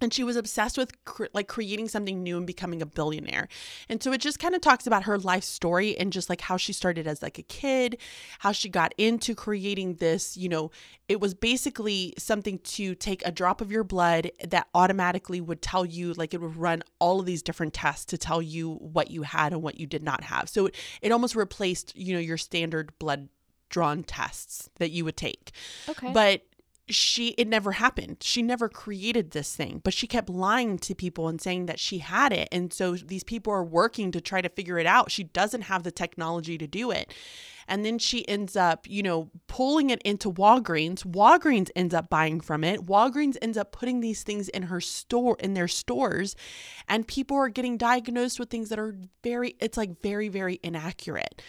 And 0.00 0.12
she 0.12 0.24
was 0.24 0.36
obsessed 0.36 0.78
with 0.78 1.04
cr- 1.04 1.26
like 1.32 1.48
creating 1.48 1.88
something 1.88 2.22
new 2.22 2.36
and 2.36 2.46
becoming 2.46 2.82
a 2.82 2.86
billionaire. 2.86 3.48
And 3.88 4.02
so 4.02 4.12
it 4.12 4.20
just 4.20 4.38
kind 4.38 4.54
of 4.54 4.60
talks 4.60 4.86
about 4.86 5.04
her 5.04 5.18
life 5.18 5.44
story 5.44 5.96
and 5.96 6.12
just 6.12 6.28
like 6.28 6.40
how 6.40 6.56
she 6.56 6.72
started 6.72 7.06
as 7.06 7.22
like 7.22 7.38
a 7.38 7.42
kid, 7.42 7.98
how 8.40 8.52
she 8.52 8.68
got 8.68 8.94
into 8.98 9.34
creating 9.34 9.94
this, 9.94 10.36
you 10.36 10.48
know, 10.48 10.70
it 11.08 11.20
was 11.20 11.34
basically 11.34 12.14
something 12.18 12.58
to 12.58 12.94
take 12.94 13.26
a 13.26 13.32
drop 13.32 13.60
of 13.60 13.72
your 13.72 13.84
blood 13.84 14.30
that 14.46 14.68
automatically 14.74 15.40
would 15.40 15.62
tell 15.62 15.84
you 15.84 16.12
like 16.14 16.34
it 16.34 16.40
would 16.40 16.56
run 16.56 16.82
all 16.98 17.20
of 17.20 17.26
these 17.26 17.42
different 17.42 17.74
tests 17.74 18.04
to 18.06 18.18
tell 18.18 18.42
you 18.42 18.74
what 18.74 19.10
you 19.10 19.22
had 19.22 19.52
and 19.52 19.62
what 19.62 19.80
you 19.80 19.86
did 19.86 20.02
not 20.02 20.22
have. 20.24 20.48
So 20.48 20.66
it, 20.66 20.76
it 21.02 21.12
almost 21.12 21.34
replaced, 21.34 21.96
you 21.96 22.14
know, 22.14 22.20
your 22.20 22.36
standard 22.36 22.96
blood 22.98 23.28
drawn 23.68 24.02
tests 24.02 24.70
that 24.78 24.90
you 24.90 25.04
would 25.04 25.16
take. 25.16 25.52
okay. 25.88 26.12
But 26.12 26.42
she 26.90 27.28
it 27.30 27.48
never 27.48 27.72
happened. 27.72 28.18
She 28.20 28.42
never 28.42 28.68
created 28.68 29.30
this 29.30 29.54
thing, 29.54 29.80
but 29.84 29.94
she 29.94 30.06
kept 30.06 30.28
lying 30.28 30.78
to 30.80 30.94
people 30.94 31.28
and 31.28 31.40
saying 31.40 31.66
that 31.66 31.78
she 31.78 31.98
had 31.98 32.32
it. 32.32 32.48
And 32.50 32.72
so 32.72 32.94
these 32.96 33.24
people 33.24 33.52
are 33.52 33.64
working 33.64 34.10
to 34.12 34.20
try 34.20 34.40
to 34.40 34.48
figure 34.48 34.78
it 34.78 34.86
out. 34.86 35.10
She 35.10 35.24
doesn't 35.24 35.62
have 35.62 35.82
the 35.82 35.90
technology 35.90 36.58
to 36.58 36.66
do 36.66 36.90
it. 36.90 37.12
And 37.70 37.84
then 37.84 37.98
she 37.98 38.26
ends 38.26 38.56
up, 38.56 38.86
you 38.88 39.02
know, 39.02 39.30
pulling 39.46 39.90
it 39.90 40.00
into 40.02 40.32
Walgreens. 40.32 41.04
Walgreens 41.04 41.70
ends 41.76 41.94
up 41.94 42.08
buying 42.08 42.40
from 42.40 42.64
it. 42.64 42.86
Walgreens 42.86 43.36
ends 43.42 43.58
up 43.58 43.72
putting 43.72 44.00
these 44.00 44.22
things 44.22 44.48
in 44.48 44.64
her 44.64 44.80
store 44.80 45.36
in 45.38 45.52
their 45.54 45.68
stores 45.68 46.34
and 46.88 47.06
people 47.06 47.36
are 47.36 47.50
getting 47.50 47.76
diagnosed 47.76 48.40
with 48.40 48.48
things 48.48 48.70
that 48.70 48.78
are 48.78 48.96
very 49.22 49.54
it's 49.60 49.76
like 49.76 50.00
very 50.00 50.28
very 50.28 50.58
inaccurate. 50.62 51.42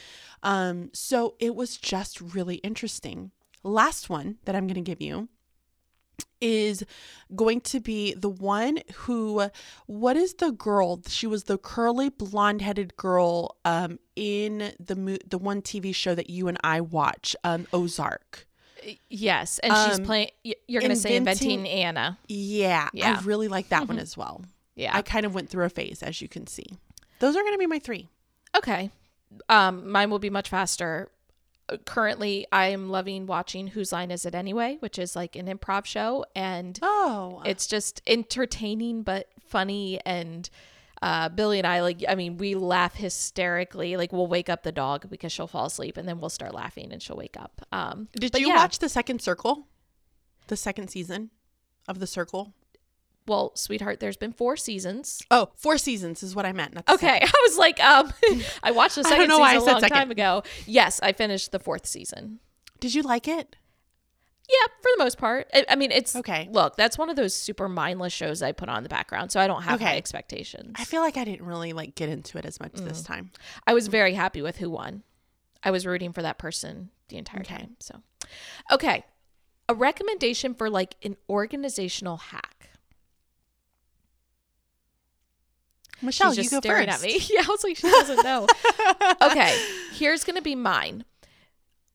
Um 0.43 0.89
so 0.93 1.35
it 1.39 1.55
was 1.55 1.77
just 1.77 2.19
really 2.19 2.55
interesting 2.55 3.31
last 3.63 4.09
one 4.09 4.37
that 4.45 4.55
I'm 4.55 4.67
going 4.67 4.75
to 4.75 4.81
give 4.81 5.01
you 5.01 5.27
is 6.41 6.83
going 7.35 7.59
to 7.59 7.79
be 7.81 8.13
the 8.13 8.29
one 8.29 8.79
who 8.95 9.49
what 9.87 10.15
is 10.15 10.35
the 10.35 10.51
girl 10.51 11.01
she 11.07 11.27
was 11.27 11.43
the 11.45 11.57
curly 11.57 12.07
blonde-headed 12.09 12.95
girl 12.95 13.57
um 13.65 13.99
in 14.15 14.71
the 14.79 14.95
mo- 14.95 15.17
the 15.27 15.37
one 15.37 15.61
TV 15.61 15.93
show 15.93 16.15
that 16.15 16.29
you 16.29 16.47
and 16.47 16.57
I 16.63 16.79
watch 16.81 17.35
um 17.43 17.67
Ozark 17.73 18.47
yes, 19.09 19.59
and 19.59 19.73
she's 19.73 19.99
um, 19.99 20.05
playing. 20.05 20.29
You're 20.67 20.81
gonna 20.81 20.95
say 20.95 21.17
inventing- 21.17 21.51
inventing 21.59 21.67
Anna. 21.67 22.17
yeah, 22.29 22.87
Yeah. 22.93 23.17
I 23.19 23.23
really 23.25 23.49
like 23.49 23.67
that 23.69 23.89
one 23.89 23.99
as 24.05 24.15
well 24.15 24.41
Yeah. 24.75 24.95
I 24.95 25.01
kind 25.01 25.25
of 25.25 25.33
went 25.35 25.49
through 25.49 25.65
a 25.65 25.69
phase 25.69 26.01
as 26.01 26.21
you 26.21 26.29
can 26.29 26.47
see 26.47 26.67
those 27.19 27.35
are 27.35 27.41
going 27.41 27.53
to 27.53 27.59
be 27.59 27.67
my 27.67 27.79
3 27.79 28.07
Okay. 28.55 28.89
Um, 29.49 29.91
mine 29.91 30.09
will 30.09 30.17
be 30.19 30.29
much 30.31 30.49
faster. 30.49 31.09
Currently, 31.85 32.47
I 32.51 32.67
am 32.67 32.89
loving 32.89 33.25
watching 33.25 33.67
Whose 33.67 33.91
Line 33.91 34.11
Is 34.11 34.25
It 34.25 34.35
Anyway, 34.35 34.77
which 34.79 34.99
is 34.99 35.15
like 35.15 35.35
an 35.35 35.47
improv 35.47 35.85
show, 35.85 36.25
and 36.35 36.77
oh 36.81 37.41
it's 37.45 37.67
just 37.67 38.01
entertaining 38.07 39.03
but 39.03 39.27
funny. 39.47 39.99
And 40.05 40.49
uh, 41.01 41.29
Billy 41.29 41.59
and 41.59 41.67
I, 41.67 41.81
like, 41.81 42.03
I 42.07 42.15
mean, 42.15 42.37
we 42.37 42.55
laugh 42.55 42.95
hysterically. 42.95 43.97
Like, 43.97 44.11
we'll 44.11 44.27
wake 44.27 44.49
up 44.49 44.63
the 44.63 44.71
dog 44.71 45.09
because 45.09 45.31
she'll 45.31 45.47
fall 45.47 45.65
asleep, 45.65 45.97
and 45.97 46.07
then 46.07 46.19
we'll 46.19 46.29
start 46.29 46.53
laughing, 46.53 46.91
and 46.91 47.01
she'll 47.01 47.17
wake 47.17 47.37
up. 47.39 47.65
Um, 47.71 48.07
did 48.13 48.37
you 48.37 48.49
yeah. 48.49 48.55
watch 48.55 48.79
the 48.79 48.89
second 48.89 49.21
circle 49.21 49.67
the 50.47 50.57
second 50.57 50.89
season 50.89 51.29
of 51.87 51.99
the 51.99 52.07
circle 52.07 52.53
Well, 53.29 53.51
sweetheart, 53.55 53.99
there's 54.01 54.17
been 54.17 54.33
four 54.33 54.57
seasons. 54.57 55.21
oh 55.31 55.49
four 55.55 55.77
seasons 55.77 56.23
is 56.23 56.35
what 56.35 56.45
I 56.45 56.51
meant 56.51 56.75
Okay, 56.89 57.19
I 57.23 57.31
was 57.47 57.57
like, 57.57 57.79
um, 57.81 58.11
I 58.63 58.71
watched 58.71 58.95
the 58.95 59.03
second 59.05 59.29
season 59.29 59.43
a 59.45 59.59
said 59.61 59.71
long 59.71 59.79
second. 59.81 59.97
time 59.97 60.11
ago. 60.11 60.43
Yes, 60.65 60.99
I 61.01 61.13
finished 61.13 61.51
the 61.51 61.59
fourth 61.59 61.85
season. 61.85 62.39
Did 62.79 62.95
you 62.95 63.03
like 63.03 63.27
it? 63.27 63.55
Yeah, 64.49 64.73
for 64.81 64.89
the 64.97 65.03
most 65.03 65.19
part. 65.19 65.47
I, 65.53 65.63
I 65.69 65.75
mean, 65.75 65.91
it's 65.91 66.15
Okay. 66.15 66.49
Look, 66.51 66.75
that's 66.75 66.97
one 66.97 67.07
of 67.11 67.15
those 67.15 67.35
super 67.35 67.69
mindless 67.69 68.11
shows 68.13 68.41
I 68.41 68.51
put 68.51 68.67
on 68.67 68.77
in 68.77 68.83
the 68.83 68.89
background, 68.89 69.31
so 69.31 69.39
I 69.39 69.45
don't 69.45 69.61
have 69.61 69.79
high 69.79 69.95
expectations. 69.97 70.71
I 70.75 70.85
feel 70.85 71.01
like 71.01 71.17
I 71.17 71.23
didn't 71.23 71.45
really 71.45 71.71
like 71.71 71.93
get 71.93 72.09
into 72.09 72.39
it 72.39 72.45
as 72.45 72.59
much 72.59 72.73
this 72.73 73.03
time. 73.03 73.29
I 73.67 73.75
was 73.75 73.87
very 73.87 74.15
happy 74.15 74.41
with 74.41 74.57
who 74.57 74.71
won. 74.71 75.03
I 75.61 75.69
was 75.69 75.85
rooting 75.85 76.13
for 76.13 76.23
that 76.23 76.39
person 76.39 76.89
the 77.09 77.17
entire 77.17 77.41
Okay. 77.41 77.57
time. 77.57 77.75
So, 77.79 78.01
okay, 78.71 79.05
a 79.67 79.75
recommendation 79.75 80.55
for 80.55 80.67
like 80.67 80.95
an 81.03 81.15
organizational 81.29 82.17
hack. 82.17 82.55
Michelle, 86.01 86.29
She's 86.33 86.49
just 86.49 86.51
you 86.51 86.57
go 86.57 86.61
staring 86.61 86.87
first. 86.89 87.03
at 87.03 87.07
me. 87.07 87.19
Yeah, 87.29 87.41
I 87.43 87.47
was 87.49 87.63
like, 87.63 87.77
she 87.77 87.89
doesn't 87.89 88.23
know. 88.23 88.47
okay, 89.21 89.57
here's 89.93 90.23
gonna 90.23 90.41
be 90.41 90.55
mine. 90.55 91.05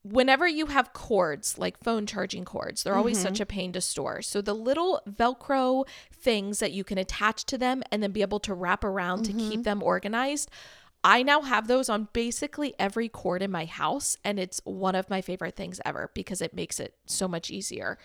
Whenever 0.02 0.46
you 0.46 0.66
have 0.66 0.92
cords, 0.92 1.56
like 1.56 1.82
phone 1.82 2.04
charging 2.04 2.44
cords, 2.44 2.82
they're 2.82 2.94
always 2.94 3.16
Mm-hmm. 3.16 3.26
such 3.28 3.40
a 3.40 3.46
pain 3.46 3.72
to 3.72 3.80
store. 3.80 4.20
So 4.20 4.42
the 4.42 4.52
little 4.54 5.00
Velcro 5.08 5.86
things 6.12 6.58
that 6.58 6.72
you 6.72 6.84
can 6.84 6.98
attach 6.98 7.44
to 7.46 7.56
them 7.56 7.82
and 7.90 8.02
then 8.02 8.12
be 8.12 8.20
able 8.20 8.40
to 8.40 8.52
wrap 8.52 8.84
around 8.84 9.22
to 9.24 9.32
Mm-hmm. 9.32 9.50
keep 9.50 9.62
them 9.64 9.82
organized. 9.82 10.50
I 11.02 11.22
now 11.22 11.40
have 11.42 11.68
those 11.68 11.88
on 11.88 12.08
basically 12.12 12.74
every 12.78 13.08
cord 13.08 13.42
in 13.42 13.50
my 13.50 13.64
house, 13.66 14.16
and 14.24 14.38
it's 14.38 14.60
one 14.64 14.94
of 14.94 15.08
my 15.10 15.20
favorite 15.22 15.56
things 15.56 15.80
ever 15.84 16.10
because 16.14 16.40
it 16.42 16.54
makes 16.54 16.78
it 16.80 16.94
so 17.06 17.26
much 17.28 17.50
easier. 17.50 17.98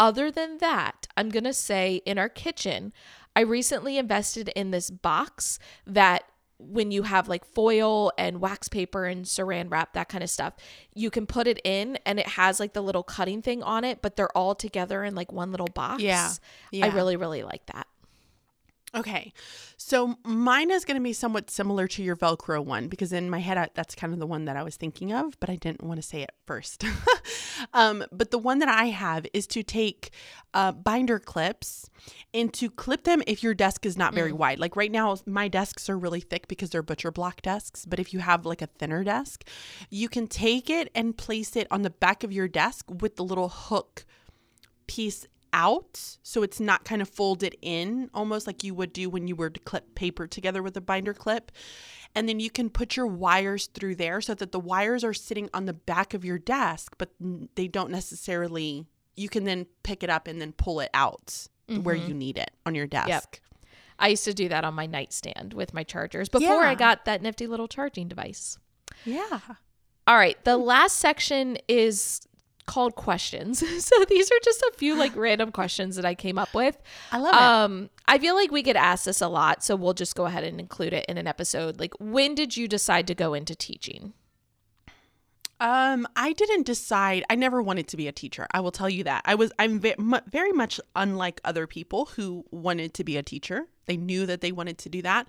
Other 0.00 0.30
than 0.30 0.58
that, 0.58 1.06
I'm 1.16 1.28
going 1.28 1.44
to 1.44 1.52
say 1.52 2.00
in 2.06 2.16
our 2.18 2.28
kitchen, 2.28 2.92
I 3.36 3.40
recently 3.40 3.98
invested 3.98 4.48
in 4.50 4.70
this 4.70 4.90
box 4.90 5.58
that 5.86 6.24
when 6.58 6.90
you 6.90 7.04
have 7.04 7.28
like 7.28 7.44
foil 7.44 8.12
and 8.18 8.40
wax 8.40 8.68
paper 8.68 9.06
and 9.06 9.24
saran 9.24 9.70
wrap, 9.70 9.94
that 9.94 10.08
kind 10.08 10.22
of 10.22 10.28
stuff, 10.28 10.54
you 10.94 11.10
can 11.10 11.26
put 11.26 11.46
it 11.46 11.60
in 11.64 11.98
and 12.04 12.18
it 12.18 12.28
has 12.28 12.60
like 12.60 12.74
the 12.74 12.82
little 12.82 13.02
cutting 13.02 13.40
thing 13.40 13.62
on 13.62 13.84
it, 13.84 14.02
but 14.02 14.16
they're 14.16 14.36
all 14.36 14.54
together 14.54 15.02
in 15.02 15.14
like 15.14 15.32
one 15.32 15.50
little 15.50 15.68
box. 15.68 16.02
Yeah. 16.02 16.30
yeah. 16.70 16.86
I 16.86 16.94
really, 16.94 17.16
really 17.16 17.42
like 17.42 17.64
that. 17.66 17.86
Okay. 18.92 19.32
So 19.76 20.16
mine 20.24 20.70
is 20.72 20.84
going 20.84 20.96
to 20.96 21.02
be 21.02 21.12
somewhat 21.12 21.48
similar 21.48 21.86
to 21.88 22.02
your 22.02 22.16
Velcro 22.16 22.64
one 22.64 22.88
because 22.88 23.12
in 23.12 23.30
my 23.30 23.38
head, 23.38 23.56
I, 23.56 23.68
that's 23.74 23.94
kind 23.94 24.12
of 24.12 24.18
the 24.18 24.26
one 24.26 24.46
that 24.46 24.56
I 24.56 24.64
was 24.64 24.76
thinking 24.76 25.12
of, 25.12 25.38
but 25.38 25.48
I 25.48 25.56
didn't 25.56 25.84
want 25.84 26.02
to 26.02 26.06
say 26.06 26.22
it 26.22 26.32
first. 26.44 26.84
um, 27.72 28.04
but 28.10 28.32
the 28.32 28.38
one 28.38 28.58
that 28.58 28.68
I 28.68 28.86
have 28.86 29.26
is 29.32 29.46
to 29.48 29.62
take 29.62 30.10
uh, 30.54 30.72
binder 30.72 31.20
clips 31.20 31.88
and 32.34 32.52
to 32.54 32.68
clip 32.68 33.04
them 33.04 33.22
if 33.28 33.44
your 33.44 33.54
desk 33.54 33.86
is 33.86 33.96
not 33.96 34.12
very 34.12 34.32
wide. 34.32 34.58
Like 34.58 34.74
right 34.74 34.90
now, 34.90 35.16
my 35.24 35.46
desks 35.46 35.88
are 35.88 35.98
really 35.98 36.20
thick 36.20 36.48
because 36.48 36.70
they're 36.70 36.82
butcher 36.82 37.12
block 37.12 37.42
desks. 37.42 37.86
But 37.86 38.00
if 38.00 38.12
you 38.12 38.18
have 38.18 38.44
like 38.44 38.62
a 38.62 38.66
thinner 38.66 39.04
desk, 39.04 39.44
you 39.88 40.08
can 40.08 40.26
take 40.26 40.68
it 40.68 40.90
and 40.96 41.16
place 41.16 41.54
it 41.54 41.68
on 41.70 41.82
the 41.82 41.90
back 41.90 42.24
of 42.24 42.32
your 42.32 42.48
desk 42.48 42.86
with 42.88 43.14
the 43.14 43.24
little 43.24 43.50
hook 43.50 44.04
piece 44.88 45.28
out 45.52 46.18
so 46.22 46.42
it's 46.42 46.60
not 46.60 46.84
kind 46.84 47.02
of 47.02 47.08
folded 47.08 47.56
in 47.62 48.10
almost 48.14 48.46
like 48.46 48.64
you 48.64 48.74
would 48.74 48.92
do 48.92 49.10
when 49.10 49.26
you 49.26 49.36
were 49.36 49.50
to 49.50 49.60
clip 49.60 49.94
paper 49.94 50.26
together 50.26 50.62
with 50.62 50.76
a 50.76 50.80
binder 50.80 51.14
clip. 51.14 51.52
And 52.14 52.28
then 52.28 52.40
you 52.40 52.50
can 52.50 52.70
put 52.70 52.96
your 52.96 53.06
wires 53.06 53.66
through 53.68 53.94
there 53.94 54.20
so 54.20 54.34
that 54.34 54.50
the 54.50 54.58
wires 54.58 55.04
are 55.04 55.14
sitting 55.14 55.48
on 55.54 55.66
the 55.66 55.72
back 55.72 56.14
of 56.14 56.24
your 56.24 56.38
desk 56.38 56.94
but 56.98 57.10
they 57.54 57.68
don't 57.68 57.90
necessarily 57.90 58.86
you 59.16 59.28
can 59.28 59.44
then 59.44 59.66
pick 59.82 60.02
it 60.02 60.10
up 60.10 60.26
and 60.26 60.40
then 60.40 60.52
pull 60.52 60.80
it 60.80 60.90
out 60.94 61.46
where 61.82 61.94
mm-hmm. 61.94 62.08
you 62.08 62.14
need 62.14 62.38
it 62.38 62.50
on 62.66 62.74
your 62.74 62.86
desk. 62.86 63.40
I 63.98 64.08
used 64.08 64.24
to 64.24 64.34
do 64.34 64.48
that 64.48 64.64
on 64.64 64.74
my 64.74 64.86
nightstand 64.86 65.54
with 65.54 65.74
my 65.74 65.84
chargers 65.84 66.28
before 66.28 66.62
I 66.64 66.74
got 66.74 67.04
that 67.04 67.22
nifty 67.22 67.46
little 67.46 67.68
charging 67.68 68.08
device. 68.08 68.58
yeah. 69.04 69.40
All 70.06 70.16
right, 70.16 70.42
the 70.44 70.56
last 70.56 70.96
section 70.96 71.58
is 71.68 72.22
called 72.70 72.94
questions. 72.94 73.58
so 73.84 74.04
these 74.08 74.30
are 74.30 74.38
just 74.44 74.62
a 74.62 74.72
few 74.76 74.96
like 74.96 75.14
random 75.16 75.50
questions 75.50 75.96
that 75.96 76.04
I 76.04 76.14
came 76.14 76.38
up 76.38 76.54
with. 76.54 76.80
I 77.10 77.18
love 77.18 77.34
Um, 77.34 77.90
I 78.06 78.18
feel 78.18 78.36
like 78.36 78.52
we 78.52 78.62
get 78.62 78.76
asked 78.76 79.06
this 79.06 79.20
a 79.20 79.26
lot, 79.26 79.64
so 79.64 79.74
we'll 79.74 79.92
just 79.92 80.14
go 80.14 80.26
ahead 80.26 80.44
and 80.44 80.60
include 80.60 80.92
it 80.92 81.04
in 81.08 81.18
an 81.18 81.26
episode. 81.26 81.80
Like, 81.80 81.94
when 81.98 82.36
did 82.36 82.56
you 82.56 82.68
decide 82.68 83.08
to 83.08 83.14
go 83.14 83.34
into 83.34 83.56
teaching? 83.56 84.12
Um, 85.60 86.08
I 86.16 86.32
didn't 86.32 86.64
decide. 86.64 87.22
I 87.28 87.34
never 87.34 87.62
wanted 87.62 87.86
to 87.88 87.96
be 87.98 88.08
a 88.08 88.12
teacher. 88.12 88.46
I 88.50 88.60
will 88.60 88.72
tell 88.72 88.88
you 88.88 89.04
that. 89.04 89.22
I 89.26 89.34
was. 89.34 89.52
I'm 89.58 89.78
very 89.78 90.52
much 90.52 90.80
unlike 90.96 91.40
other 91.44 91.66
people 91.66 92.06
who 92.06 92.46
wanted 92.50 92.94
to 92.94 93.04
be 93.04 93.18
a 93.18 93.22
teacher. 93.22 93.66
They 93.84 93.98
knew 93.98 94.24
that 94.24 94.40
they 94.40 94.52
wanted 94.52 94.78
to 94.78 94.88
do 94.88 95.02
that. 95.02 95.26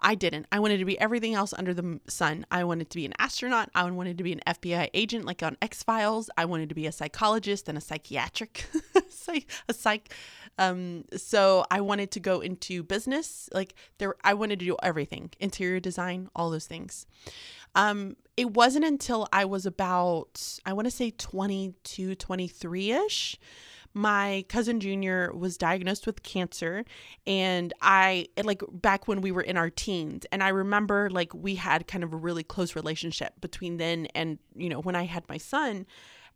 I 0.00 0.14
didn't. 0.14 0.46
I 0.50 0.58
wanted 0.60 0.78
to 0.78 0.84
be 0.84 0.98
everything 0.98 1.34
else 1.34 1.52
under 1.52 1.74
the 1.74 2.00
sun. 2.08 2.46
I 2.50 2.64
wanted 2.64 2.90
to 2.90 2.96
be 2.96 3.04
an 3.04 3.12
astronaut. 3.18 3.70
I 3.74 3.88
wanted 3.90 4.18
to 4.18 4.24
be 4.24 4.32
an 4.32 4.40
FBI 4.46 4.90
agent, 4.94 5.26
like 5.26 5.42
on 5.42 5.56
X 5.62 5.82
Files. 5.82 6.28
I 6.36 6.46
wanted 6.46 6.70
to 6.70 6.74
be 6.74 6.86
a 6.86 6.92
psychologist 6.92 7.68
and 7.68 7.78
a 7.78 7.80
psychiatric, 7.80 8.66
a 8.96 9.74
psych. 9.74 10.14
Um, 10.58 11.04
so 11.16 11.64
I 11.70 11.80
wanted 11.80 12.10
to 12.12 12.20
go 12.20 12.40
into 12.40 12.82
business. 12.82 13.48
Like 13.52 13.74
there, 13.98 14.16
I 14.24 14.34
wanted 14.34 14.58
to 14.58 14.66
do 14.66 14.76
everything, 14.82 15.30
interior 15.40 15.80
design, 15.80 16.28
all 16.34 16.50
those 16.50 16.66
things. 16.66 17.06
Um, 17.74 18.16
it 18.36 18.54
wasn't 18.54 18.84
until 18.84 19.28
I 19.32 19.44
was 19.44 19.66
about, 19.66 20.58
I 20.66 20.72
want 20.72 20.86
to 20.86 20.90
say 20.90 21.10
22, 21.10 22.14
23 22.14 22.92
ish. 22.92 23.38
My 23.94 24.44
cousin 24.48 24.80
Junior 24.80 25.32
was 25.32 25.56
diagnosed 25.56 26.06
with 26.06 26.22
cancer, 26.22 26.84
and 27.26 27.72
I, 27.80 28.28
like, 28.44 28.62
back 28.70 29.08
when 29.08 29.22
we 29.22 29.32
were 29.32 29.40
in 29.40 29.56
our 29.56 29.70
teens, 29.70 30.26
and 30.30 30.42
I 30.42 30.50
remember, 30.50 31.08
like, 31.10 31.32
we 31.34 31.54
had 31.54 31.88
kind 31.88 32.04
of 32.04 32.12
a 32.12 32.16
really 32.16 32.44
close 32.44 32.76
relationship 32.76 33.40
between 33.40 33.78
then 33.78 34.06
and, 34.14 34.38
you 34.54 34.68
know, 34.68 34.80
when 34.80 34.94
I 34.94 35.04
had 35.04 35.28
my 35.28 35.38
son. 35.38 35.86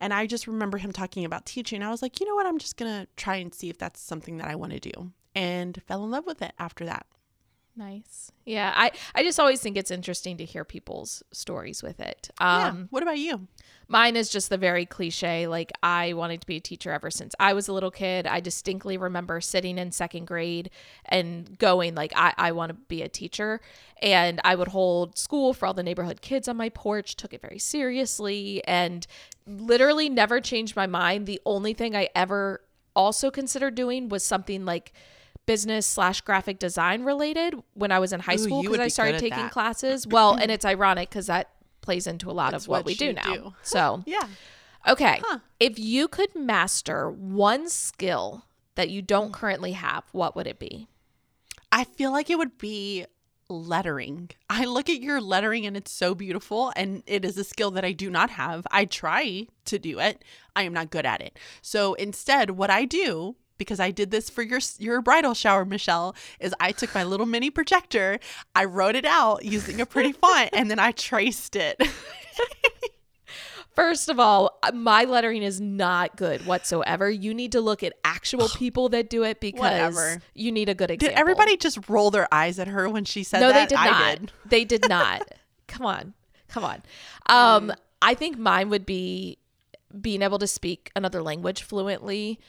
And 0.03 0.13
I 0.13 0.27
just 0.27 0.49
remember 0.49 0.79
him 0.79 0.91
talking 0.91 1.25
about 1.25 1.47
teaching. 1.47 1.81
I 1.81 1.89
was 1.89 2.03
like, 2.03 2.19
you 2.19 2.27
know 2.27 2.35
what? 2.35 2.45
I'm 2.45 2.59
just 2.59 2.77
going 2.77 2.91
to 2.91 3.07
try 3.17 3.37
and 3.37 3.55
see 3.55 3.71
if 3.71 3.79
that's 3.79 4.01
something 4.01 4.39
that 4.39 4.49
I 4.49 4.57
want 4.57 4.73
to 4.73 4.81
do. 4.81 5.13
And 5.33 5.81
fell 5.87 6.03
in 6.03 6.11
love 6.11 6.27
with 6.27 6.43
it 6.43 6.53
after 6.59 6.85
that. 6.87 7.07
Nice. 7.75 8.31
Yeah, 8.45 8.73
I 8.77 8.91
I 9.15 9.23
just 9.23 9.41
always 9.41 9.61
think 9.61 9.77
it's 9.79 9.91
interesting 9.91 10.37
to 10.37 10.45
hear 10.45 10.65
people's 10.65 11.23
stories 11.33 11.83
with 11.83 12.01
it. 12.01 12.29
yeah. 12.51 12.71
Um 12.71 12.89
What 12.91 13.03
about 13.03 13.19
you? 13.19 13.49
mine 13.89 14.17
is 14.17 14.29
just 14.31 14.49
the 14.49 14.57
very 14.57 14.87
cliche 14.87 15.47
like 15.47 15.71
I 15.83 16.13
wanted 16.15 16.41
to 16.43 16.47
be 16.47 16.57
a 16.57 16.61
teacher 16.61 16.93
ever 16.93 17.11
since 17.11 17.35
I 17.41 17.53
was 17.53 17.69
a 17.69 17.73
little 17.73 17.91
kid. 17.91 18.27
I 18.27 18.41
distinctly 18.41 18.97
remember 18.97 19.41
sitting 19.41 19.79
in 19.79 19.93
second 19.93 20.27
grade 20.27 20.71
and 21.07 21.59
going 21.59 21.95
like 21.95 22.13
I 22.17 22.35
I 22.37 22.53
want 22.53 22.71
to 22.71 22.75
be 22.75 23.03
a 23.03 23.09
teacher 23.09 23.61
and 24.03 24.41
I 24.45 24.55
would 24.55 24.69
hold 24.69 25.17
school 25.19 25.55
for 25.55 25.67
all 25.67 25.75
the 25.75 25.83
neighborhood 25.83 26.21
kids 26.21 26.49
on 26.49 26.57
my 26.57 26.69
porch, 26.69 27.17
took 27.17 27.33
it 27.33 27.41
very 27.41 27.59
seriously 27.59 28.63
and 28.67 29.07
literally 29.47 30.09
never 30.09 30.41
changed 30.41 30.77
my 30.77 30.87
mind. 30.87 31.27
The 31.27 31.41
only 31.47 31.73
thing 31.75 31.95
I 31.97 32.09
ever 32.15 32.63
also 32.95 33.31
considered 33.31 33.75
doing 33.75 34.09
was 34.09 34.23
something 34.25 34.65
like 34.65 34.93
business 35.47 35.87
slash 35.87 36.21
graphic 36.21 36.59
design 36.59 37.05
related 37.05 37.55
when 37.75 37.91
I 37.93 37.99
was 37.99 38.13
in 38.13 38.21
high 38.21 38.35
Ooh, 38.35 38.39
school 38.39 38.63
because 38.63 38.79
I 38.79 38.89
started 38.89 39.19
taking 39.19 39.49
classes. 39.49 40.07
Well, 40.11 40.35
and 40.35 40.51
it's 40.51 40.65
ironic 40.65 41.09
because 41.11 41.27
that 41.27 41.49
plays 41.81 42.07
into 42.07 42.31
a 42.31 42.33
lot 42.33 42.53
That's 42.53 42.65
of 42.65 42.69
what, 42.69 42.79
what 42.81 42.87
we 42.87 42.95
do 42.95 43.13
now. 43.13 43.23
do. 43.35 43.55
So, 43.63 44.03
Yeah. 44.07 44.29
okay. 44.87 45.21
Huh. 45.25 45.41
If 45.59 45.79
you 45.79 46.07
could 46.09 46.35
master 46.37 47.11
one 47.11 47.69
skill 47.69 48.45
that 48.77 48.89
you 48.91 49.03
don't 49.03 49.31
Mm. 49.31 49.35
currently 49.35 49.73
have, 49.73 50.05
what 50.13 50.37
would 50.37 50.47
it 50.47 50.59
be? 50.59 50.87
I 51.71 51.85
feel 51.85 52.13
like 52.13 52.31
it 52.31 52.39
would 52.39 52.59
be 52.59 53.07
lettering. 53.49 54.31
I 54.49 54.65
look 54.65 54.89
at 54.89 55.01
your 55.03 55.21
lettering 55.21 55.67
and 55.67 55.77
it's 55.77 55.91
so 55.91 56.15
beautiful 56.15 56.73
and 56.77 57.03
it 57.07 57.25
is 57.25 57.37
a 57.37 57.45
skill 57.45 57.71
that 57.73 57.85
I 57.85 57.93
do 57.93 58.11
not 58.11 58.31
have. 58.31 58.67
I 58.71 58.85
try 58.87 59.47
to 59.67 59.79
do 59.79 59.99
it. 59.99 60.25
I 60.57 60.63
am 60.63 60.73
not 60.73 60.91
good 60.91 61.05
at 61.05 61.21
it. 61.21 61.39
So 61.61 61.95
instead 61.95 62.53
what 62.53 62.71
I 62.71 62.85
do 62.85 63.37
because 63.63 63.81
I 63.81 63.91
did 63.91 64.11
this 64.11 64.29
for 64.31 64.43
your 64.43 64.61
your 64.79 65.01
bridal 65.01 65.35
shower, 65.35 65.65
Michelle, 65.65 66.15
is 66.41 66.55
I 66.61 66.73
took 66.73 66.95
my 66.95 67.05
little 67.05 67.27
mini 67.27 67.51
projector, 67.51 68.19
I 68.55 68.65
wrote 68.65 68.97
it 68.97 69.05
out 69.05 69.45
using 69.45 69.81
a 69.81 69.87
pretty 69.87 70.13
font 70.13 70.51
and 70.53 70.71
then 70.71 70.79
I 70.79 70.93
traced 70.93 71.57
it. 71.57 71.81
First 73.75 74.11
of 74.11 74.21
all, 74.21 74.59
uh, 74.63 74.73
my 74.73 75.05
lettering 75.05 75.43
is 75.43 75.61
not 75.61 76.17
good 76.17 76.45
whatsoever. 76.45 77.09
You 77.09 77.33
need 77.33 77.53
to 77.53 77.61
look 77.61 77.83
at 77.83 77.95
actual 78.05 78.49
people 78.57 78.91
that 78.91 79.09
do 79.09 79.23
it 79.25 79.41
because 79.41 79.61
Whatever. 79.61 80.21
you 80.35 80.53
need 80.53 80.69
a 80.69 80.75
good 80.75 80.91
example. 80.91 81.15
Did 81.15 81.19
everybody 81.19 81.57
just 81.57 81.89
roll 81.89 82.11
their 82.11 82.29
eyes 82.33 82.59
at 82.59 82.69
her 82.69 82.89
when 82.89 83.05
she 83.05 83.23
said 83.23 83.41
no, 83.41 83.49
that? 83.49 83.71
they 83.71 83.75
did 83.75 83.79
I 83.79 83.91
not. 83.91 84.21
did. 84.21 84.33
They 84.45 84.65
did 84.65 84.89
not. 84.89 85.23
come 85.69 85.87
on, 85.87 86.13
come 86.49 86.65
on. 86.65 86.83
Um, 87.27 87.73
I 88.03 88.15
think 88.15 88.39
mine 88.39 88.69
would 88.69 88.85
be 88.85 89.39
being 90.01 90.23
able 90.23 90.39
to 90.39 90.47
speak 90.47 90.91
another 90.95 91.23
language 91.23 91.63
fluently, 91.63 92.41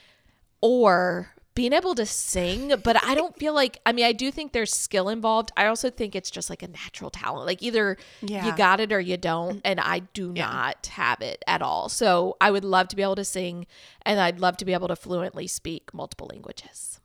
or 0.64 1.30
being 1.54 1.72
able 1.72 1.94
to 1.94 2.06
sing. 2.06 2.72
But 2.82 2.96
I 3.04 3.14
don't 3.14 3.36
feel 3.38 3.52
like. 3.54 3.78
I 3.86 3.92
mean, 3.92 4.04
I 4.06 4.12
do 4.12 4.30
think 4.32 4.52
there's 4.52 4.72
skill 4.74 5.08
involved. 5.08 5.52
I 5.56 5.66
also 5.66 5.90
think 5.90 6.16
it's 6.16 6.30
just 6.30 6.48
like 6.50 6.62
a 6.62 6.68
natural 6.68 7.10
talent. 7.10 7.46
Like 7.46 7.62
either 7.62 7.96
Yeah. 8.22 8.46
you 8.46 8.56
got 8.56 8.80
it 8.80 8.92
or 8.92 8.98
you 8.98 9.16
don't, 9.16 9.60
and 9.64 9.78
I 9.78 10.00
do 10.00 10.32
Yeah. 10.34 10.46
not 10.50 10.86
have 10.86 11.20
it 11.20 11.44
at 11.46 11.62
all. 11.62 11.88
So 11.88 12.36
I 12.40 12.50
would 12.50 12.64
love 12.64 12.88
to 12.88 12.96
be 12.96 13.02
able 13.02 13.14
to 13.16 13.24
sing, 13.24 13.66
and 14.02 14.18
I'd 14.18 14.40
love 14.40 14.56
to 14.56 14.64
be 14.64 14.72
able 14.72 14.88
to 14.88 14.96
fluently 14.96 15.46
speak 15.46 15.92
multiple 15.94 16.28
languages. 16.32 16.98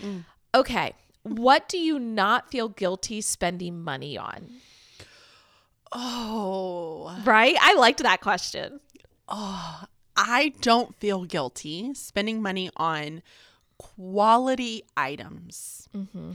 Mm. 0.00 0.24
Okay. 0.54 0.92
What 1.22 1.68
do 1.68 1.78
you 1.78 1.98
not 1.98 2.50
feel 2.50 2.68
guilty 2.68 3.20
spending 3.20 3.82
money 3.82 4.16
on? 4.16 4.60
Oh. 5.92 7.20
Right? 7.24 7.56
I 7.60 7.74
liked 7.74 7.98
that 8.02 8.20
question. 8.20 8.78
Oh, 9.28 9.82
I 10.16 10.52
don't 10.60 10.94
feel 10.96 11.24
guilty 11.24 11.92
spending 11.94 12.40
money 12.42 12.70
on 12.76 13.22
quality 13.78 14.82
items. 14.96 15.88
Mm-hmm. 15.94 16.32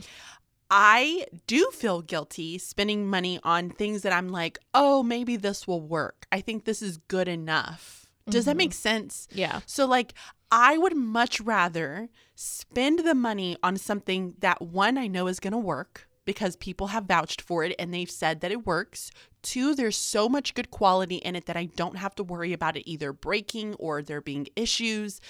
I 0.70 1.26
do 1.46 1.70
feel 1.72 2.00
guilty 2.00 2.56
spending 2.58 3.06
money 3.06 3.38
on 3.42 3.68
things 3.70 4.02
that 4.02 4.12
I'm 4.12 4.28
like, 4.30 4.58
oh, 4.72 5.02
maybe 5.02 5.36
this 5.36 5.66
will 5.66 5.80
work. 5.82 6.26
I 6.32 6.40
think 6.40 6.64
this 6.64 6.80
is 6.80 6.96
good 6.96 7.28
enough. 7.28 8.06
Does 8.28 8.44
that 8.46 8.54
Mhm. 8.54 8.58
make 8.58 8.72
sense? 8.72 9.28
Yeah. 9.32 9.60
So, 9.66 9.84
like, 9.84 10.14
I 10.50 10.78
would 10.78 10.96
much 10.96 11.40
rather 11.40 12.08
spend 12.34 13.00
the 13.00 13.14
money 13.14 13.56
on 13.62 13.76
something 13.76 14.34
that 14.38 14.62
one, 14.62 14.96
I 14.96 15.08
know 15.08 15.26
is 15.26 15.40
going 15.40 15.52
to 15.52 15.58
work 15.58 16.08
because 16.24 16.56
people 16.56 16.88
have 16.88 17.04
vouched 17.04 17.40
for 17.40 17.64
it 17.64 17.74
and 17.78 17.92
they've 17.92 18.10
said 18.10 18.40
that 18.40 18.52
it 18.52 18.66
works. 18.66 19.10
Two, 19.42 19.74
there's 19.74 19.96
so 19.96 20.28
much 20.28 20.54
good 20.54 20.70
quality 20.70 21.16
in 21.16 21.34
it 21.34 21.46
that 21.46 21.56
I 21.56 21.64
don't 21.64 21.96
have 21.96 22.14
to 22.16 22.24
worry 22.24 22.52
about 22.52 22.76
it 22.76 22.88
either 22.88 23.12
breaking 23.12 23.74
or 23.74 24.02
there 24.02 24.20
being 24.20 24.48
issues. 24.54 25.20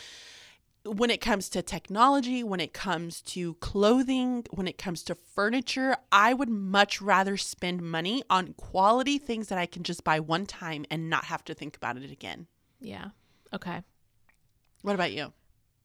When 0.84 1.11
it 1.11 1.20
comes 1.20 1.49
to 1.51 1.62
technology, 1.62 2.43
when 2.43 2.59
it 2.59 2.72
comes 2.72 3.22
to 3.22 3.55
clothing, 3.55 4.45
when 4.51 4.66
it 4.66 4.78
comes 4.78 5.05
to 5.05 5.14
furniture, 5.14 5.97
I 6.11 6.34
would 6.34 6.49
much 6.49 7.01
rather 7.01 7.36
spend 7.36 7.82
money 7.82 8.24
on 8.28 8.55
quality 8.55 9.16
things 9.18 9.49
that 9.49 9.59
I 9.59 9.66
can 9.66 9.84
just 9.84 10.03
buy 10.03 10.18
one 10.18 10.45
time 10.45 10.84
and 10.90 11.09
not 11.09 11.26
have 11.26 11.45
to 11.45 11.55
think 11.55 11.76
about 11.76 11.97
it 11.99 12.11
again. 12.11 12.49
Yeah. 12.80 13.11
Okay. 13.55 13.82
What 14.82 14.95
about 14.95 15.12
you? 15.12 15.32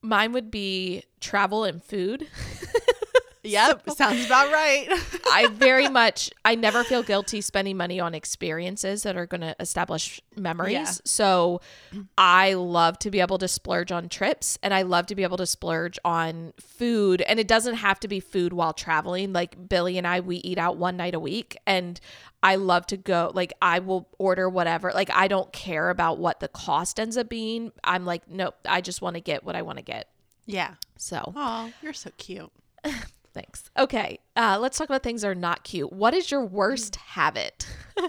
Mine 0.01 0.31
would 0.33 0.49
be 0.49 1.03
travel 1.19 1.63
and 1.63 1.83
food. 1.83 2.27
Yep, 3.47 3.89
sounds 3.91 4.25
about 4.25 4.51
right. 4.51 4.87
I 5.31 5.47
very 5.53 5.87
much 5.87 6.29
I 6.45 6.55
never 6.55 6.83
feel 6.83 7.03
guilty 7.03 7.41
spending 7.41 7.77
money 7.77 7.99
on 7.99 8.13
experiences 8.13 9.03
that 9.03 9.15
are 9.17 9.25
going 9.25 9.41
to 9.41 9.55
establish 9.59 10.21
memories. 10.35 10.73
Yeah. 10.73 10.91
So 11.05 11.61
I 12.17 12.53
love 12.53 12.99
to 12.99 13.11
be 13.11 13.19
able 13.19 13.37
to 13.39 13.47
splurge 13.47 13.91
on 13.91 14.09
trips 14.09 14.57
and 14.61 14.73
I 14.73 14.81
love 14.83 15.05
to 15.07 15.15
be 15.15 15.23
able 15.23 15.37
to 15.37 15.45
splurge 15.45 15.97
on 16.05 16.53
food 16.59 17.21
and 17.21 17.39
it 17.39 17.47
doesn't 17.47 17.75
have 17.75 17.99
to 18.01 18.07
be 18.07 18.19
food 18.19 18.53
while 18.53 18.73
traveling. 18.73 19.33
Like 19.33 19.69
Billy 19.69 19.97
and 19.97 20.05
I 20.05 20.19
we 20.19 20.37
eat 20.37 20.57
out 20.57 20.77
one 20.77 20.97
night 20.97 21.15
a 21.15 21.19
week 21.19 21.57
and 21.65 21.99
I 22.43 22.55
love 22.55 22.85
to 22.87 22.97
go 22.97 23.31
like 23.33 23.53
I 23.61 23.79
will 23.79 24.07
order 24.19 24.47
whatever. 24.49 24.91
Like 24.93 25.09
I 25.11 25.27
don't 25.27 25.51
care 25.51 25.89
about 25.89 26.19
what 26.19 26.39
the 26.39 26.47
cost 26.47 26.99
ends 26.99 27.17
up 27.17 27.29
being. 27.29 27.71
I'm 27.83 28.05
like 28.05 28.29
nope, 28.29 28.55
I 28.65 28.81
just 28.81 29.01
want 29.01 29.15
to 29.15 29.21
get 29.21 29.43
what 29.43 29.55
I 29.55 29.61
want 29.61 29.77
to 29.77 29.83
get. 29.83 30.09
yeah. 30.45 30.75
So, 30.99 31.33
Oh, 31.35 31.71
you're 31.83 31.93
so 31.93 32.09
cute. 32.17 32.51
Thanks. 33.37 33.69
Okay, 33.77 34.17
uh, 34.35 34.57
let's 34.59 34.79
talk 34.79 34.89
about 34.89 35.03
things 35.03 35.21
that 35.21 35.27
are 35.27 35.35
not 35.35 35.63
cute. 35.63 35.93
What 35.93 36.15
is 36.15 36.31
your 36.31 36.43
worst 36.43 36.95
habit? 36.95 37.67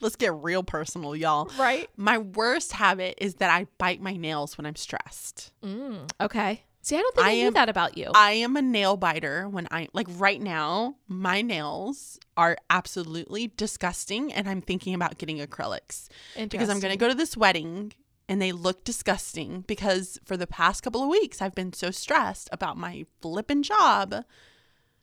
Let's 0.00 0.16
get 0.16 0.32
real 0.34 0.62
personal, 0.62 1.16
y'all. 1.16 1.50
Right. 1.58 1.88
My 1.96 2.18
worst 2.18 2.72
habit 2.72 3.18
is 3.18 3.36
that 3.36 3.50
I 3.50 3.66
bite 3.78 4.00
my 4.00 4.16
nails 4.16 4.56
when 4.56 4.64
I'm 4.66 4.76
stressed. 4.76 5.52
Mm, 5.62 6.08
okay. 6.20 6.62
See, 6.82 6.96
I 6.96 7.00
don't 7.00 7.14
think 7.16 7.26
I, 7.26 7.30
I 7.30 7.34
knew 7.34 7.46
am- 7.46 7.52
that 7.54 7.68
about 7.68 7.96
you. 7.96 8.10
I 8.14 8.32
am 8.32 8.56
a 8.56 8.62
nail 8.62 8.96
biter 8.96 9.48
when 9.48 9.66
I 9.70 9.88
like 9.92 10.06
right 10.16 10.40
now, 10.40 10.96
my 11.08 11.40
nails 11.42 12.18
are 12.36 12.56
absolutely 12.70 13.52
disgusting 13.56 14.32
and 14.32 14.48
I'm 14.48 14.60
thinking 14.60 14.94
about 14.94 15.18
getting 15.18 15.38
acrylics 15.38 16.08
because 16.36 16.68
I'm 16.68 16.80
going 16.80 16.92
to 16.92 16.98
go 16.98 17.08
to 17.08 17.14
this 17.14 17.36
wedding 17.36 17.92
and 18.28 18.40
they 18.40 18.52
look 18.52 18.84
disgusting 18.84 19.64
because 19.66 20.18
for 20.24 20.36
the 20.36 20.46
past 20.46 20.82
couple 20.82 21.02
of 21.02 21.08
weeks 21.08 21.42
I've 21.42 21.54
been 21.54 21.72
so 21.72 21.90
stressed 21.90 22.48
about 22.52 22.76
my 22.76 23.06
flipping 23.20 23.62
job. 23.62 24.24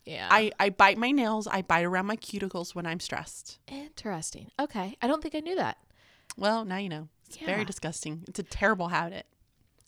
Yeah. 0.06 0.28
I 0.32 0.52
I 0.60 0.70
bite 0.70 0.98
my 0.98 1.12
nails, 1.12 1.48
I 1.48 1.62
bite 1.62 1.86
around 1.86 2.08
my 2.08 2.18
cuticles 2.18 2.74
when 2.74 2.86
I'm 2.86 3.00
stressed. 3.00 3.60
Interesting. 3.68 4.50
Okay. 4.60 4.98
I 5.02 5.08
don't 5.08 5.22
think 5.22 5.36
I 5.36 5.40
knew 5.40 5.56
that. 5.56 5.78
Well, 6.38 6.66
now 6.66 6.78
you 6.78 6.90
know. 6.90 7.08
It's 7.28 7.38
very 7.38 7.64
disgusting. 7.64 8.26
It's 8.28 8.40
a 8.40 8.44
terrible 8.44 8.90
habit. 8.90 9.26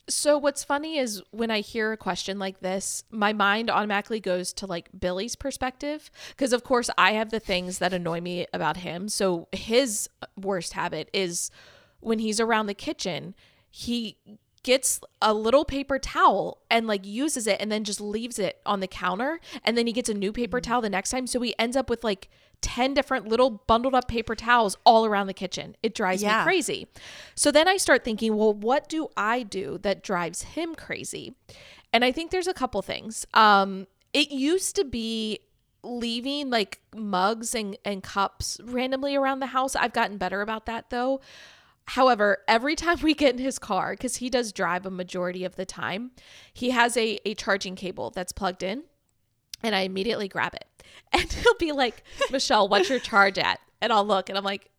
So 0.09 0.37
what's 0.37 0.63
funny 0.63 0.97
is 0.97 1.21
when 1.31 1.51
I 1.51 1.59
hear 1.59 1.91
a 1.91 1.97
question 1.97 2.39
like 2.39 2.59
this, 2.59 3.03
my 3.09 3.33
mind 3.33 3.69
automatically 3.69 4.19
goes 4.19 4.53
to 4.53 4.65
like 4.65 4.89
Billy's 4.97 5.35
perspective 5.35 6.11
because 6.29 6.51
of 6.53 6.63
course 6.63 6.89
I 6.97 7.13
have 7.13 7.31
the 7.31 7.39
things 7.39 7.79
that 7.79 7.93
annoy 7.93 8.21
me 8.21 8.45
about 8.53 8.77
him. 8.77 9.07
So 9.09 9.47
his 9.51 10.09
uh, 10.21 10.27
worst 10.37 10.73
habit 10.73 11.09
is 11.13 11.51
when 12.03 12.19
he's 12.19 12.39
around 12.39 12.67
the 12.67 12.73
kitchen, 12.73 13.35
he 13.69 14.17
gets 14.63 15.01
a 15.21 15.33
little 15.33 15.65
paper 15.65 15.99
towel 15.99 16.59
and 16.71 16.87
like 16.87 17.05
uses 17.05 17.47
it 17.47 17.57
and 17.59 17.69
then 17.71 17.83
just 17.83 17.99
leaves 17.99 18.39
it 18.39 18.61
on 18.65 18.79
the 18.79 18.87
counter 18.87 19.39
and 19.65 19.77
then 19.77 19.85
he 19.87 19.91
gets 19.91 20.07
a 20.07 20.13
new 20.13 20.31
paper 20.31 20.61
towel 20.61 20.79
the 20.79 20.89
next 20.89 21.09
time 21.11 21.27
so 21.27 21.41
he 21.41 21.53
ends 21.59 21.75
up 21.75 21.89
with 21.89 22.01
like 22.01 22.29
10 22.61 22.93
different 22.93 23.27
little 23.27 23.61
bundled 23.67 23.93
up 23.93 24.07
paper 24.07 24.35
towels 24.35 24.77
all 24.85 25.05
around 25.05 25.27
the 25.27 25.33
kitchen. 25.33 25.75
It 25.83 25.93
drives 25.93 26.23
Yeah. 26.23 26.37
me 26.39 26.43
crazy. 26.45 26.87
So 27.35 27.51
then 27.51 27.67
I 27.67 27.75
start 27.75 28.05
thinking, 28.05 28.37
well, 28.37 28.53
what 28.53 28.87
do 28.87 29.09
I 29.17 29.43
do 29.43 29.79
that 29.79 30.01
drives 30.01 30.43
him 30.43 30.75
crazy? 30.75 31.35
And 31.91 32.05
I 32.05 32.13
think 32.13 32.31
there's 32.31 32.47
a 32.47 32.53
couple 32.53 32.81
things. 32.81 33.25
Um, 33.33 33.87
it 34.13 34.31
used 34.31 34.77
to 34.77 34.85
be 34.85 35.39
leaving 35.83 36.49
like 36.49 36.79
mugs 36.95 37.53
and, 37.53 37.77
and 37.83 38.01
cups 38.01 38.61
randomly 38.63 39.13
around 39.17 39.41
the 39.41 39.47
house. 39.47 39.75
I've 39.75 39.91
gotten 39.91 40.15
better 40.17 40.41
about 40.41 40.65
that 40.67 40.89
though. 40.89 41.19
However, 41.85 42.39
every 42.47 42.75
time 42.75 42.99
we 43.01 43.13
get 43.13 43.35
in 43.35 43.41
his 43.41 43.59
car, 43.59 43.91
because 43.91 44.17
he 44.17 44.29
does 44.29 44.53
drive 44.53 44.85
a 44.85 44.91
majority 44.91 45.43
of 45.43 45.55
the 45.55 45.65
time, 45.65 46.11
he 46.53 46.69
has 46.69 46.95
a, 46.95 47.19
a 47.25 47.35
charging 47.35 47.75
cable 47.75 48.09
that's 48.09 48.31
plugged 48.31 48.63
in 48.63 48.83
and 49.63 49.73
I 49.73 49.81
immediately 49.81 50.27
grab 50.27 50.53
it. 50.53 50.65
And 51.15 51.31
he'll 51.31 51.57
be 51.59 51.71
like, 51.71 52.03
Michelle, 52.31 52.67
what's 52.67 52.89
your 52.89 52.97
charge 52.97 53.37
at? 53.37 53.59
And 53.81 53.93
I'll 53.93 54.05
look 54.05 54.29
and 54.29 54.37
I'm 54.37 54.43
like, 54.43 54.71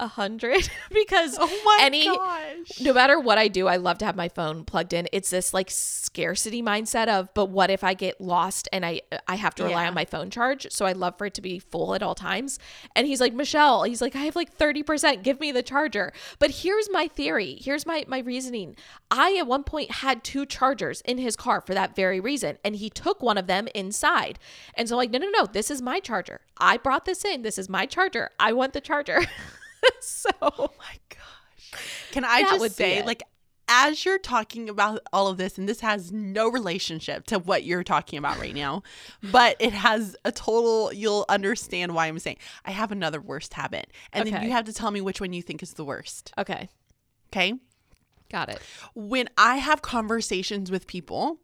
a 0.00 0.08
hundred 0.08 0.68
because 0.92 1.36
Oh 1.38 1.62
my 1.64 1.78
any 1.82 2.04
gosh. 2.06 2.80
no 2.80 2.92
matter 2.92 3.18
what 3.20 3.38
I 3.38 3.46
do, 3.48 3.68
I 3.68 3.76
love 3.76 3.98
to 3.98 4.04
have 4.04 4.16
my 4.16 4.28
phone 4.28 4.64
plugged 4.64 4.92
in. 4.92 5.06
It's 5.12 5.30
this 5.30 5.54
like 5.54 5.70
scarcity 5.70 6.62
mindset 6.62 7.08
of, 7.08 7.32
but 7.34 7.46
what 7.46 7.70
if 7.70 7.84
I 7.84 7.94
get 7.94 8.20
lost 8.20 8.68
and 8.72 8.84
I 8.84 9.02
I 9.28 9.36
have 9.36 9.54
to 9.56 9.64
rely 9.64 9.82
Yeah. 9.82 9.88
on 9.88 9.94
my 9.94 10.04
phone 10.04 10.30
charge? 10.30 10.66
So 10.70 10.84
I 10.84 10.92
love 10.92 11.16
for 11.16 11.26
it 11.26 11.34
to 11.34 11.40
be 11.42 11.60
full 11.60 11.94
at 11.94 12.02
all 12.02 12.14
times. 12.16 12.58
And 12.96 13.06
he's 13.06 13.20
like, 13.20 13.32
Michelle, 13.34 13.84
he's 13.84 14.02
like, 14.02 14.16
I 14.16 14.20
have 14.24 14.34
like 14.36 14.56
30%. 14.56 15.22
Give 15.22 15.38
me 15.38 15.52
the 15.52 15.62
charger. 15.62 16.12
But 16.40 16.50
here's 16.50 16.90
my 16.90 17.06
theory. 17.06 17.58
Here's 17.60 17.86
my 17.86 18.04
my 18.08 18.18
reasoning. 18.18 18.74
I 19.12 19.36
at 19.38 19.46
one 19.46 19.62
point 19.62 19.90
had 19.92 20.24
two 20.24 20.44
chargers 20.44 21.02
in 21.02 21.18
his 21.18 21.36
car 21.36 21.60
for 21.60 21.72
that 21.74 21.94
very 21.94 22.18
reason. 22.18 22.58
And 22.64 22.74
he 22.76 22.90
took 22.90 23.22
one 23.22 23.38
of 23.38 23.46
them 23.46 23.68
inside. 23.76 24.40
And 24.74 24.88
so 24.88 24.96
I'm 24.96 24.98
like, 24.98 25.10
no, 25.12 25.18
no, 25.18 25.30
no, 25.30 25.46
this 25.46 25.70
is 25.70 25.80
my 25.80 26.00
charger. 26.00 26.40
I 26.58 26.78
brought 26.78 27.04
this 27.04 27.24
in. 27.24 27.42
This 27.42 27.58
is 27.58 27.68
my 27.68 27.86
charger. 27.86 28.30
I 28.40 28.52
want 28.52 28.72
the 28.72 28.80
charger. 28.80 29.20
so 30.00 30.30
oh 30.42 30.70
my 30.78 30.98
gosh. 31.08 31.80
Can 32.12 32.24
I 32.24 32.42
That 32.42 32.58
just 32.58 32.76
say, 32.76 33.02
like, 33.02 33.22
as 33.66 34.04
you're 34.04 34.18
talking 34.18 34.68
about 34.68 35.00
all 35.12 35.28
of 35.28 35.38
this, 35.38 35.58
and 35.58 35.68
this 35.68 35.80
has 35.80 36.12
no 36.12 36.48
relationship 36.50 37.26
to 37.26 37.38
what 37.38 37.64
you're 37.64 37.82
talking 37.82 38.18
about 38.18 38.38
right 38.38 38.54
now, 38.54 38.82
but 39.32 39.56
it 39.58 39.72
has 39.72 40.16
a 40.24 40.30
total, 40.30 40.92
you'll 40.92 41.24
understand 41.28 41.94
why 41.94 42.06
I'm 42.06 42.18
saying 42.18 42.36
I 42.64 42.70
have 42.70 42.92
another 42.92 43.20
worst 43.20 43.54
habit. 43.54 43.92
And 44.12 44.28
then 44.28 44.42
you 44.42 44.50
have 44.50 44.66
to 44.66 44.72
tell 44.72 44.90
me 44.90 45.00
which 45.00 45.20
one 45.20 45.32
you 45.32 45.42
think 45.42 45.62
is 45.62 45.74
the 45.74 45.84
worst. 45.84 46.32
okay. 46.38 46.68
Okay. 47.32 47.54
Got 48.30 48.48
it. 48.48 48.60
When 48.94 49.28
I 49.36 49.56
have 49.56 49.82
conversations 49.82 50.70
with 50.70 50.86
people, 50.86 51.38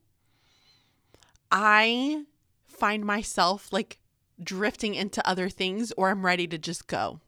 I 1.51 2.25
find 2.67 3.05
myself 3.05 3.73
like 3.73 3.99
drifting 4.43 4.95
into 4.95 5.27
other 5.29 5.49
things 5.49 5.93
or 5.97 6.11
I'm 6.11 6.25
ready 6.25 6.47
to 6.47 6.59
just 6.59 6.87
go. 6.87 7.21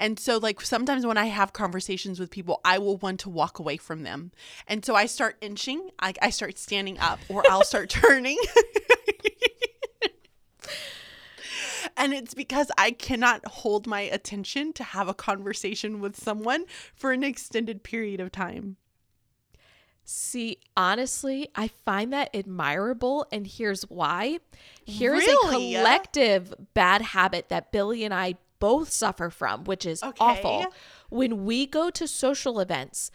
And 0.00 0.18
so, 0.18 0.38
like, 0.38 0.60
sometimes 0.60 1.04
when 1.04 1.18
I 1.18 1.26
have 1.26 1.52
conversations 1.52 2.20
with 2.20 2.30
people, 2.30 2.60
I 2.64 2.78
will 2.78 2.96
want 2.98 3.20
to 3.20 3.28
walk 3.30 3.58
away 3.58 3.76
from 3.76 4.04
them. 4.04 4.30
And 4.66 4.84
so 4.84 4.94
I 4.94 5.06
start 5.06 5.36
inching, 5.40 5.90
I, 5.98 6.14
I 6.22 6.30
start 6.30 6.56
standing 6.58 6.98
up, 6.98 7.18
or 7.28 7.42
I'll 7.50 7.64
start 7.64 7.88
turning. 7.90 8.38
and 11.96 12.12
it's 12.14 12.34
because 12.34 12.70
I 12.78 12.92
cannot 12.92 13.44
hold 13.46 13.86
my 13.86 14.02
attention 14.02 14.72
to 14.74 14.84
have 14.84 15.08
a 15.08 15.14
conversation 15.14 16.00
with 16.00 16.16
someone 16.16 16.64
for 16.94 17.12
an 17.12 17.24
extended 17.24 17.82
period 17.82 18.20
of 18.20 18.30
time. 18.30 18.76
See, 20.04 20.58
honestly, 20.76 21.48
I 21.54 21.68
find 21.68 22.12
that 22.14 22.30
admirable, 22.34 23.26
and 23.30 23.46
here's 23.46 23.82
why. 23.90 24.38
Here's 24.86 25.26
Really? 25.26 25.74
a 25.74 25.78
collective 25.80 26.54
bad 26.72 27.02
habit 27.02 27.50
that 27.50 27.72
Billy 27.72 28.04
and 28.04 28.14
I 28.14 28.36
both 28.60 28.90
suffer 28.90 29.30
from, 29.30 29.64
which 29.64 29.86
is 29.86 30.02
Okay. 30.02 30.16
awful. 30.20 30.66
When 31.10 31.44
we 31.44 31.66
go 31.66 31.90
to 31.90 32.06
social 32.08 32.60
events, 32.60 33.10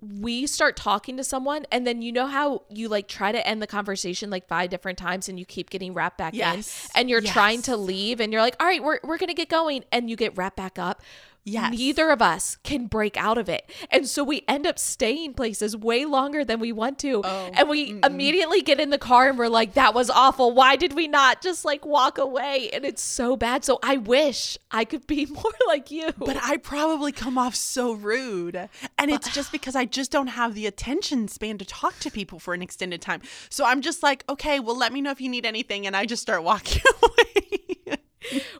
we 0.00 0.46
start 0.46 0.76
talking 0.76 1.16
to 1.16 1.24
someone, 1.24 1.64
and 1.72 1.86
then 1.86 2.02
you 2.02 2.12
know 2.12 2.26
how 2.26 2.64
you 2.68 2.88
like 2.88 3.08
try 3.08 3.32
to 3.32 3.46
end 3.46 3.62
the 3.62 3.66
conversation 3.66 4.28
like 4.28 4.46
five 4.46 4.68
different 4.68 4.98
times 4.98 5.28
and 5.30 5.38
you 5.38 5.46
keep 5.46 5.70
getting 5.70 5.94
wrapped 5.94 6.18
back 6.18 6.34
Yes. 6.34 6.90
in, 6.94 7.00
and 7.00 7.08
you're 7.10 7.22
trying 7.22 7.62
to 7.62 7.76
leave, 7.76 8.20
and 8.20 8.30
you're 8.32 8.42
like, 8.42 8.56
all 8.60 8.66
right, 8.66 8.82
we're, 8.82 8.98
we're 9.02 9.16
gonna 9.18 9.32
get 9.34 9.48
going, 9.48 9.84
and 9.92 10.10
you 10.10 10.16
get 10.16 10.36
wrapped 10.36 10.56
back 10.56 10.78
up. 10.78 11.00
Yes. 11.46 11.72
Neither 11.72 12.10
of 12.10 12.22
us 12.22 12.56
can 12.62 12.86
break 12.86 13.18
out 13.18 13.36
of 13.36 13.50
it. 13.50 13.70
And 13.90 14.08
so 14.08 14.24
we 14.24 14.44
end 14.48 14.66
up 14.66 14.78
staying 14.78 15.34
places 15.34 15.76
way 15.76 16.06
longer 16.06 16.42
than 16.42 16.58
we 16.58 16.72
want 16.72 16.98
to. 17.00 17.20
Oh, 17.22 17.50
and 17.52 17.68
we 17.68 18.00
immediately 18.02 18.62
get 18.62 18.80
in 18.80 18.88
the 18.88 18.98
car 18.98 19.28
and 19.28 19.38
we're 19.38 19.48
like, 19.48 19.74
that 19.74 19.92
was 19.92 20.08
awful. 20.08 20.52
Why 20.52 20.76
did 20.76 20.94
we 20.94 21.06
not 21.06 21.42
just 21.42 21.64
like 21.66 21.84
walk 21.84 22.16
away? 22.16 22.70
And 22.72 22.84
it's 22.86 23.02
so 23.02 23.36
bad. 23.36 23.62
So 23.62 23.78
I 23.82 23.98
wish 23.98 24.56
I 24.70 24.86
could 24.86 25.06
be 25.06 25.26
more 25.30 25.52
like 25.66 25.90
you. 25.90 26.12
But 26.16 26.38
I 26.42 26.56
probably 26.56 27.12
come 27.12 27.36
off 27.36 27.54
so 27.54 27.92
rude. 27.92 28.70
And 28.98 29.10
it's 29.10 29.30
just 29.34 29.52
because 29.52 29.76
I 29.76 29.84
just 29.84 30.10
don't 30.10 30.28
have 30.28 30.54
the 30.54 30.66
attention 30.66 31.28
span 31.28 31.58
to 31.58 31.66
talk 31.66 31.98
to 32.00 32.10
people 32.10 32.38
for 32.38 32.54
an 32.54 32.62
extended 32.62 33.02
time. 33.02 33.20
So 33.50 33.66
I'm 33.66 33.82
just 33.82 34.02
like, 34.02 34.24
okay, 34.30 34.60
well, 34.60 34.78
let 34.78 34.94
me 34.94 35.02
know 35.02 35.10
if 35.10 35.20
you 35.20 35.28
need 35.28 35.44
anything. 35.44 35.86
And 35.86 35.94
I 35.94 36.06
just 36.06 36.22
start 36.22 36.42
walking 36.42 36.80
away. 37.02 37.63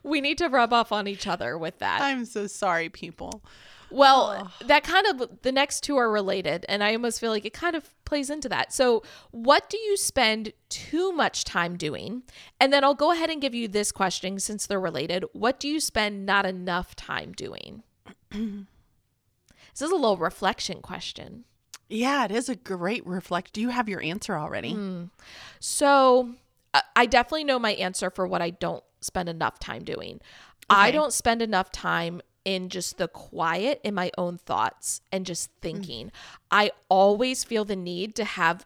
We 0.03 0.21
need 0.21 0.37
to 0.39 0.47
rub 0.47 0.73
off 0.73 0.91
on 0.91 1.07
each 1.07 1.27
other 1.27 1.57
with 1.57 1.79
that. 1.79 2.01
I'm 2.01 2.25
so 2.25 2.47
sorry, 2.47 2.89
people. 2.89 3.43
Well, 3.91 4.51
that 4.65 4.83
kind 4.83 5.05
of 5.07 5.41
the 5.43 5.51
next 5.51 5.81
two 5.81 5.95
are 5.97 6.09
related, 6.11 6.65
and 6.67 6.83
I 6.83 6.93
almost 6.93 7.19
feel 7.19 7.29
like 7.31 7.45
it 7.45 7.53
kind 7.53 7.75
of 7.75 7.93
plays 8.03 8.29
into 8.31 8.49
that. 8.49 8.73
So, 8.73 9.03
what 9.31 9.69
do 9.69 9.77
you 9.77 9.95
spend 9.95 10.53
too 10.69 11.11
much 11.11 11.43
time 11.43 11.77
doing? 11.77 12.23
And 12.59 12.73
then 12.73 12.83
I'll 12.83 12.95
go 12.95 13.11
ahead 13.11 13.29
and 13.29 13.39
give 13.41 13.53
you 13.53 13.67
this 13.67 13.91
question 13.91 14.39
since 14.39 14.65
they're 14.65 14.79
related. 14.81 15.23
What 15.33 15.59
do 15.59 15.67
you 15.67 15.79
spend 15.79 16.25
not 16.25 16.45
enough 16.47 16.95
time 16.95 17.31
doing? 17.33 17.83
this 18.31 18.41
is 19.81 19.91
a 19.91 19.95
little 19.95 20.17
reflection 20.17 20.81
question. 20.81 21.45
Yeah, 21.87 22.25
it 22.25 22.31
is 22.31 22.49
a 22.49 22.55
great 22.55 23.05
reflect. 23.05 23.53
Do 23.53 23.61
you 23.61 23.69
have 23.69 23.87
your 23.87 24.01
answer 24.01 24.35
already? 24.35 24.73
Hmm. 24.73 25.03
So, 25.59 26.31
I- 26.73 26.81
I 26.95 27.05
definitely 27.05 27.43
know 27.43 27.59
my 27.59 27.73
answer 27.75 28.09
for 28.09 28.25
what 28.27 28.41
I 28.41 28.49
don't 28.49 28.83
spend 29.05 29.29
enough 29.29 29.59
time 29.59 29.83
doing. 29.83 30.19
I 30.69 30.91
don't 30.91 31.13
spend 31.13 31.41
enough 31.41 31.71
time 31.71 32.21
in 32.43 32.69
just 32.69 32.97
the 32.97 33.07
quiet 33.07 33.79
in 33.83 33.93
my 33.93 34.11
own 34.17 34.37
thoughts 34.37 35.01
and 35.11 35.25
just 35.25 35.49
Mm. 35.51 35.61
thinking. 35.61 36.11
I 36.51 36.71
always 36.89 37.43
feel 37.43 37.65
the 37.65 37.75
need 37.75 38.15
to 38.15 38.23
have 38.25 38.65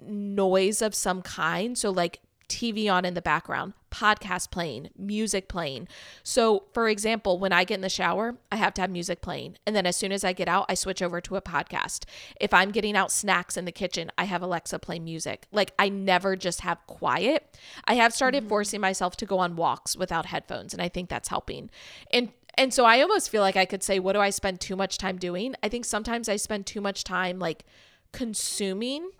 noise 0.00 0.80
of 0.82 0.94
some 0.94 1.22
kind. 1.22 1.76
So, 1.76 1.90
like 1.90 2.20
TV 2.50 2.92
on 2.92 3.04
in 3.04 3.14
the 3.14 3.22
background, 3.22 3.72
podcast 3.90 4.50
playing, 4.50 4.90
music 4.98 5.48
playing. 5.48 5.88
So, 6.22 6.64
for 6.74 6.88
example, 6.88 7.38
when 7.38 7.52
I 7.52 7.64
get 7.64 7.76
in 7.76 7.80
the 7.80 7.88
shower, 7.88 8.36
I 8.52 8.56
have 8.56 8.74
to 8.74 8.80
have 8.80 8.90
music 8.90 9.22
playing. 9.22 9.56
And 9.66 9.74
then 9.74 9.86
as 9.86 9.96
soon 9.96 10.12
as 10.12 10.24
I 10.24 10.32
get 10.32 10.48
out, 10.48 10.66
I 10.68 10.74
switch 10.74 11.00
over 11.00 11.20
to 11.22 11.36
a 11.36 11.42
podcast. 11.42 12.04
If 12.40 12.52
I'm 12.52 12.72
getting 12.72 12.96
out 12.96 13.12
snacks 13.12 13.56
in 13.56 13.64
the 13.64 13.72
kitchen, 13.72 14.10
I 14.18 14.24
have 14.24 14.42
Alexa 14.42 14.78
play 14.80 14.98
music. 14.98 15.46
Like, 15.52 15.72
I 15.78 15.88
never 15.88 16.36
just 16.36 16.60
have 16.62 16.84
quiet. 16.86 17.56
I 17.84 17.94
have 17.94 18.12
started 18.12 18.42
mm-hmm. 18.42 18.48
forcing 18.48 18.80
myself 18.80 19.16
to 19.18 19.26
go 19.26 19.38
on 19.38 19.56
walks 19.56 19.96
without 19.96 20.26
headphones, 20.26 20.72
and 20.72 20.82
I 20.82 20.88
think 20.88 21.08
that's 21.08 21.28
helping. 21.28 21.70
And 22.12 22.32
and 22.56 22.74
so 22.74 22.84
I 22.84 23.00
almost 23.00 23.30
feel 23.30 23.42
like 23.42 23.56
I 23.56 23.64
could 23.64 23.82
say, 23.82 24.00
what 24.00 24.14
do 24.14 24.20
I 24.20 24.30
spend 24.30 24.60
too 24.60 24.76
much 24.76 24.98
time 24.98 25.18
doing? 25.18 25.54
I 25.62 25.68
think 25.68 25.84
sometimes 25.84 26.28
I 26.28 26.36
spend 26.36 26.66
too 26.66 26.80
much 26.80 27.04
time 27.04 27.38
like 27.38 27.64
consuming 28.12 29.10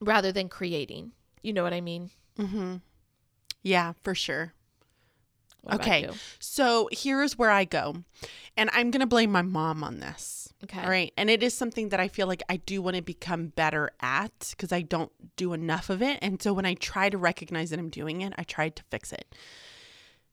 rather 0.00 0.32
than 0.32 0.48
creating. 0.48 1.12
You 1.42 1.52
know 1.52 1.62
what 1.62 1.72
I 1.72 1.80
mean? 1.80 2.10
Mm-hmm. 2.38 2.76
Yeah, 3.62 3.92
for 4.02 4.14
sure. 4.14 4.54
What 5.62 5.80
okay. 5.80 6.08
So 6.38 6.88
here's 6.92 7.36
where 7.36 7.50
I 7.50 7.64
go. 7.64 8.04
And 8.56 8.70
I'm 8.72 8.90
going 8.90 9.00
to 9.00 9.06
blame 9.06 9.30
my 9.30 9.42
mom 9.42 9.82
on 9.82 10.00
this. 10.00 10.52
Okay. 10.64 10.80
All 10.80 10.88
right. 10.88 11.12
And 11.16 11.30
it 11.30 11.42
is 11.42 11.54
something 11.54 11.90
that 11.90 12.00
I 12.00 12.08
feel 12.08 12.26
like 12.26 12.42
I 12.48 12.56
do 12.56 12.80
want 12.82 12.96
to 12.96 13.02
become 13.02 13.48
better 13.48 13.90
at 14.00 14.48
because 14.50 14.72
I 14.72 14.82
don't 14.82 15.12
do 15.36 15.52
enough 15.52 15.90
of 15.90 16.02
it. 16.02 16.18
And 16.22 16.40
so 16.42 16.52
when 16.52 16.66
I 16.66 16.74
try 16.74 17.10
to 17.10 17.18
recognize 17.18 17.70
that 17.70 17.78
I'm 17.78 17.90
doing 17.90 18.20
it, 18.22 18.32
I 18.38 18.44
try 18.44 18.68
to 18.68 18.82
fix 18.90 19.12
it. 19.12 19.34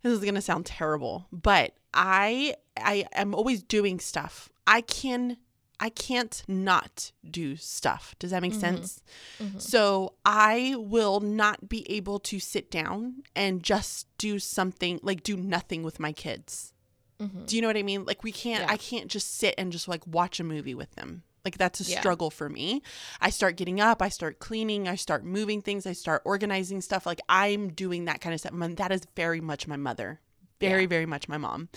This 0.02 0.14
is 0.14 0.20
going 0.20 0.36
to 0.36 0.42
sound 0.42 0.68
terrible, 0.68 1.26
but 1.32 1.74
I 1.94 2.56
I 2.78 3.06
am 3.14 3.34
always 3.34 3.64
doing 3.64 4.00
stuff. 4.00 4.50
I 4.68 4.82
can 4.82 5.38
I 5.80 5.90
can't 5.90 6.44
not 6.48 7.12
do 7.30 7.56
stuff. 7.56 8.16
Does 8.20 8.32
that 8.32 8.42
make 8.42 8.52
mm-hmm. 8.52 8.62
sense? 8.62 9.02
Mm-hmm. 9.40 9.60
So 9.60 10.14
I 10.26 10.76
will 10.78 11.20
not 11.20 11.68
be 11.70 11.90
able 11.92 12.20
to 12.20 12.40
sit 12.40 12.72
down 12.72 13.24
and 13.36 13.62
just 13.64 14.08
do 14.18 14.40
something 14.40 15.00
like 15.04 15.24
do 15.24 15.36
nothing 15.36 15.84
with 15.84 16.00
my 16.00 16.12
kids. 16.12 16.74
Mm-hmm. 17.20 17.46
Do 17.46 17.56
you 17.56 17.62
know 17.62 17.68
what 17.70 17.78
I 17.78 17.84
mean? 17.84 18.06
Like 18.06 18.24
we 18.24 18.32
can't 18.32 18.62
Yeah. 18.62 18.72
I 18.72 18.78
can't 18.78 19.08
just 19.10 19.36
sit 19.38 19.56
and 19.58 19.72
just 19.72 19.88
like 19.88 20.06
watch 20.08 20.40
a 20.40 20.44
movie 20.44 20.76
with 20.76 20.92
them. 20.96 21.24
Like 21.44 21.58
that's 21.58 21.80
a 21.80 21.84
Yeah. 21.84 22.00
struggle 22.00 22.32
for 22.32 22.50
me. 22.50 22.82
I 23.22 23.30
start 23.30 23.56
getting 23.56 23.80
up, 23.80 24.02
I 24.02 24.10
start 24.10 24.40
cleaning, 24.40 24.88
I 24.88 24.96
start 24.96 25.24
moving 25.24 25.62
things, 25.62 25.86
I 25.86 25.94
start 25.94 26.24
organizing 26.26 26.82
stuff. 26.82 27.06
Like 27.06 27.22
I'm 27.30 27.70
doing 27.70 28.06
that 28.06 28.20
kind 28.22 28.34
of 28.34 28.40
stuff. 28.40 28.54
And 28.54 28.78
that 28.78 28.92
is 28.92 29.04
very 29.16 29.42
much 29.42 29.68
my 29.68 29.78
mother. 29.78 30.22
Very, 30.60 30.84
Yeah. 30.84 30.90
very 30.90 31.06
much 31.06 31.28
my 31.28 31.38
mom. 31.38 31.70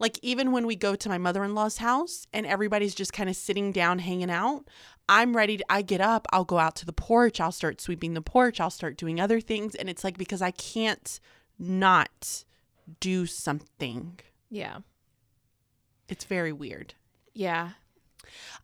Like 0.00 0.18
even 0.22 0.50
when 0.50 0.66
we 0.66 0.74
go 0.74 0.96
to 0.96 1.08
my 1.08 1.18
mother-in-law's 1.18 1.76
house 1.76 2.26
and 2.32 2.46
everybody's 2.46 2.94
just 2.94 3.12
kind 3.12 3.28
of 3.28 3.36
sitting 3.36 3.70
down 3.70 4.00
hanging 4.00 4.30
out, 4.30 4.64
I'm 5.08 5.36
ready 5.36 5.58
to 5.58 5.64
I 5.68 5.82
get 5.82 6.00
up, 6.00 6.26
I'll 6.32 6.44
go 6.44 6.58
out 6.58 6.74
to 6.76 6.86
the 6.86 6.92
porch, 6.92 7.40
I'll 7.40 7.52
start 7.52 7.80
sweeping 7.80 8.14
the 8.14 8.22
porch, 8.22 8.60
I'll 8.60 8.70
start 8.70 8.96
doing 8.96 9.20
other 9.20 9.40
things 9.40 9.74
and 9.74 9.88
it's 9.88 10.02
like 10.02 10.16
because 10.16 10.40
I 10.42 10.50
can't 10.52 11.20
not 11.58 12.44
do 12.98 13.26
something. 13.26 14.18
Yeah. 14.48 14.78
It's 16.08 16.24
very 16.24 16.52
weird. 16.52 16.94
Yeah. 17.34 17.70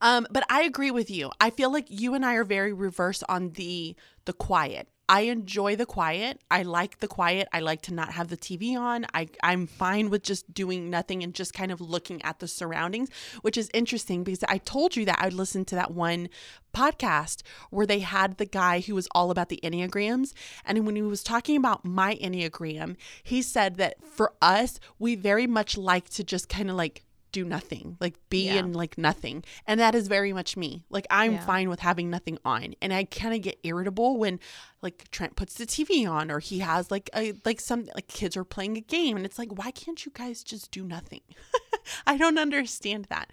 Um, 0.01 0.27
but 0.31 0.45
I 0.49 0.63
agree 0.63 0.91
with 0.91 1.11
you. 1.11 1.31
I 1.41 1.51
feel 1.51 1.71
like 1.71 1.87
you 1.89 2.15
and 2.15 2.25
I 2.25 2.35
are 2.35 2.45
very 2.45 2.73
reverse 2.73 3.23
on 3.25 3.51
the 3.51 3.95
the 4.25 4.33
quiet. 4.33 4.89
I 5.09 5.23
enjoy 5.23 5.77
the 5.77 5.87
quiet. 5.87 6.41
I 6.51 6.63
like 6.63 6.99
the 6.99 7.09
quiet. 7.09 7.49
I 7.53 7.61
like 7.61 7.83
to 7.83 7.95
not 7.95 8.13
have 8.13 8.29
the 8.29 8.37
TV 8.37 8.77
on. 8.77 9.07
I 9.15 9.29
I'm 9.43 9.67
fine 9.67 10.11
with 10.11 10.23
just 10.23 10.53
doing 10.53 10.91
nothing 10.91 11.23
and 11.23 11.35
just 11.35 11.55
kind 11.55 11.71
of 11.71 11.81
looking 11.81 12.23
at 12.23 12.41
the 12.41 12.49
surroundings, 12.49 13.11
which 13.43 13.57
is 13.57 13.71
interesting 13.73 14.25
because 14.25 14.45
I 14.49 14.59
told 14.59 14.97
you 14.97 15.05
that 15.05 15.19
I'd 15.21 15.33
listened 15.33 15.69
to 15.69 15.77
that 15.77 15.93
one 15.93 16.29
podcast 16.75 17.43
where 17.71 17.87
they 17.87 18.01
had 18.01 18.37
the 18.37 18.45
guy 18.45 18.81
who 18.81 18.95
was 18.95 19.09
all 19.15 19.31
about 19.31 19.49
the 19.49 19.61
enneagrams 19.63 20.35
and 20.65 20.85
when 20.85 20.97
he 20.97 21.03
was 21.03 21.23
talking 21.23 21.57
about 21.57 21.85
my 21.85 22.17
enneagram, 22.17 22.97
he 23.23 23.41
said 23.41 23.77
that 23.77 24.05
for 24.05 24.35
us, 24.43 24.79
we 24.99 25.15
very 25.15 25.47
much 25.47 25.79
like 25.79 26.11
to 26.11 26.25
just 26.25 26.49
kind 26.51 26.69
of 26.69 26.77
like 26.77 27.06
do 27.33 27.45
nothing, 27.45 27.97
like 28.01 28.15
be 28.31 28.47
Yeah. 28.47 28.59
in 28.61 28.73
like 28.73 28.97
nothing. 28.97 29.45
And 29.67 29.79
that 29.81 29.95
is 29.95 30.09
very 30.09 30.33
much 30.33 30.57
me. 30.57 30.85
Like 30.91 31.07
I'm 31.11 31.33
Yeah. 31.33 31.47
fine 31.47 31.69
with 31.69 31.81
having 31.81 32.09
nothing 32.11 32.39
on. 32.45 32.75
And 32.81 32.93
I 32.93 33.05
kind 33.05 33.35
of 33.35 33.43
get 33.43 33.59
irritable 33.63 34.17
when 34.19 34.41
like 34.83 35.11
Trent 35.11 35.37
puts 35.37 35.55
the 35.55 35.67
TV 35.67 36.07
on 36.11 36.31
or 36.31 36.39
he 36.39 36.61
has 36.61 36.91
like 36.91 37.11
a 37.15 37.35
like 37.45 37.61
some 37.61 37.87
like 37.95 38.09
kids 38.09 38.37
are 38.37 38.45
playing 38.45 38.77
a 38.77 38.81
game 38.81 39.17
and 39.17 39.27
it's 39.27 39.39
like 39.39 39.51
why 39.59 39.71
can't 39.71 40.05
you 40.07 40.13
guys 40.15 40.43
just 40.43 40.71
do 40.71 40.85
nothing? 40.85 41.21
I 42.07 42.17
don't 42.17 42.39
understand 42.39 43.07
that. 43.11 43.31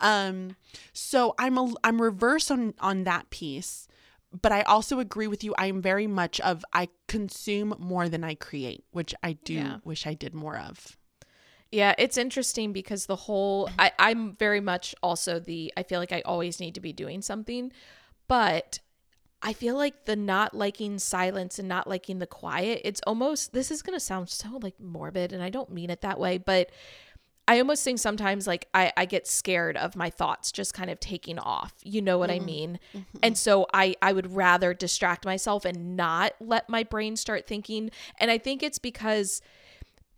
Um 0.00 0.56
so 0.92 1.34
I'm 1.38 1.58
a 1.58 1.72
I'm 1.84 2.00
reverse 2.00 2.50
on 2.50 2.74
on 2.80 3.04
that 3.04 3.30
piece. 3.30 3.88
But 4.40 4.50
I 4.50 4.62
also 4.62 4.98
agree 4.98 5.26
with 5.26 5.44
you. 5.44 5.54
I 5.58 5.66
am 5.66 5.82
very 5.82 6.06
much 6.06 6.40
of 6.40 6.64
I 6.72 6.88
consume 7.06 7.74
more 7.78 8.08
than 8.08 8.24
I 8.24 8.34
create, 8.34 8.82
which 8.90 9.14
I 9.22 9.34
do 9.34 9.52
Yeah. 9.52 9.76
wish 9.84 10.06
I 10.06 10.14
did 10.14 10.32
more 10.34 10.56
of. 10.56 10.96
Yeah, 11.72 11.94
it's 11.96 12.18
interesting 12.18 12.74
because 12.74 13.06
the 13.06 13.16
whole 13.16 13.70
I, 13.78 13.92
I'm 13.98 14.36
very 14.36 14.60
much 14.60 14.94
also 15.02 15.40
the 15.40 15.72
I 15.76 15.82
feel 15.82 15.98
like 15.98 16.12
I 16.12 16.20
always 16.20 16.60
need 16.60 16.74
to 16.74 16.80
be 16.80 16.92
doing 16.92 17.22
something, 17.22 17.72
but 18.28 18.78
I 19.40 19.54
feel 19.54 19.74
like 19.76 20.04
the 20.04 20.14
not 20.14 20.54
liking 20.54 20.98
silence 20.98 21.58
and 21.58 21.66
not 21.66 21.88
liking 21.88 22.18
the 22.18 22.26
quiet, 22.26 22.82
it's 22.84 23.00
almost 23.06 23.54
this 23.54 23.70
is 23.70 23.80
gonna 23.80 24.00
sound 24.00 24.28
so 24.28 24.58
like 24.60 24.78
morbid 24.78 25.32
and 25.32 25.42
I 25.42 25.48
don't 25.48 25.72
mean 25.72 25.88
it 25.88 26.02
that 26.02 26.20
way, 26.20 26.36
but 26.36 26.70
I 27.48 27.58
almost 27.58 27.82
think 27.82 27.98
sometimes 27.98 28.46
like 28.46 28.68
I, 28.74 28.92
I 28.96 29.04
get 29.06 29.26
scared 29.26 29.76
of 29.78 29.96
my 29.96 30.10
thoughts 30.10 30.52
just 30.52 30.74
kind 30.74 30.90
of 30.90 31.00
taking 31.00 31.38
off. 31.38 31.74
You 31.82 32.02
know 32.02 32.18
what 32.18 32.30
I 32.30 32.36
mm-hmm. 32.36 32.46
mean? 32.46 32.78
Mm-hmm. 32.94 33.18
And 33.22 33.36
so 33.36 33.66
I, 33.74 33.96
I 34.00 34.12
would 34.12 34.34
rather 34.34 34.74
distract 34.74 35.24
myself 35.24 35.64
and 35.64 35.96
not 35.96 36.34
let 36.38 36.68
my 36.68 36.84
brain 36.84 37.16
start 37.16 37.46
thinking. 37.46 37.90
And 38.18 38.30
I 38.30 38.38
think 38.38 38.62
it's 38.62 38.78
because 38.78 39.42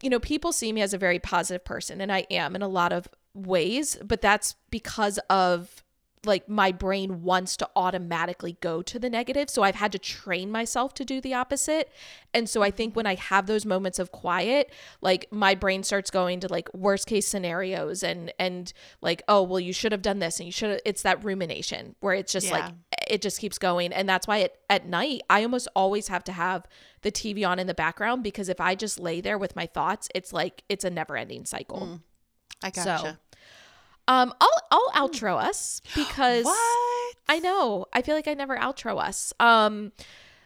you 0.03 0.11
know, 0.11 0.21
people 0.21 0.53
see 0.53 0.73
me 0.73 0.83
as 0.83 0.93
a 0.93 0.99
very 0.99 1.19
positive 1.19 1.65
person, 1.65 2.01
and 2.01 2.11
I 2.11 2.27
am 2.31 2.57
in 2.57 2.63
a 2.63 2.69
lot 2.69 2.93
of 2.93 3.09
ways, 3.35 3.97
but 4.05 4.21
that's 4.21 4.57
because 4.71 5.19
of 5.31 5.84
like 6.27 6.49
my 6.49 6.73
brain 6.73 7.23
wants 7.23 7.57
to 7.59 7.69
automatically 7.75 8.57
go 8.61 8.83
to 8.83 8.99
the 8.99 9.11
negative. 9.11 9.51
So 9.51 9.63
I've 9.63 9.75
had 9.75 9.93
to 9.93 9.99
train 9.99 10.51
myself 10.51 10.95
to 10.95 11.05
do 11.05 11.21
the 11.21 11.35
opposite. 11.35 11.91
And 12.33 12.49
so 12.49 12.63
I 12.63 12.71
think 12.71 12.97
when 12.97 13.07
I 13.07 13.15
have 13.15 13.47
those 13.47 13.65
moments 13.65 13.99
of 13.99 14.13
quiet, 14.13 14.73
like 15.01 15.27
my 15.31 15.55
brain 15.55 15.83
starts 15.83 16.11
going 16.11 16.41
to 16.41 16.49
like 16.49 16.73
worst 16.75 17.07
case 17.07 17.27
scenarios 17.29 18.03
and 18.03 18.33
and 18.39 18.73
like, 19.01 19.23
oh, 19.29 19.43
well, 19.43 19.61
you 19.61 19.73
should 19.73 19.93
have 19.93 20.03
done 20.03 20.19
this 20.19 20.39
and 20.39 20.47
you 20.47 20.53
should 20.53 20.71
have 20.71 20.81
it's 20.85 21.03
that 21.03 21.25
rumination 21.25 21.95
where 22.01 22.15
it's 22.15 22.33
just 22.33 22.51
like 22.51 22.73
it 23.09 23.23
just 23.23 23.41
keeps 23.41 23.59
going 23.59 23.93
and 23.93 24.09
that's 24.09 24.27
why 24.27 24.41
at, 24.41 24.55
at 24.71 24.87
night 24.87 25.23
i 25.31 25.43
almost 25.43 25.69
always 25.75 26.09
have 26.09 26.25
to 26.25 26.33
have 26.33 26.67
the 27.03 27.13
tv 27.13 27.47
on 27.47 27.59
in 27.59 27.67
the 27.67 27.75
background 27.75 28.23
because 28.23 28.49
if 28.49 28.61
i 28.61 28.75
just 28.75 28.99
lay 28.99 29.21
there 29.21 29.39
with 29.39 29.55
my 29.57 29.67
thoughts 29.67 30.09
it's 30.15 30.33
like 30.33 30.63
it's 30.69 30.85
a 30.85 30.91
never 30.91 31.17
ending 31.17 31.45
cycle 31.45 31.81
mm. 31.81 32.01
I 32.63 32.71
so 32.71 32.85
gotcha. 32.85 33.19
Um 34.09 34.33
i'll 34.41 34.63
i'll 34.71 35.09
outro 35.09 35.37
us 35.37 35.81
because 35.95 36.45
what? 36.45 37.15
i 37.29 37.39
know 37.39 37.87
i 37.93 38.03
feel 38.03 38.15
like 38.15 38.29
i 38.29 38.35
never 38.35 38.57
outro 38.57 39.01
us 39.01 39.33
um 39.41 39.93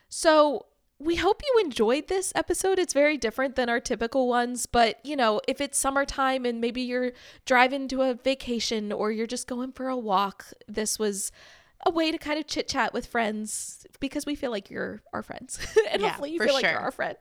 so 0.09 0.67
we 1.01 1.17
hope 1.17 1.43
you 1.45 1.61
enjoyed 1.65 2.09
this 2.09 2.33
episode. 2.35 2.79
It's 2.79 2.93
very 2.93 3.17
different 3.17 3.55
than 3.55 3.69
our 3.69 3.79
typical 3.79 4.27
ones, 4.27 4.67
but 4.67 4.99
you 5.05 5.15
know, 5.15 5.41
if 5.47 5.61
it's 5.61 5.79
summertime 5.79 6.45
and 6.45 6.61
maybe 6.61 6.81
you're 6.81 7.13
driving 7.45 7.87
to 7.89 8.03
a 8.03 8.15
vacation 8.15 8.91
or 8.91 9.13
you're 9.13 9.27
just 9.27 9.47
going 9.47 9.73
for 9.73 9.89
a 9.89 9.97
walk, 9.97 10.47
this 10.67 10.99
was 10.99 11.31
a 11.87 11.91
way 11.91 12.11
to 12.11 12.19
kind 12.19 12.39
of 12.39 12.47
chit 12.47 12.69
chat 12.69 12.93
with 12.93 13.07
friends 13.07 13.87
because 14.01 14.27
we 14.27 14.35
feel 14.35 14.51
like 14.51 14.71
you're 14.71 15.03
our 15.13 15.23
friends 15.23 15.59
and 15.91 16.03
Yeah, 16.03 16.09
hopefully 16.09 16.33
you 16.33 16.41
feel 16.41 16.55
like 16.55 16.65
you're 16.65 16.79
our 16.79 16.91
friend. 16.91 17.17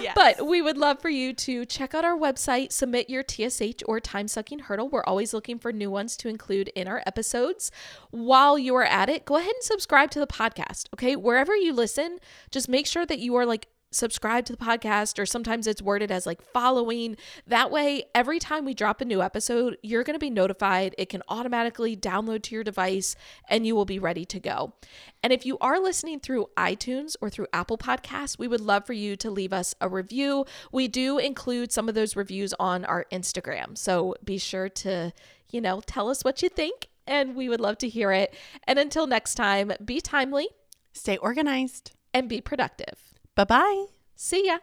Yes. 0.00 0.12
But 0.14 0.46
we 0.46 0.62
would 0.62 0.76
love 0.78 1.00
for 1.00 1.08
you 1.08 1.32
to 1.32 1.64
check 1.64 1.94
out 1.94 2.04
our 2.04 2.16
website, 2.16 2.72
submit 2.72 3.10
your 3.10 3.22
TSH 3.22 3.82
or 3.86 4.00
time 4.00 4.28
sucking 4.28 4.60
hurdle. 4.60 4.88
We're 4.88 5.04
always 5.04 5.34
looking 5.34 5.58
for 5.58 5.72
new 5.72 5.90
ones 5.90 6.16
to 6.18 6.28
include 6.28 6.68
in 6.68 6.88
our 6.88 7.02
episodes. 7.06 7.70
While 8.10 8.58
you 8.58 8.74
are 8.76 8.84
at 8.84 9.08
it, 9.08 9.24
go 9.24 9.36
ahead 9.36 9.52
and 9.52 9.62
subscribe 9.62 10.10
to 10.12 10.20
the 10.20 10.26
podcast. 10.26 10.86
Okay. 10.94 11.16
Wherever 11.16 11.54
you 11.56 11.72
listen, 11.72 12.18
just 12.50 12.68
make 12.68 12.86
sure 12.86 13.06
that 13.06 13.18
you 13.18 13.34
are 13.36 13.46
like 13.46 13.68
subscribe 13.90 14.44
to 14.44 14.52
the 14.52 14.64
podcast 14.64 15.18
or 15.18 15.26
sometimes 15.26 15.66
it's 15.66 15.82
worded 15.82 16.10
as 16.10 16.26
like 16.26 16.42
following. 16.42 17.16
That 17.46 17.70
way 17.70 18.04
every 18.14 18.38
time 18.38 18.64
we 18.64 18.74
drop 18.74 19.00
a 19.00 19.04
new 19.04 19.22
episode 19.22 19.78
you're 19.82 20.04
going 20.04 20.14
to 20.14 20.20
be 20.20 20.30
notified. 20.30 20.94
It 20.98 21.08
can 21.08 21.22
automatically 21.28 21.96
download 21.96 22.42
to 22.44 22.54
your 22.54 22.64
device 22.64 23.16
and 23.48 23.66
you 23.66 23.74
will 23.74 23.84
be 23.84 23.98
ready 23.98 24.24
to 24.26 24.40
go. 24.40 24.74
And 25.22 25.32
if 25.32 25.46
you 25.46 25.58
are 25.58 25.80
listening 25.80 26.20
through 26.20 26.46
iTunes 26.56 27.16
or 27.20 27.30
through 27.30 27.46
Apple 27.52 27.78
Podcasts 27.78 28.38
we 28.38 28.48
would 28.48 28.60
love 28.60 28.86
for 28.86 28.92
you 28.92 29.16
to 29.16 29.30
leave 29.30 29.52
us 29.52 29.74
a 29.80 29.88
review. 29.88 30.44
We 30.72 30.88
do 30.88 31.18
include 31.18 31.72
some 31.72 31.88
of 31.88 31.94
those 31.94 32.16
reviews 32.16 32.54
on 32.58 32.84
our 32.84 33.06
Instagram 33.12 33.78
so 33.78 34.14
be 34.24 34.38
sure 34.38 34.68
to 34.68 35.12
you 35.50 35.60
know 35.60 35.80
tell 35.86 36.10
us 36.10 36.22
what 36.24 36.42
you 36.42 36.48
think 36.48 36.88
and 37.06 37.36
we 37.36 37.48
would 37.48 37.60
love 37.60 37.78
to 37.78 37.88
hear 37.88 38.12
it. 38.12 38.34
And 38.64 38.78
until 38.78 39.06
next 39.06 39.36
time 39.36 39.72
be 39.84 40.00
timely. 40.00 40.48
Stay 40.92 41.16
organized. 41.18 41.92
and 42.14 42.28
be 42.28 42.40
productive 42.40 43.15
Bye 43.36 43.44
bye. 43.44 43.86
see 44.16 44.46
ya 44.48 44.58